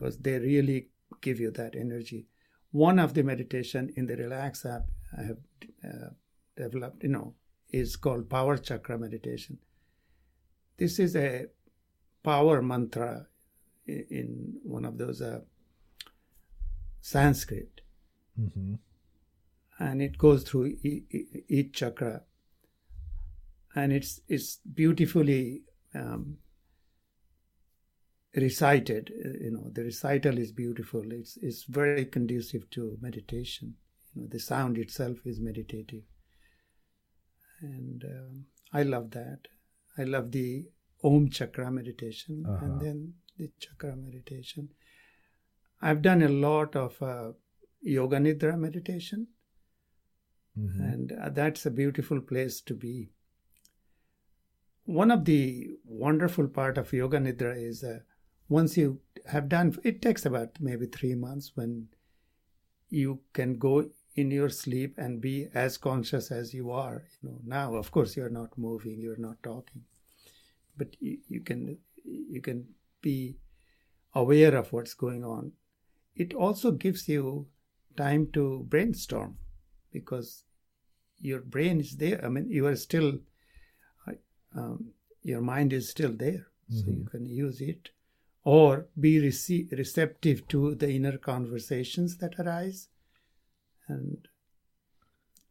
because 0.00 0.16
they 0.18 0.38
really 0.38 0.88
give 1.20 1.38
you 1.38 1.50
that 1.50 1.74
energy. 1.76 2.26
One 2.72 2.98
of 2.98 3.12
the 3.14 3.22
meditation 3.22 3.92
in 3.96 4.06
the 4.06 4.16
Relax 4.16 4.64
app 4.64 4.86
I 5.18 5.22
have 5.24 5.38
uh, 5.84 6.08
developed, 6.56 7.02
you 7.02 7.10
know, 7.10 7.34
is 7.70 7.96
called 7.96 8.30
Power 8.30 8.56
Chakra 8.56 8.98
meditation. 8.98 9.58
This 10.78 10.98
is 10.98 11.14
a 11.16 11.46
power 12.22 12.62
mantra 12.62 13.26
in 13.86 14.54
one 14.62 14.84
of 14.84 14.96
those 14.98 15.20
uh, 15.20 15.40
Sanskrit 17.00 17.80
Mm-hmm. 18.40 18.74
and 19.80 20.00
it 20.00 20.16
goes 20.16 20.44
through 20.44 20.66
e- 20.82 21.02
e- 21.10 21.42
each 21.48 21.72
chakra 21.74 22.22
and 23.74 23.92
it's 23.92 24.20
it's 24.28 24.60
beautifully 24.74 25.62
um, 25.94 26.38
recited 28.34 29.12
uh, 29.24 29.28
you 29.40 29.50
know 29.50 29.70
the 29.72 29.84
recital 29.84 30.38
is 30.38 30.52
beautiful. 30.52 31.02
It's 31.10 31.36
it's 31.42 31.64
very 31.64 32.04
conducive 32.04 32.68
to 32.70 32.96
meditation. 33.00 33.74
You 34.14 34.22
know 34.22 34.28
the 34.30 34.38
sound 34.40 34.78
itself 34.78 35.18
is 35.24 35.40
meditative. 35.40 36.02
And 37.62 38.04
um, 38.04 38.44
i 38.72 38.82
love 38.82 39.10
that. 39.10 39.48
I 39.98 40.04
love 40.04 40.30
the 40.32 40.64
om 41.02 41.28
chakra 41.30 41.70
meditation 41.70 42.44
Uh-huh. 42.46 42.64
and 42.64 42.80
then 42.80 43.14
the 43.38 43.50
chakra 43.58 43.96
meditation. 43.96 44.68
I've 45.82 46.02
done 46.02 46.22
a 46.22 46.28
lot 46.28 46.76
of 46.76 47.02
uh, 47.02 47.32
yoga 47.80 48.18
nidra 48.18 48.58
meditation. 48.58 49.28
Mm-hmm. 50.58 50.82
and 50.82 51.12
uh, 51.12 51.28
that's 51.30 51.64
a 51.66 51.70
beautiful 51.70 52.20
place 52.20 52.60
to 52.62 52.74
be. 52.74 53.10
One 54.84 55.10
of 55.12 55.24
the 55.24 55.68
wonderful 55.84 56.48
part 56.48 56.76
of 56.76 56.92
yoga 56.92 57.18
nidra 57.18 57.52
is 57.56 57.84
uh, 57.84 58.00
once 58.50 58.76
you 58.76 59.00
have 59.26 59.48
done 59.48 59.74
it 59.84 60.02
takes 60.02 60.26
about 60.26 60.60
maybe 60.60 60.86
3 60.86 61.14
months 61.14 61.52
when 61.54 61.88
you 62.90 63.20
can 63.32 63.56
go 63.58 63.74
in 64.16 64.30
your 64.30 64.48
sleep 64.50 64.98
and 64.98 65.20
be 65.20 65.34
as 65.54 65.78
conscious 65.78 66.30
as 66.30 66.52
you 66.52 66.70
are 66.70 67.04
you 67.22 67.28
know. 67.28 67.38
Now 67.44 67.76
of 67.76 67.90
course 67.90 68.16
you're 68.16 68.36
not 68.40 68.58
moving 68.58 69.00
you're 69.00 69.24
not 69.28 69.42
talking 69.42 69.84
but 70.76 70.96
you, 71.00 71.18
you 71.28 71.40
can 71.40 71.78
you 72.04 72.40
can 72.40 72.66
be 73.00 73.36
aware 74.14 74.56
of 74.56 74.72
what's 74.72 74.94
going 74.94 75.24
on. 75.24 75.52
It 76.16 76.34
also 76.34 76.72
gives 76.72 77.08
you 77.08 77.46
time 77.96 78.28
to 78.32 78.66
brainstorm 78.68 79.38
because 79.92 80.44
your 81.20 81.40
brain 81.40 81.80
is 81.80 81.96
there. 81.96 82.24
I 82.24 82.28
mean, 82.28 82.50
you 82.50 82.66
are 82.66 82.76
still, 82.76 83.18
um, 84.56 84.92
your 85.22 85.40
mind 85.40 85.72
is 85.72 85.88
still 85.88 86.12
there, 86.12 86.46
so 86.68 86.86
you 86.86 87.06
can 87.10 87.26
use 87.26 87.60
it, 87.60 87.90
or 88.44 88.86
be 88.98 89.20
rece- 89.20 89.70
receptive 89.76 90.46
to 90.48 90.74
the 90.74 90.90
inner 90.90 91.18
conversations 91.18 92.16
that 92.18 92.38
arise, 92.38 92.88
and 93.88 94.28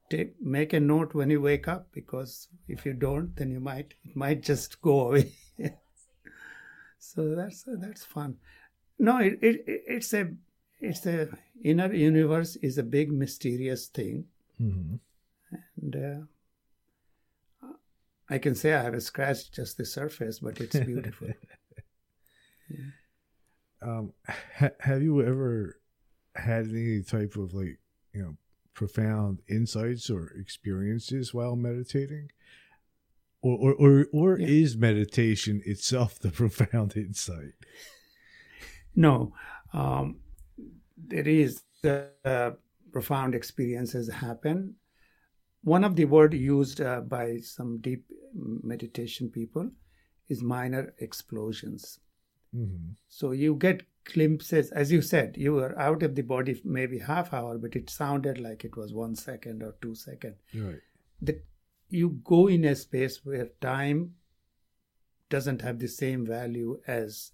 take 0.10 0.42
make 0.42 0.74
a 0.74 0.80
note 0.80 1.14
when 1.14 1.30
you 1.30 1.42
wake 1.42 1.68
up 1.68 1.88
because 1.92 2.48
if 2.68 2.86
you 2.86 2.94
don't, 2.94 3.36
then 3.36 3.52
you 3.52 3.60
might 3.60 3.94
it 4.04 4.16
might 4.16 4.42
just 4.42 4.82
go 4.82 5.08
away. 5.08 5.34
so 7.00 7.36
that's 7.36 7.64
that's 7.68 8.04
fun. 8.04 8.38
No, 8.98 9.18
it, 9.20 9.38
it 9.42 9.64
it's 9.68 10.14
a 10.14 10.34
it's 10.80 11.06
a 11.06 11.30
inner 11.64 11.94
universe 11.94 12.56
is 12.58 12.78
a 12.78 12.84
big 12.84 13.12
mysterious 13.12 13.88
thing 13.88 14.26
Mm-hmm. 14.62 14.96
and 15.82 15.96
uh, 17.64 17.68
I 18.30 18.38
can 18.40 18.56
say 18.56 18.74
I 18.74 18.84
have 18.84 19.02
scratched 19.02 19.54
just 19.54 19.78
the 19.78 19.86
surface, 19.86 20.40
but 20.40 20.60
it's 20.60 20.78
beautiful. 20.80 21.30
yeah. 22.70 22.92
um, 23.82 24.14
ha- 24.58 24.78
have 24.80 25.02
you 25.02 25.22
ever 25.22 25.80
had 26.36 26.68
any 26.68 27.02
type 27.02 27.36
of 27.36 27.54
like 27.54 27.80
you 28.14 28.22
know 28.22 28.38
profound 28.74 29.40
insights 29.50 30.10
or 30.10 30.32
experiences 30.40 31.34
while 31.34 31.56
meditating? 31.56 32.32
Or 33.42 33.58
or 33.58 33.74
or, 33.74 34.08
or 34.14 34.40
yeah. 34.40 34.48
is 34.48 34.78
meditation 34.78 35.62
itself 35.66 36.20
the 36.20 36.32
profound 36.42 36.96
insight? 36.96 37.54
No, 38.96 39.34
um, 39.74 40.20
there 40.98 41.28
is 41.28 41.62
the 41.82 42.10
uh, 42.26 42.52
profound 42.92 43.36
experiences 43.36 44.12
happen. 44.12 44.76
One 45.64 45.84
of 45.84 45.96
the 45.96 46.06
word 46.06 46.34
used 46.34 46.82
uh, 46.82 47.02
by 47.02 47.38
some 47.38 47.80
deep 47.80 48.06
meditation 48.34 49.30
people 49.30 49.72
is 50.28 50.42
minor 50.42 50.94
explosions. 51.00 52.00
Mm-hmm. 52.56 52.94
So 53.08 53.32
you 53.32 53.56
get 53.56 53.84
glimpses, 54.06 54.72
as 54.72 54.92
you 54.92 55.02
said, 55.02 55.36
you 55.38 55.54
were 55.54 55.78
out 55.80 56.04
of 56.04 56.16
the 56.16 56.22
body 56.22 56.60
maybe 56.64 57.00
half 57.00 57.34
hour, 57.34 57.58
but 57.58 57.76
it 57.76 57.90
sounded 57.90 58.40
like 58.40 58.66
it 58.66 58.76
was 58.76 58.94
one 58.94 59.16
second 59.16 59.64
or 59.64 59.76
two 59.82 59.96
second. 59.96 60.36
Right. 60.54 60.82
That 61.22 61.46
you 61.90 62.20
go 62.24 62.48
in 62.48 62.66
a 62.66 62.76
space 62.76 63.22
where 63.24 63.50
time 63.62 64.16
doesn't 65.30 65.62
have 65.62 65.80
the 65.80 65.88
same 65.88 66.26
value 66.26 66.80
as, 66.88 67.32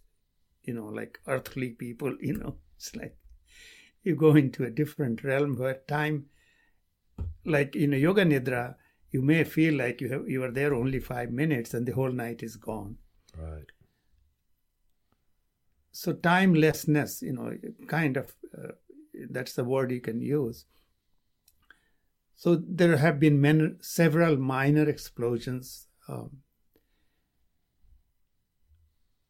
you 0.64 0.74
know, 0.74 0.88
like 0.88 1.20
earthly 1.28 1.70
people. 1.70 2.16
You 2.22 2.38
know, 2.38 2.56
it's 2.78 2.96
like 2.96 3.18
you 4.04 4.16
go 4.16 4.36
into 4.36 4.64
a 4.64 4.70
different 4.70 5.24
realm 5.24 5.58
where 5.58 5.82
time, 5.88 6.28
like 7.46 7.76
in 7.76 7.94
a 7.94 7.98
yoga 7.98 8.26
nidra, 8.26 8.76
you 9.12 9.22
may 9.22 9.44
feel 9.44 9.76
like 9.76 10.02
you 10.02 10.10
have 10.10 10.28
you 10.28 10.44
are 10.44 10.52
there 10.52 10.74
only 10.74 11.00
five 11.00 11.32
minutes 11.32 11.74
and 11.74 11.86
the 11.86 11.94
whole 11.94 12.12
night 12.12 12.44
is 12.44 12.56
gone. 12.58 12.98
Right. 13.38 13.72
So 15.96 16.12
timelessness, 16.12 17.22
you 17.22 17.32
know, 17.32 17.58
kind 17.88 18.18
of 18.18 18.36
uh, 18.54 18.74
that's 19.30 19.54
the 19.54 19.64
word 19.64 19.92
you 19.92 20.02
can 20.02 20.20
use. 20.20 20.66
So 22.36 22.62
there 22.68 22.98
have 22.98 23.18
been 23.18 23.40
many, 23.40 23.76
several 23.80 24.36
minor 24.36 24.90
explosions 24.90 25.88
um, 26.10 26.42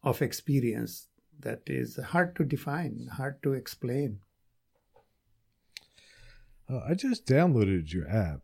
of 0.01 0.23
experience 0.23 1.07
that 1.39 1.61
is 1.67 1.97
hard 1.97 2.35
to 2.37 2.43
define, 2.43 3.09
hard 3.13 3.43
to 3.43 3.53
explain. 3.53 4.21
Uh, 6.67 6.79
I 6.89 6.95
just 6.95 7.27
downloaded 7.27 7.93
your 7.93 8.09
app. 8.09 8.41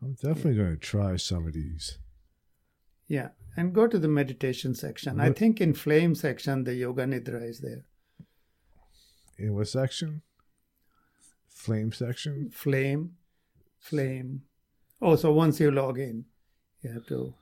I'm 0.00 0.14
definitely 0.14 0.52
yeah. 0.52 0.62
going 0.62 0.74
to 0.76 0.80
try 0.80 1.16
some 1.16 1.46
of 1.46 1.52
these. 1.52 1.98
Yeah, 3.08 3.28
and 3.56 3.74
go 3.74 3.86
to 3.86 3.98
the 3.98 4.08
meditation 4.08 4.74
section. 4.74 5.18
What? 5.18 5.26
I 5.26 5.32
think 5.32 5.60
in 5.60 5.74
flame 5.74 6.14
section 6.14 6.64
the 6.64 6.74
yoga 6.74 7.04
nidra 7.04 7.48
is 7.48 7.60
there. 7.60 7.84
In 9.38 9.54
what 9.54 9.68
section? 9.68 10.22
Flame 11.48 11.92
section. 11.92 12.50
Flame, 12.52 13.12
flame. 13.78 14.42
Oh, 15.02 15.16
so 15.16 15.32
once 15.32 15.60
you 15.60 15.70
log 15.70 15.98
in, 15.98 16.24
you 16.82 16.92
have 16.92 17.06
to. 17.06 17.34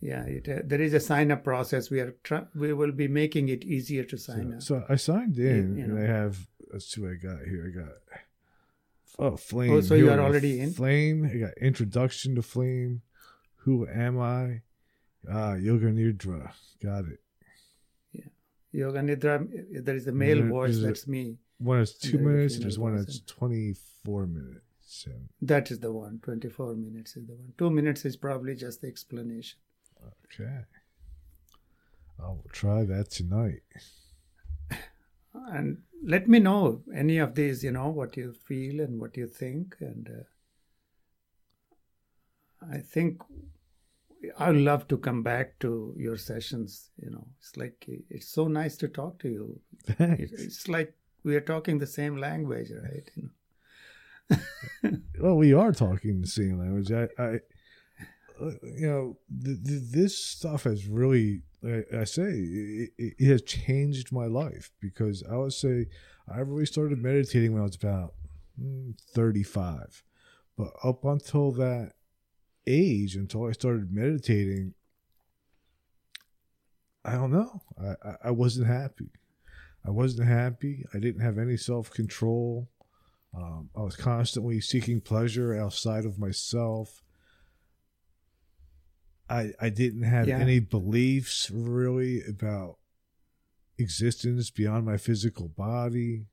Yeah, 0.00 0.24
it, 0.24 0.48
uh, 0.48 0.60
there 0.64 0.80
is 0.80 0.92
a 0.92 1.00
sign 1.00 1.30
up 1.30 1.42
process. 1.42 1.90
We 1.90 2.00
are 2.00 2.14
tr- 2.22 2.48
we 2.54 2.72
will 2.72 2.92
be 2.92 3.08
making 3.08 3.48
it 3.48 3.64
easier 3.64 4.04
to 4.04 4.18
sign 4.18 4.60
so, 4.60 4.76
up. 4.76 4.86
So 4.88 4.92
I 4.92 4.96
signed 4.96 5.38
in, 5.38 5.76
you, 5.76 5.82
you 5.82 5.88
know. 5.88 5.96
and 5.96 6.04
I 6.04 6.06
have. 6.06 6.46
Let's 6.72 6.86
see 6.86 7.00
what 7.00 7.12
I 7.12 7.14
got 7.14 7.46
here. 7.46 7.72
I 7.72 7.78
got 7.78 8.18
Oh, 9.18 9.36
Flame. 9.36 9.72
Oh, 9.72 9.80
so 9.80 9.94
you 9.94 10.10
are 10.10 10.20
already 10.20 10.60
in? 10.60 10.72
Flame. 10.72 11.30
I 11.32 11.38
got 11.38 11.58
Introduction 11.58 12.34
to 12.34 12.42
Flame. 12.42 13.02
Who 13.60 13.88
am 13.88 14.20
I? 14.20 14.62
Ah, 15.30 15.54
Yoga 15.54 15.86
Nidra. 15.86 16.52
Got 16.82 17.06
it. 17.06 17.20
Yeah. 18.12 18.24
Yoga 18.72 19.00
Nidra, 19.00 19.84
there 19.84 19.96
is 19.96 20.06
a 20.06 20.12
male 20.12 20.38
there, 20.38 20.48
voice, 20.48 20.78
that's 20.78 21.06
a, 21.06 21.10
me. 21.10 21.36
One 21.58 21.80
is 21.80 21.94
two 21.94 22.18
minutes, 22.18 22.58
there's 22.58 22.78
one 22.78 22.96
that's 22.96 23.20
24 23.20 24.26
minutes. 24.26 25.06
And... 25.06 25.28
That 25.42 25.70
is 25.70 25.80
the 25.80 25.92
one. 25.92 26.20
24 26.22 26.74
minutes 26.74 27.16
is 27.16 27.26
the 27.26 27.34
one. 27.34 27.52
Two 27.58 27.70
minutes 27.70 28.04
is 28.04 28.16
probably 28.16 28.54
just 28.54 28.82
the 28.82 28.88
explanation. 28.88 29.58
Okay. 30.24 30.58
I 32.22 32.28
will 32.28 32.46
try 32.52 32.84
that 32.84 33.10
tonight. 33.10 33.62
And 35.34 35.82
let 36.02 36.28
me 36.28 36.38
know 36.38 36.82
any 36.94 37.18
of 37.18 37.34
these, 37.34 37.62
you 37.62 37.70
know, 37.70 37.88
what 37.88 38.16
you 38.16 38.32
feel 38.32 38.80
and 38.80 39.00
what 39.00 39.16
you 39.16 39.26
think. 39.26 39.76
And 39.80 40.08
uh, 40.08 40.24
I 42.74 42.78
think 42.78 43.22
I 44.38 44.50
love 44.50 44.88
to 44.88 44.98
come 44.98 45.22
back 45.22 45.58
to 45.60 45.94
your 45.96 46.16
sessions. 46.16 46.90
You 47.02 47.10
know, 47.10 47.26
it's 47.38 47.56
like 47.56 47.84
it's 47.88 48.28
so 48.28 48.48
nice 48.48 48.76
to 48.78 48.88
talk 48.88 49.18
to 49.20 49.28
you. 49.28 49.60
Thanks. 49.84 50.32
It's 50.32 50.68
like 50.68 50.94
we 51.24 51.36
are 51.36 51.40
talking 51.40 51.78
the 51.78 51.86
same 51.86 52.16
language, 52.16 52.70
right? 52.70 53.10
You 53.14 53.22
know? 53.22 54.98
well, 55.20 55.36
we 55.36 55.52
are 55.52 55.72
talking 55.72 56.20
the 56.20 56.26
same 56.26 56.58
language. 56.58 56.90
I, 56.92 57.08
I 57.22 57.40
you 58.62 58.86
know, 58.86 59.16
th- 59.44 59.64
th- 59.64 59.82
this 59.90 60.18
stuff 60.18 60.64
has 60.64 60.86
really 60.86 61.42
I, 61.64 62.04
say 62.04 62.22
it, 62.22 62.90
it, 62.98 63.26
has 63.26 63.42
changed 63.42 64.12
my 64.12 64.26
life 64.26 64.70
because 64.80 65.24
I 65.30 65.36
would 65.36 65.52
say 65.52 65.86
I 66.28 66.40
really 66.40 66.66
started 66.66 67.02
meditating 67.02 67.52
when 67.52 67.62
I 67.62 67.66
was 67.66 67.76
about 67.76 68.14
mm, 68.60 68.94
35. 69.12 70.02
But 70.56 70.72
up 70.84 71.04
until 71.04 71.50
that 71.52 71.92
age, 72.66 73.16
until 73.16 73.46
I 73.46 73.52
started 73.52 73.92
meditating, 73.92 74.74
I 77.04 77.12
don't 77.12 77.30
know. 77.30 77.62
I, 77.80 78.08
I, 78.08 78.14
I 78.24 78.30
wasn't 78.32 78.66
happy. 78.66 79.10
I 79.86 79.90
wasn't 79.90 80.28
happy. 80.28 80.84
I 80.92 80.98
didn't 80.98 81.20
have 81.20 81.38
any 81.38 81.56
self 81.56 81.90
control. 81.90 82.68
Um, 83.36 83.70
I 83.76 83.82
was 83.82 83.96
constantly 83.96 84.60
seeking 84.60 85.00
pleasure 85.00 85.54
outside 85.54 86.04
of 86.04 86.18
myself. 86.18 87.02
I 89.30 89.52
I 89.60 89.68
didn't 89.68 90.02
have 90.02 90.26
yeah. 90.26 90.38
any 90.38 90.58
beliefs 90.58 91.50
really 91.52 92.22
about 92.28 92.78
existence 93.78 94.50
beyond 94.50 94.86
my 94.86 94.96
physical 94.96 95.48
body, 95.48 96.26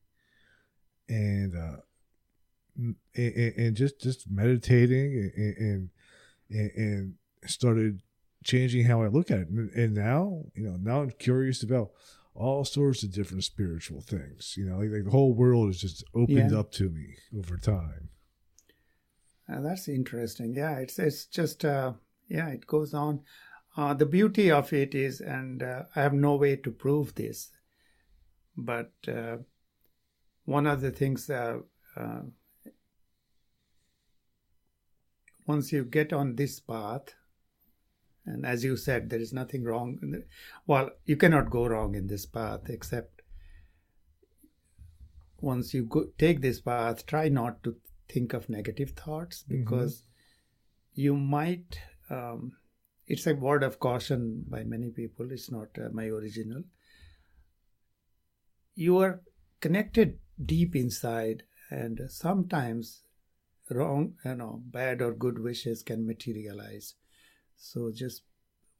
and 1.08 1.56
uh, 1.56 1.82
and, 3.16 3.54
and 3.58 3.76
just 3.76 4.02
just 4.02 4.30
meditating 4.30 5.32
and, 5.36 5.58
and 5.58 5.90
and 6.54 7.14
started 7.46 8.02
changing 8.44 8.86
how 8.86 9.02
I 9.02 9.08
look 9.08 9.32
at 9.32 9.40
it. 9.40 9.48
And 9.50 9.94
now, 9.94 10.44
you 10.56 10.64
know, 10.64 10.78
now 10.80 11.02
I'm 11.02 11.12
curious 11.12 11.64
about 11.64 11.92
all 12.36 12.66
sorts 12.66 13.04
of 13.04 13.12
different 13.12 13.44
spiritual 13.44 14.02
things. 14.02 14.56
You 14.58 14.66
know, 14.66 14.80
like, 14.80 14.90
like 14.92 15.04
the 15.06 15.12
whole 15.12 15.34
world 15.34 15.70
is 15.70 15.82
just 15.82 16.04
opened 16.14 16.52
yeah. 16.52 16.60
up 16.60 16.72
to 16.74 16.90
me 16.90 17.16
over 17.38 17.58
time. 17.58 18.10
Uh, 19.52 19.62
that's 19.62 19.88
interesting. 19.88 20.54
Yeah, 20.56 20.78
it's 20.78 20.98
it's 21.00 21.26
just 21.26 21.66
uh, 21.66 21.94
yeah, 22.28 22.50
it 22.50 22.66
goes 22.66 22.94
on. 22.94 23.22
Uh, 23.76 23.94
the 23.94 24.06
beauty 24.06 24.52
of 24.52 24.72
it 24.72 24.94
is, 24.94 25.20
and 25.20 25.64
uh, 25.64 25.84
I 25.96 26.02
have 26.02 26.14
no 26.14 26.36
way 26.36 26.56
to 26.58 26.72
prove 26.72 27.16
this, 27.16 27.50
but 28.56 28.92
uh, 29.08 29.38
one 30.46 30.68
of 30.68 30.82
the 30.82 30.92
things 30.92 31.28
that 31.28 31.64
uh, 31.98 32.22
once 35.46 35.72
you 35.72 35.84
get 35.84 36.14
on 36.14 36.36
this 36.36 36.60
path, 36.60 37.16
and 38.26 38.46
as 38.46 38.64
you 38.64 38.78
said, 38.78 39.10
there 39.10 39.20
is 39.20 39.34
nothing 39.34 39.64
wrong. 39.64 40.24
Well, 40.66 40.92
you 41.06 41.18
cannot 41.18 41.50
go 41.50 41.68
wrong 41.68 41.96
in 41.96 42.08
this 42.08 42.26
path 42.26 42.70
except 42.70 43.22
once 45.42 45.74
you 45.74 45.84
go, 45.84 46.06
take 46.18 46.42
this 46.42 46.62
path, 46.62 47.06
try 47.06 47.28
not 47.28 47.62
to 47.64 47.76
think 48.08 48.34
of 48.34 48.50
negative 48.50 48.92
thoughts 48.92 49.44
mm-hmm. 49.44 49.60
because 49.60 49.98
mm-hmm. 49.98 51.02
you 51.02 51.16
might 51.18 51.80
um, 52.10 52.54
it's 53.08 53.28
a 53.28 53.34
word 53.34 53.64
of 53.64 53.80
caution 53.80 54.46
by 54.48 54.64
many 54.64 54.90
people. 54.90 55.32
It's 55.32 55.52
not 55.52 55.68
uh, 55.78 55.90
my 55.92 56.06
original. 56.06 56.64
You 58.76 58.98
are 59.00 59.22
connected 59.60 60.20
deep 60.44 60.76
inside, 60.76 61.44
and 61.70 62.02
sometimes 62.08 63.03
wrong, 63.70 64.16
you 64.26 64.36
know, 64.36 64.62
bad 64.66 65.02
or 65.02 65.14
good 65.14 65.40
wishes 65.40 65.84
can 65.84 66.06
materialize. 66.06 66.96
So 67.56 67.92
just 67.94 68.24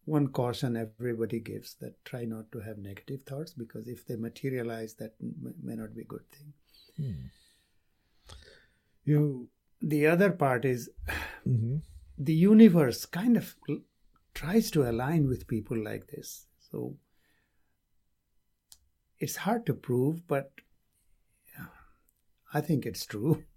one 0.06 0.28
caution 0.28 0.76
everybody 0.76 1.40
gives 1.40 1.76
that 1.76 2.04
try 2.04 2.26
not 2.26 2.52
to 2.52 2.60
have 2.60 2.78
negative 2.78 3.22
thoughts 3.26 3.54
because 3.54 3.88
if 3.88 4.06
they 4.06 4.16
materialize, 4.16 4.96
that 4.96 5.14
may 5.62 5.76
not 5.76 5.96
be 5.96 6.02
a 6.02 6.06
good 6.06 6.30
thing. 6.32 6.54
Hmm. 6.98 8.36
You. 9.06 9.50
The 9.82 10.08
other 10.08 10.32
part 10.32 10.66
is. 10.66 10.90
Mm-hmm 11.48 11.78
the 12.18 12.34
universe 12.34 13.06
kind 13.06 13.38
of 13.38 13.56
tries 14.34 14.72
to 14.72 14.90
align 14.90 15.28
with 15.28 15.48
people 15.48 15.78
like 15.78 16.08
this. 16.08 16.46
So 16.72 16.96
it's 19.20 19.38
hard 19.38 19.66
to 19.68 19.74
prove, 19.74 20.28
but 20.28 20.52
I 22.54 22.62
think 22.62 22.86
it's 22.86 23.06
true. 23.06 23.44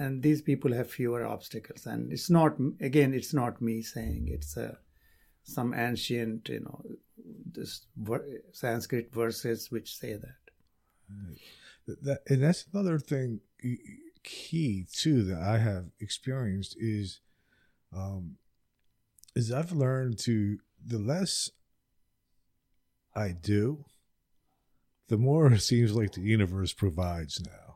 and 0.00 0.22
these 0.22 0.40
people 0.40 0.72
have 0.72 0.90
fewer 0.90 1.26
obstacles. 1.26 1.86
And 1.86 2.10
it's 2.10 2.30
not 2.30 2.56
again, 2.80 3.12
it's 3.12 3.34
not 3.34 3.60
me 3.60 3.82
saying 3.82 4.28
it's 4.32 4.56
a 4.56 4.78
some 5.44 5.74
ancient, 5.74 6.48
you 6.48 6.60
know, 6.60 6.82
this 7.52 7.86
Sanskrit 8.52 9.12
verses 9.12 9.70
which 9.70 9.96
say 9.96 10.14
that. 10.14 10.40
That, 12.02 12.20
and 12.28 12.42
that's 12.42 12.66
another 12.72 12.98
thing 12.98 13.40
key 14.22 14.86
too 14.92 15.22
that 15.24 15.42
I 15.42 15.58
have 15.58 15.86
experienced 15.98 16.76
is, 16.78 17.20
um, 17.94 18.36
is 19.34 19.52
I've 19.52 19.72
learned 19.72 20.18
to 20.20 20.58
the 20.84 20.98
less 20.98 21.50
I 23.14 23.32
do, 23.32 23.84
the 25.08 25.18
more 25.18 25.46
it 25.52 25.60
seems 25.60 25.94
like 25.94 26.12
the 26.12 26.22
universe 26.22 26.72
provides 26.72 27.40
now. 27.44 27.69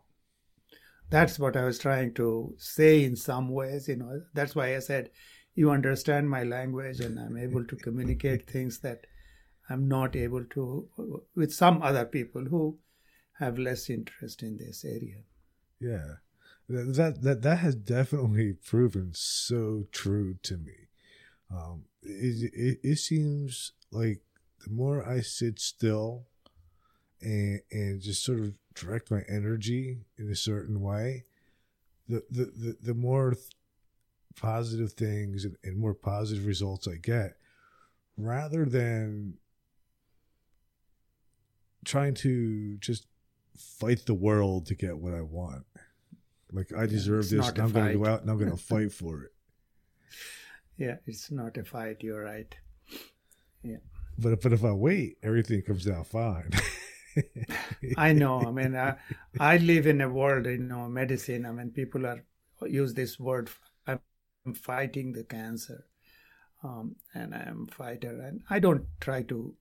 That's 1.11 1.39
what 1.39 1.57
I 1.57 1.65
was 1.65 1.79
trying 1.79 2.15
to 2.15 2.55
say 2.59 3.05
in 3.05 3.17
some 3.17 3.49
ways. 3.49 3.89
You 3.89 3.97
know, 3.97 4.23
that's 4.33 4.55
why 4.55 4.75
I 4.75 4.79
said 4.81 5.11
you 5.55 5.71
understand 5.71 6.29
my 6.29 6.43
language 6.43 7.01
and 7.01 7.19
I'm 7.19 7.37
able 7.37 7.65
to 7.65 7.77
communicate 7.77 8.51
things 8.51 8.81
that 8.81 9.07
I'm 9.69 9.89
not 9.89 10.17
able 10.17 10.45
to 10.45 10.89
with 11.35 11.53
some 11.53 11.83
other 11.83 12.05
people 12.05 12.45
who 12.45 12.79
have 13.39 13.59
less 13.59 13.89
interest 13.89 14.43
in 14.43 14.57
this 14.57 14.85
area. 14.85 15.23
Yeah. 15.81 16.17
That 16.69 17.21
that 17.23 17.43
that 17.43 17.59
has 17.59 17.75
definitely 17.75 18.55
proven 18.55 19.11
so 19.13 19.85
true 19.93 20.37
to 20.43 20.57
me. 20.57 20.89
Um, 21.51 21.85
it, 22.03 22.53
it, 22.55 22.81
it 22.83 22.97
seems 22.97 23.73
like 23.91 24.23
the 24.65 24.73
more 24.73 25.07
I 25.07 25.21
sit 25.21 25.61
still 25.61 26.27
and 27.25 27.61
and 27.71 28.01
just 28.01 28.23
sort 28.23 28.41
of 28.41 28.55
direct 28.75 29.11
my 29.11 29.23
energy 29.29 30.05
in 30.19 30.31
a 30.31 30.37
certain 30.37 30.81
way, 30.81 31.25
the 32.09 32.23
the 32.31 32.45
the, 32.45 32.77
the 32.83 32.95
more 32.95 33.35
positive 34.37 34.93
things 34.93 35.45
and, 35.45 35.57
and 35.65 35.79
more 35.79 35.95
positive 35.95 36.47
results 36.47 36.87
I 36.87 36.97
get, 36.97 37.37
rather 38.17 38.65
than 38.65 39.35
trying 41.85 42.15
to 42.15 42.77
just 42.79 43.07
fight 43.57 44.07
the 44.07 44.15
world 44.15 44.67
to 44.67 44.75
get 44.75 44.99
what 44.99 45.15
I 45.15 45.23
want. 45.23 45.65
Like 46.53 46.73
I 46.77 46.87
deserve 46.87 47.31
yeah, 47.31 47.39
this, 47.39 47.49
and 47.49 47.59
I'm 47.61 47.73
going 47.73 47.93
to 47.93 47.99
go 47.99 48.07
out 48.07 48.23
and 48.23 48.31
I'm 48.31 48.39
going 48.39 48.51
to 48.57 48.57
fight 48.57 48.93
for 48.93 49.23
it. 49.23 49.33
Yeah, 50.77 50.97
it's 51.07 51.31
not 51.31 51.57
a 51.57 51.65
fight. 51.65 51.99
You're 52.01 52.23
right. 52.23 52.55
Yeah. 53.63 53.79
But 54.19 54.41
but 54.43 54.53
if 54.53 54.65
I 54.65 54.73
wait, 54.73 55.19
everything 55.23 55.63
comes 55.63 55.89
out 55.89 56.07
fine. 56.07 56.51
I 57.97 58.13
know. 58.13 58.41
I 58.41 58.51
mean, 58.51 58.77
I, 58.77 58.97
I 59.39 59.57
live 59.59 59.87
in 59.87 60.01
a 60.01 60.09
world, 60.09 60.47
you 60.47 60.59
know, 60.59 60.89
medicine. 60.89 61.47
I 61.47 61.53
mean, 61.53 61.71
people 61.71 62.07
are 62.07 62.25
use 62.67 62.95
this 62.95 63.19
word. 63.19 63.51
I'm 63.87 64.01
fighting 64.55 65.13
the 65.13 65.25
cancer, 65.25 65.87
um, 66.63 66.97
and 67.15 67.35
I'm 67.35 67.67
a 67.71 67.75
fighter. 67.75 68.21
And 68.21 68.43
I 68.51 68.59
don't 68.59 68.85
try 69.01 69.23
to, 69.23 69.35
you 69.35 69.55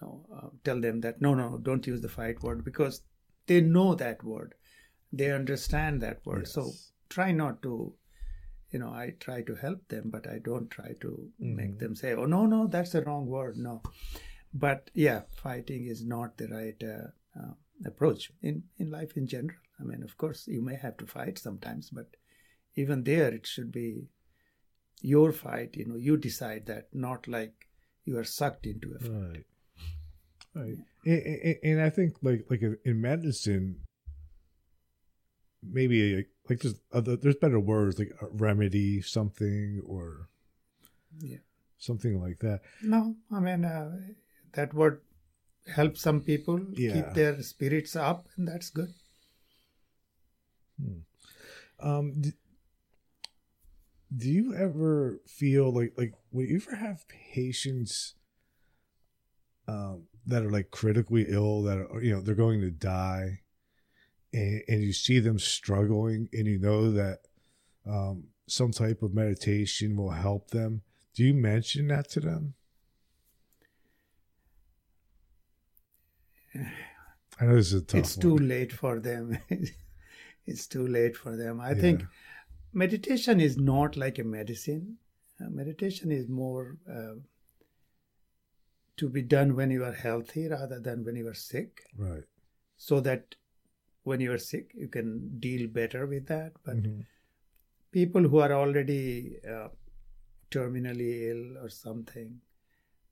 know, 0.00 0.26
uh, 0.34 0.48
tell 0.64 0.80
them 0.80 1.00
that 1.00 1.20
no, 1.20 1.34
no, 1.34 1.58
don't 1.58 1.86
use 1.86 2.00
the 2.00 2.08
fight 2.08 2.42
word 2.42 2.64
because 2.64 3.02
they 3.46 3.60
know 3.60 3.94
that 3.94 4.22
word, 4.22 4.54
they 5.12 5.32
understand 5.32 6.02
that 6.02 6.20
word. 6.24 6.42
Yes. 6.44 6.52
So 6.52 6.72
try 7.08 7.32
not 7.32 7.62
to 7.62 7.94
you 8.70 8.78
know 8.78 8.88
i 8.88 9.12
try 9.20 9.42
to 9.42 9.54
help 9.54 9.86
them 9.88 10.10
but 10.14 10.26
i 10.26 10.38
don't 10.44 10.70
try 10.70 10.92
to 11.00 11.08
mm-hmm. 11.08 11.56
make 11.56 11.78
them 11.78 11.94
say 11.94 12.14
oh 12.14 12.26
no 12.26 12.46
no 12.46 12.66
that's 12.66 12.90
the 12.90 13.02
wrong 13.02 13.26
word 13.26 13.56
no 13.56 13.80
but 14.58 14.90
yeah, 14.94 15.22
fighting 15.34 15.86
is 15.86 16.04
not 16.04 16.36
the 16.38 16.48
right 16.48 16.82
uh, 16.82 17.08
uh, 17.38 17.52
approach 17.84 18.30
in, 18.42 18.62
in 18.78 18.90
life 18.90 19.16
in 19.16 19.26
general. 19.26 19.58
I 19.78 19.84
mean, 19.84 20.02
of 20.02 20.16
course, 20.16 20.46
you 20.48 20.62
may 20.62 20.76
have 20.76 20.96
to 20.98 21.06
fight 21.06 21.38
sometimes, 21.38 21.90
but 21.90 22.16
even 22.74 23.04
there, 23.04 23.28
it 23.28 23.46
should 23.46 23.70
be 23.70 24.08
your 25.02 25.32
fight. 25.32 25.76
You 25.76 25.86
know, 25.86 25.96
you 25.96 26.16
decide 26.16 26.66
that, 26.66 26.88
not 26.92 27.28
like 27.28 27.68
you 28.04 28.16
are 28.18 28.24
sucked 28.24 28.66
into 28.66 28.94
a 28.94 28.98
fight. 28.98 29.10
Right. 29.12 29.44
Right. 30.54 30.76
Yeah. 31.04 31.14
And, 31.14 31.56
and, 31.62 31.82
I 31.82 31.90
think 31.90 32.14
like 32.22 32.46
like 32.48 32.62
in 32.62 33.00
medicine, 33.02 33.80
maybe 35.62 36.26
like 36.48 36.60
there's 36.62 36.80
other, 36.94 37.16
there's 37.16 37.36
better 37.36 37.60
words 37.60 37.98
like 37.98 38.12
remedy 38.32 39.02
something 39.02 39.82
or 39.86 40.30
yeah 41.20 41.38
something 41.76 42.22
like 42.22 42.38
that. 42.38 42.60
No, 42.82 43.16
I 43.30 43.40
mean 43.40 43.66
uh, 43.66 43.98
that 44.56 44.74
would 44.74 44.98
help 45.74 45.96
some 45.96 46.20
people 46.20 46.60
yeah. 46.72 46.94
keep 46.94 47.14
their 47.14 47.42
spirits 47.42 47.94
up, 47.94 48.28
and 48.36 48.48
that's 48.48 48.70
good. 48.70 48.92
Hmm. 50.80 50.98
Um, 51.78 52.14
do, 52.20 52.32
do 54.16 54.28
you 54.30 54.54
ever 54.54 55.20
feel 55.26 55.72
like 55.72 55.92
like 55.96 56.14
will 56.32 56.46
you 56.46 56.56
ever 56.56 56.76
have 56.76 57.06
patients 57.08 58.14
um, 59.68 60.04
that 60.26 60.42
are 60.42 60.50
like 60.50 60.70
critically 60.70 61.26
ill 61.28 61.62
that 61.62 61.78
are 61.78 62.02
you 62.02 62.14
know 62.14 62.20
they're 62.20 62.34
going 62.34 62.60
to 62.62 62.70
die, 62.70 63.40
and, 64.32 64.62
and 64.68 64.82
you 64.82 64.92
see 64.92 65.18
them 65.18 65.38
struggling, 65.38 66.28
and 66.32 66.46
you 66.46 66.58
know 66.58 66.90
that 66.92 67.18
um, 67.86 68.24
some 68.46 68.72
type 68.72 69.02
of 69.02 69.14
meditation 69.14 69.96
will 69.96 70.10
help 70.10 70.50
them? 70.50 70.82
Do 71.14 71.24
you 71.24 71.34
mention 71.34 71.88
that 71.88 72.08
to 72.10 72.20
them? 72.20 72.54
I 77.40 77.44
know 77.44 77.56
this 77.56 77.72
is 77.72 77.82
It's 77.92 78.16
one. 78.16 78.22
too 78.22 78.38
late 78.38 78.72
for 78.72 78.98
them. 78.98 79.38
it's 80.46 80.66
too 80.66 80.86
late 80.86 81.16
for 81.16 81.36
them. 81.36 81.60
I 81.60 81.72
yeah. 81.72 81.80
think 81.80 82.04
meditation 82.72 83.40
is 83.40 83.56
not 83.56 83.96
like 83.96 84.18
a 84.18 84.24
medicine. 84.24 84.98
Uh, 85.40 85.50
meditation 85.50 86.10
is 86.10 86.28
more 86.28 86.76
uh, 86.90 87.14
to 88.96 89.08
be 89.08 89.22
done 89.22 89.54
when 89.54 89.70
you 89.70 89.84
are 89.84 89.92
healthy 89.92 90.48
rather 90.48 90.80
than 90.80 91.04
when 91.04 91.16
you 91.16 91.28
are 91.28 91.34
sick. 91.34 91.82
Right. 91.96 92.24
So 92.78 93.00
that 93.00 93.34
when 94.04 94.20
you 94.20 94.32
are 94.32 94.38
sick, 94.38 94.72
you 94.74 94.88
can 94.88 95.38
deal 95.40 95.68
better 95.68 96.06
with 96.06 96.26
that. 96.28 96.52
But 96.64 96.76
mm-hmm. 96.76 97.00
people 97.92 98.22
who 98.22 98.38
are 98.38 98.52
already 98.52 99.36
uh, 99.48 99.68
terminally 100.50 101.30
ill 101.30 101.62
or 101.62 101.68
something, 101.68 102.40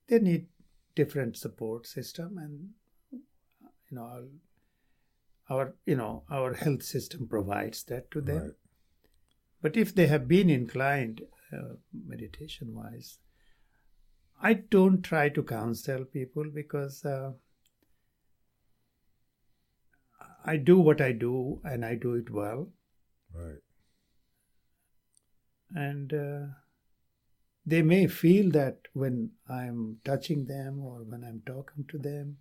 they 0.07 0.19
need 0.19 0.47
different 0.95 1.37
support 1.37 1.85
system 1.85 2.37
and 2.37 2.69
you 3.89 3.97
know 3.97 4.27
our 5.49 5.75
you 5.85 5.95
know 5.95 6.23
our 6.29 6.53
health 6.53 6.83
system 6.83 7.27
provides 7.27 7.83
that 7.83 8.09
to 8.11 8.21
them. 8.21 8.41
Right. 8.41 8.51
but 9.61 9.77
if 9.77 9.93
they 9.93 10.07
have 10.07 10.27
been 10.27 10.49
inclined 10.49 11.21
uh, 11.53 11.75
meditation 12.07 12.73
wise 12.73 13.19
i 14.41 14.53
don't 14.53 15.01
try 15.03 15.29
to 15.29 15.43
counsel 15.43 16.05
people 16.05 16.45
because 16.53 17.03
uh, 17.05 17.31
i 20.45 20.57
do 20.57 20.79
what 20.79 21.01
i 21.01 21.11
do 21.11 21.61
and 21.63 21.85
i 21.85 21.95
do 21.95 22.13
it 22.15 22.29
well. 22.29 22.67
Right. 23.33 23.63
And 25.75 26.13
uh, 26.13 26.45
they 27.65 27.81
may 27.81 28.07
feel 28.07 28.51
that 28.51 28.87
when 28.93 29.31
i'm 29.49 29.97
touching 30.05 30.45
them 30.45 30.79
or 30.79 30.99
when 31.03 31.23
i'm 31.23 31.41
talking 31.45 31.85
to 31.89 31.97
them 31.97 32.37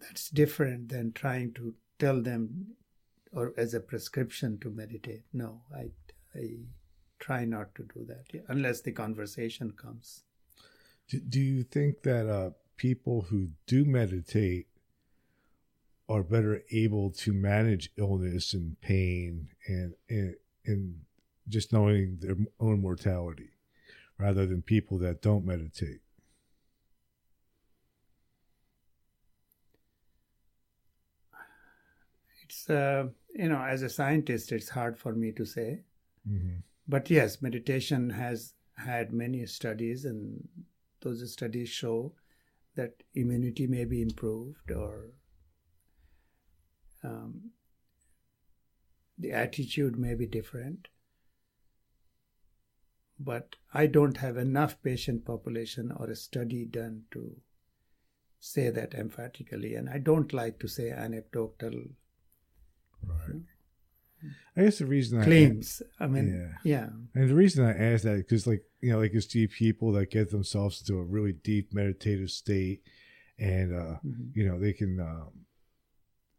that's 0.00 0.30
different 0.30 0.88
than 0.88 1.12
trying 1.12 1.52
to 1.54 1.74
tell 1.98 2.20
them 2.20 2.76
or 3.32 3.52
as 3.56 3.74
a 3.74 3.80
prescription 3.80 4.58
to 4.60 4.70
meditate. 4.70 5.22
No, 5.32 5.62
I, 5.74 5.90
I 6.34 6.56
try 7.18 7.44
not 7.44 7.74
to 7.74 7.82
do 7.82 8.04
that 8.06 8.44
unless 8.48 8.80
the 8.80 8.92
conversation 8.92 9.72
comes. 9.72 10.22
Do, 11.08 11.20
do 11.20 11.40
you 11.40 11.62
think 11.62 12.02
that 12.02 12.28
uh, 12.28 12.50
people 12.76 13.22
who 13.22 13.48
do 13.66 13.84
meditate 13.84 14.66
are 16.08 16.22
better 16.22 16.62
able 16.70 17.10
to 17.10 17.32
manage 17.32 17.90
illness 17.96 18.54
and 18.54 18.80
pain 18.80 19.48
and, 19.66 19.94
and, 20.08 20.34
and 20.64 21.00
just 21.48 21.72
knowing 21.72 22.18
their 22.20 22.36
own 22.60 22.80
mortality 22.80 23.50
rather 24.18 24.46
than 24.46 24.62
people 24.62 24.98
that 24.98 25.20
don't 25.20 25.44
meditate? 25.44 26.00
It's 32.46 32.70
uh, 32.70 33.08
you 33.34 33.48
know 33.48 33.60
as 33.60 33.82
a 33.82 33.88
scientist 33.88 34.52
it's 34.52 34.68
hard 34.68 34.98
for 34.98 35.12
me 35.12 35.32
to 35.32 35.44
say. 35.44 35.80
Mm-hmm. 36.28 36.56
but 36.88 37.08
yes 37.08 37.40
meditation 37.40 38.10
has 38.10 38.54
had 38.84 39.12
many 39.12 39.46
studies 39.46 40.04
and 40.04 40.48
those 41.02 41.32
studies 41.32 41.68
show 41.68 42.14
that 42.74 43.04
immunity 43.14 43.68
may 43.68 43.84
be 43.84 44.02
improved 44.02 44.72
or 44.72 45.12
um, 47.04 47.52
the 49.16 49.30
attitude 49.30 49.96
may 49.96 50.14
be 50.14 50.26
different. 50.26 50.88
But 53.18 53.54
i 53.72 53.86
don't 53.86 54.16
have 54.16 54.36
enough 54.36 54.82
patient 54.82 55.24
population 55.24 55.92
or 55.96 56.10
a 56.10 56.16
study 56.16 56.64
done 56.64 57.04
to 57.12 57.36
say 58.40 58.68
that 58.70 58.94
emphatically. 58.94 59.74
And 59.74 59.88
i 59.88 59.98
don't 59.98 60.32
like 60.32 60.58
to 60.58 60.68
say 60.68 60.90
anecdotal 60.90 61.86
Right. 63.04 63.42
I 64.56 64.62
guess 64.62 64.78
the 64.78 64.86
reason 64.86 65.22
claims. 65.22 65.82
I, 66.00 66.04
I 66.04 66.06
mean, 66.06 66.56
yeah. 66.64 66.78
yeah. 66.78 66.88
And 67.14 67.30
the 67.30 67.34
reason 67.34 67.64
I 67.64 67.72
ask 67.72 68.04
that 68.04 68.16
because, 68.16 68.46
like, 68.46 68.64
you 68.80 68.90
know, 68.90 68.98
like 68.98 69.12
you 69.12 69.20
see 69.20 69.46
people 69.46 69.92
that 69.92 70.10
get 70.10 70.30
themselves 70.30 70.80
into 70.80 70.98
a 70.98 71.04
really 71.04 71.32
deep 71.32 71.74
meditative 71.74 72.30
state, 72.30 72.82
and 73.38 73.74
uh, 73.74 73.98
mm-hmm. 74.04 74.28
you 74.34 74.48
know, 74.48 74.58
they 74.58 74.72
can 74.72 74.98
um, 74.98 75.30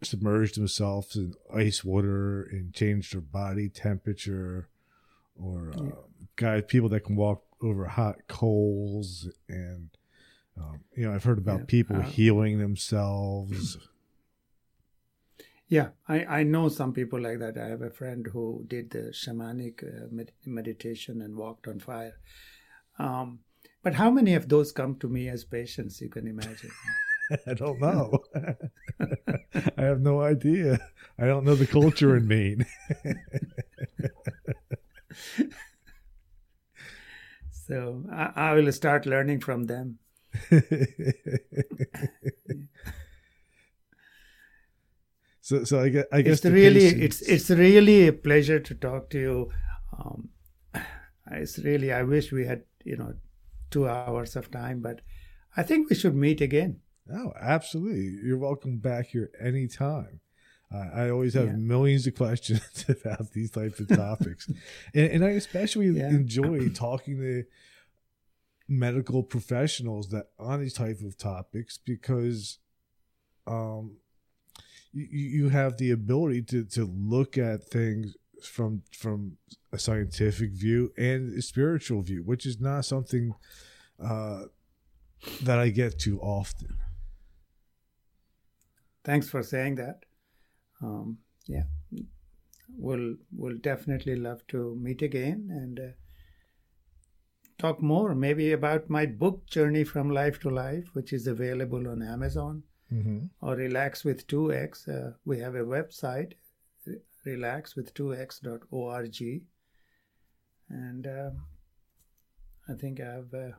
submerge 0.02 0.54
themselves 0.54 1.16
in 1.16 1.34
ice 1.54 1.84
water 1.84 2.44
and 2.44 2.74
change 2.74 3.12
their 3.12 3.22
body 3.22 3.70
temperature, 3.70 4.70
or 5.36 5.74
uh, 5.76 5.84
yeah. 5.84 5.92
guys, 6.36 6.64
people 6.68 6.90
that 6.90 7.02
can 7.02 7.16
walk 7.16 7.44
over 7.62 7.86
hot 7.86 8.28
coals, 8.28 9.30
and 9.48 9.90
um, 10.58 10.80
you 10.96 11.08
know, 11.08 11.14
I've 11.14 11.24
heard 11.24 11.38
about 11.38 11.60
yeah. 11.60 11.66
people 11.68 11.98
uh, 11.98 12.02
healing 12.02 12.58
themselves. 12.58 13.78
Yeah, 15.70 15.90
I, 16.08 16.24
I 16.26 16.44
know 16.44 16.70
some 16.70 16.94
people 16.94 17.20
like 17.20 17.40
that. 17.40 17.58
I 17.58 17.68
have 17.68 17.82
a 17.82 17.90
friend 17.90 18.26
who 18.32 18.64
did 18.68 18.92
the 18.92 19.12
shamanic 19.12 19.84
uh, 19.84 20.08
med- 20.10 20.32
meditation 20.46 21.22
and 21.22 21.36
walked 21.36 21.68
on 21.68 21.80
fire. 21.80 22.14
Um, 22.98 23.40
but 23.84 23.96
how 23.96 24.10
many 24.10 24.34
of 24.34 24.48
those 24.48 24.72
come 24.72 24.96
to 25.00 25.10
me 25.10 25.28
as 25.28 25.44
patients? 25.44 26.00
You 26.00 26.10
can 26.10 26.26
imagine. 26.26 26.72
I 27.48 27.54
don't 27.54 27.82
know. 27.82 28.24
I 29.78 29.82
have 29.82 30.00
no 30.00 30.22
idea. 30.22 30.80
I 31.20 31.26
don't 31.26 31.44
know 31.44 31.56
the 31.56 31.68
culture 31.68 32.16
in 32.16 32.28
Maine. 32.28 32.66
so 37.52 38.06
I, 38.10 38.32
I 38.36 38.54
will 38.54 38.72
start 38.72 39.06
learning 39.06 39.42
from 39.42 39.66
them. 39.66 40.00
So, 45.48 45.64
so 45.64 45.80
I 45.80 45.88
guess, 45.88 46.04
I 46.12 46.22
guess 46.24 46.44
it's 46.44 46.46
really 46.46 46.88
it's 46.88 47.22
it's 47.22 47.50
really 47.50 48.10
a 48.10 48.12
pleasure 48.12 48.60
to 48.60 48.76
talk 48.76 49.10
to 49.12 49.18
you. 49.18 49.50
Um, 49.98 50.28
it's 51.32 51.58
really 51.60 51.94
I 51.94 52.04
wish 52.04 52.34
we 52.34 52.46
had 52.46 52.64
you 52.84 52.98
know 52.98 53.14
two 53.72 53.88
hours 53.88 54.36
of 54.36 54.52
time, 54.52 54.82
but 54.82 55.00
I 55.56 55.64
think 55.64 55.90
we 55.90 55.96
should 55.96 56.18
meet 56.18 56.42
again. 56.42 56.82
Oh, 57.10 57.32
absolutely! 57.40 58.20
You're 58.26 58.38
welcome 58.38 58.80
back 58.80 59.06
here 59.06 59.30
anytime. 59.40 60.20
Uh, 60.70 60.90
I 60.94 61.10
always 61.12 61.34
have 61.36 61.48
yeah. 61.48 61.54
millions 61.54 62.06
of 62.08 62.16
questions 62.16 62.84
about 62.90 63.32
these 63.32 63.50
types 63.50 63.80
of 63.80 63.88
topics, 63.88 64.50
and, 64.94 65.12
and, 65.12 65.24
I 65.24 65.30
especially 65.30 65.88
yeah. 65.92 66.10
enjoy 66.10 66.68
talking 66.76 67.22
to 67.22 67.46
medical 68.68 69.24
professionals 69.24 70.10
that 70.10 70.26
on 70.38 70.60
these 70.60 70.74
type 70.74 71.00
of 71.00 71.18
topics 71.18 71.78
because 71.78 72.60
um, 73.48 73.96
you, 74.98 75.44
you 75.44 75.50
have 75.50 75.78
the 75.78 75.92
ability 75.92 76.44
to, 76.44 76.64
to 76.66 76.86
look 76.86 77.38
at 77.38 77.64
things 77.64 78.16
from 78.42 78.84
from 78.92 79.38
a 79.72 79.80
scientific 79.80 80.52
view 80.52 80.92
and 80.98 81.38
a 81.38 81.42
spiritual 81.42 82.02
view, 82.02 82.24
which 82.24 82.46
is 82.46 82.60
not 82.60 82.86
something 82.86 83.34
uh, 84.04 84.44
that 85.44 85.60
I 85.60 85.70
get 85.70 86.00
too 86.00 86.20
often. 86.20 86.78
Thanks 89.04 89.30
for 89.30 89.44
saying 89.44 89.76
that. 89.76 90.04
Um, 90.82 91.20
yeah, 91.48 91.64
we'll 92.76 93.16
we'll 93.32 93.58
definitely 93.58 94.16
love 94.16 94.46
to 94.48 94.76
meet 94.82 95.02
again 95.02 95.50
and 95.50 95.80
uh, 95.80 95.94
talk 97.58 97.82
more, 97.82 98.14
maybe 98.14 98.52
about 98.52 98.90
my 98.90 99.06
book 99.06 99.48
Journey 99.48 99.84
from 99.84 100.10
Life 100.10 100.40
to 100.42 100.50
Life, 100.50 100.90
which 100.94 101.14
is 101.14 101.28
available 101.28 101.88
on 101.88 102.04
Amazon 102.04 102.64
mm-hmm. 102.92 103.26
or 103.42 103.56
relax 103.56 104.04
with 104.04 104.28
2x 104.28 104.88
uh, 104.88 105.12
we 105.26 105.40
have 105.40 105.56
a 105.56 105.64
website 105.64 106.34
relax 107.26 107.76
with 107.76 107.94
2x.org 107.94 109.42
and 110.70 111.08
uh, 111.08 111.30
i 112.70 112.74
think 112.74 113.00
i 113.00 113.06
have 113.06 113.34
uh, 113.34 113.52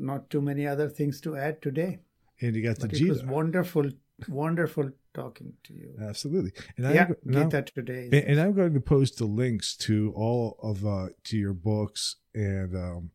not 0.00 0.30
too 0.30 0.40
many 0.40 0.66
other 0.66 0.88
things 0.88 1.20
to 1.22 1.36
add 1.36 1.62
today. 1.62 2.00
And 2.40 2.56
you 2.56 2.62
got 2.62 2.78
the 2.78 2.88
Gita. 2.88 3.06
it 3.06 3.08
was 3.10 3.24
wonderful 3.38 3.90
wonderful 4.28 4.90
talking 5.14 5.54
to 5.64 5.72
you. 5.72 5.94
Absolutely. 6.00 6.52
And 6.76 6.94
yeah 6.94 7.08
I'm, 7.08 7.50
Gita 7.50 7.62
Today. 7.62 8.04
and, 8.12 8.14
and, 8.14 8.40
i'm 8.40 8.52
going 8.52 8.74
to 8.74 8.80
post 8.80 9.18
the 9.18 9.24
links 9.24 9.76
to 9.76 10.12
all 10.14 10.58
of 10.62 10.84
uh 10.84 11.08
to 11.24 11.36
your 11.36 11.54
books 11.54 12.16
and 12.34 12.74
um 12.76 13.10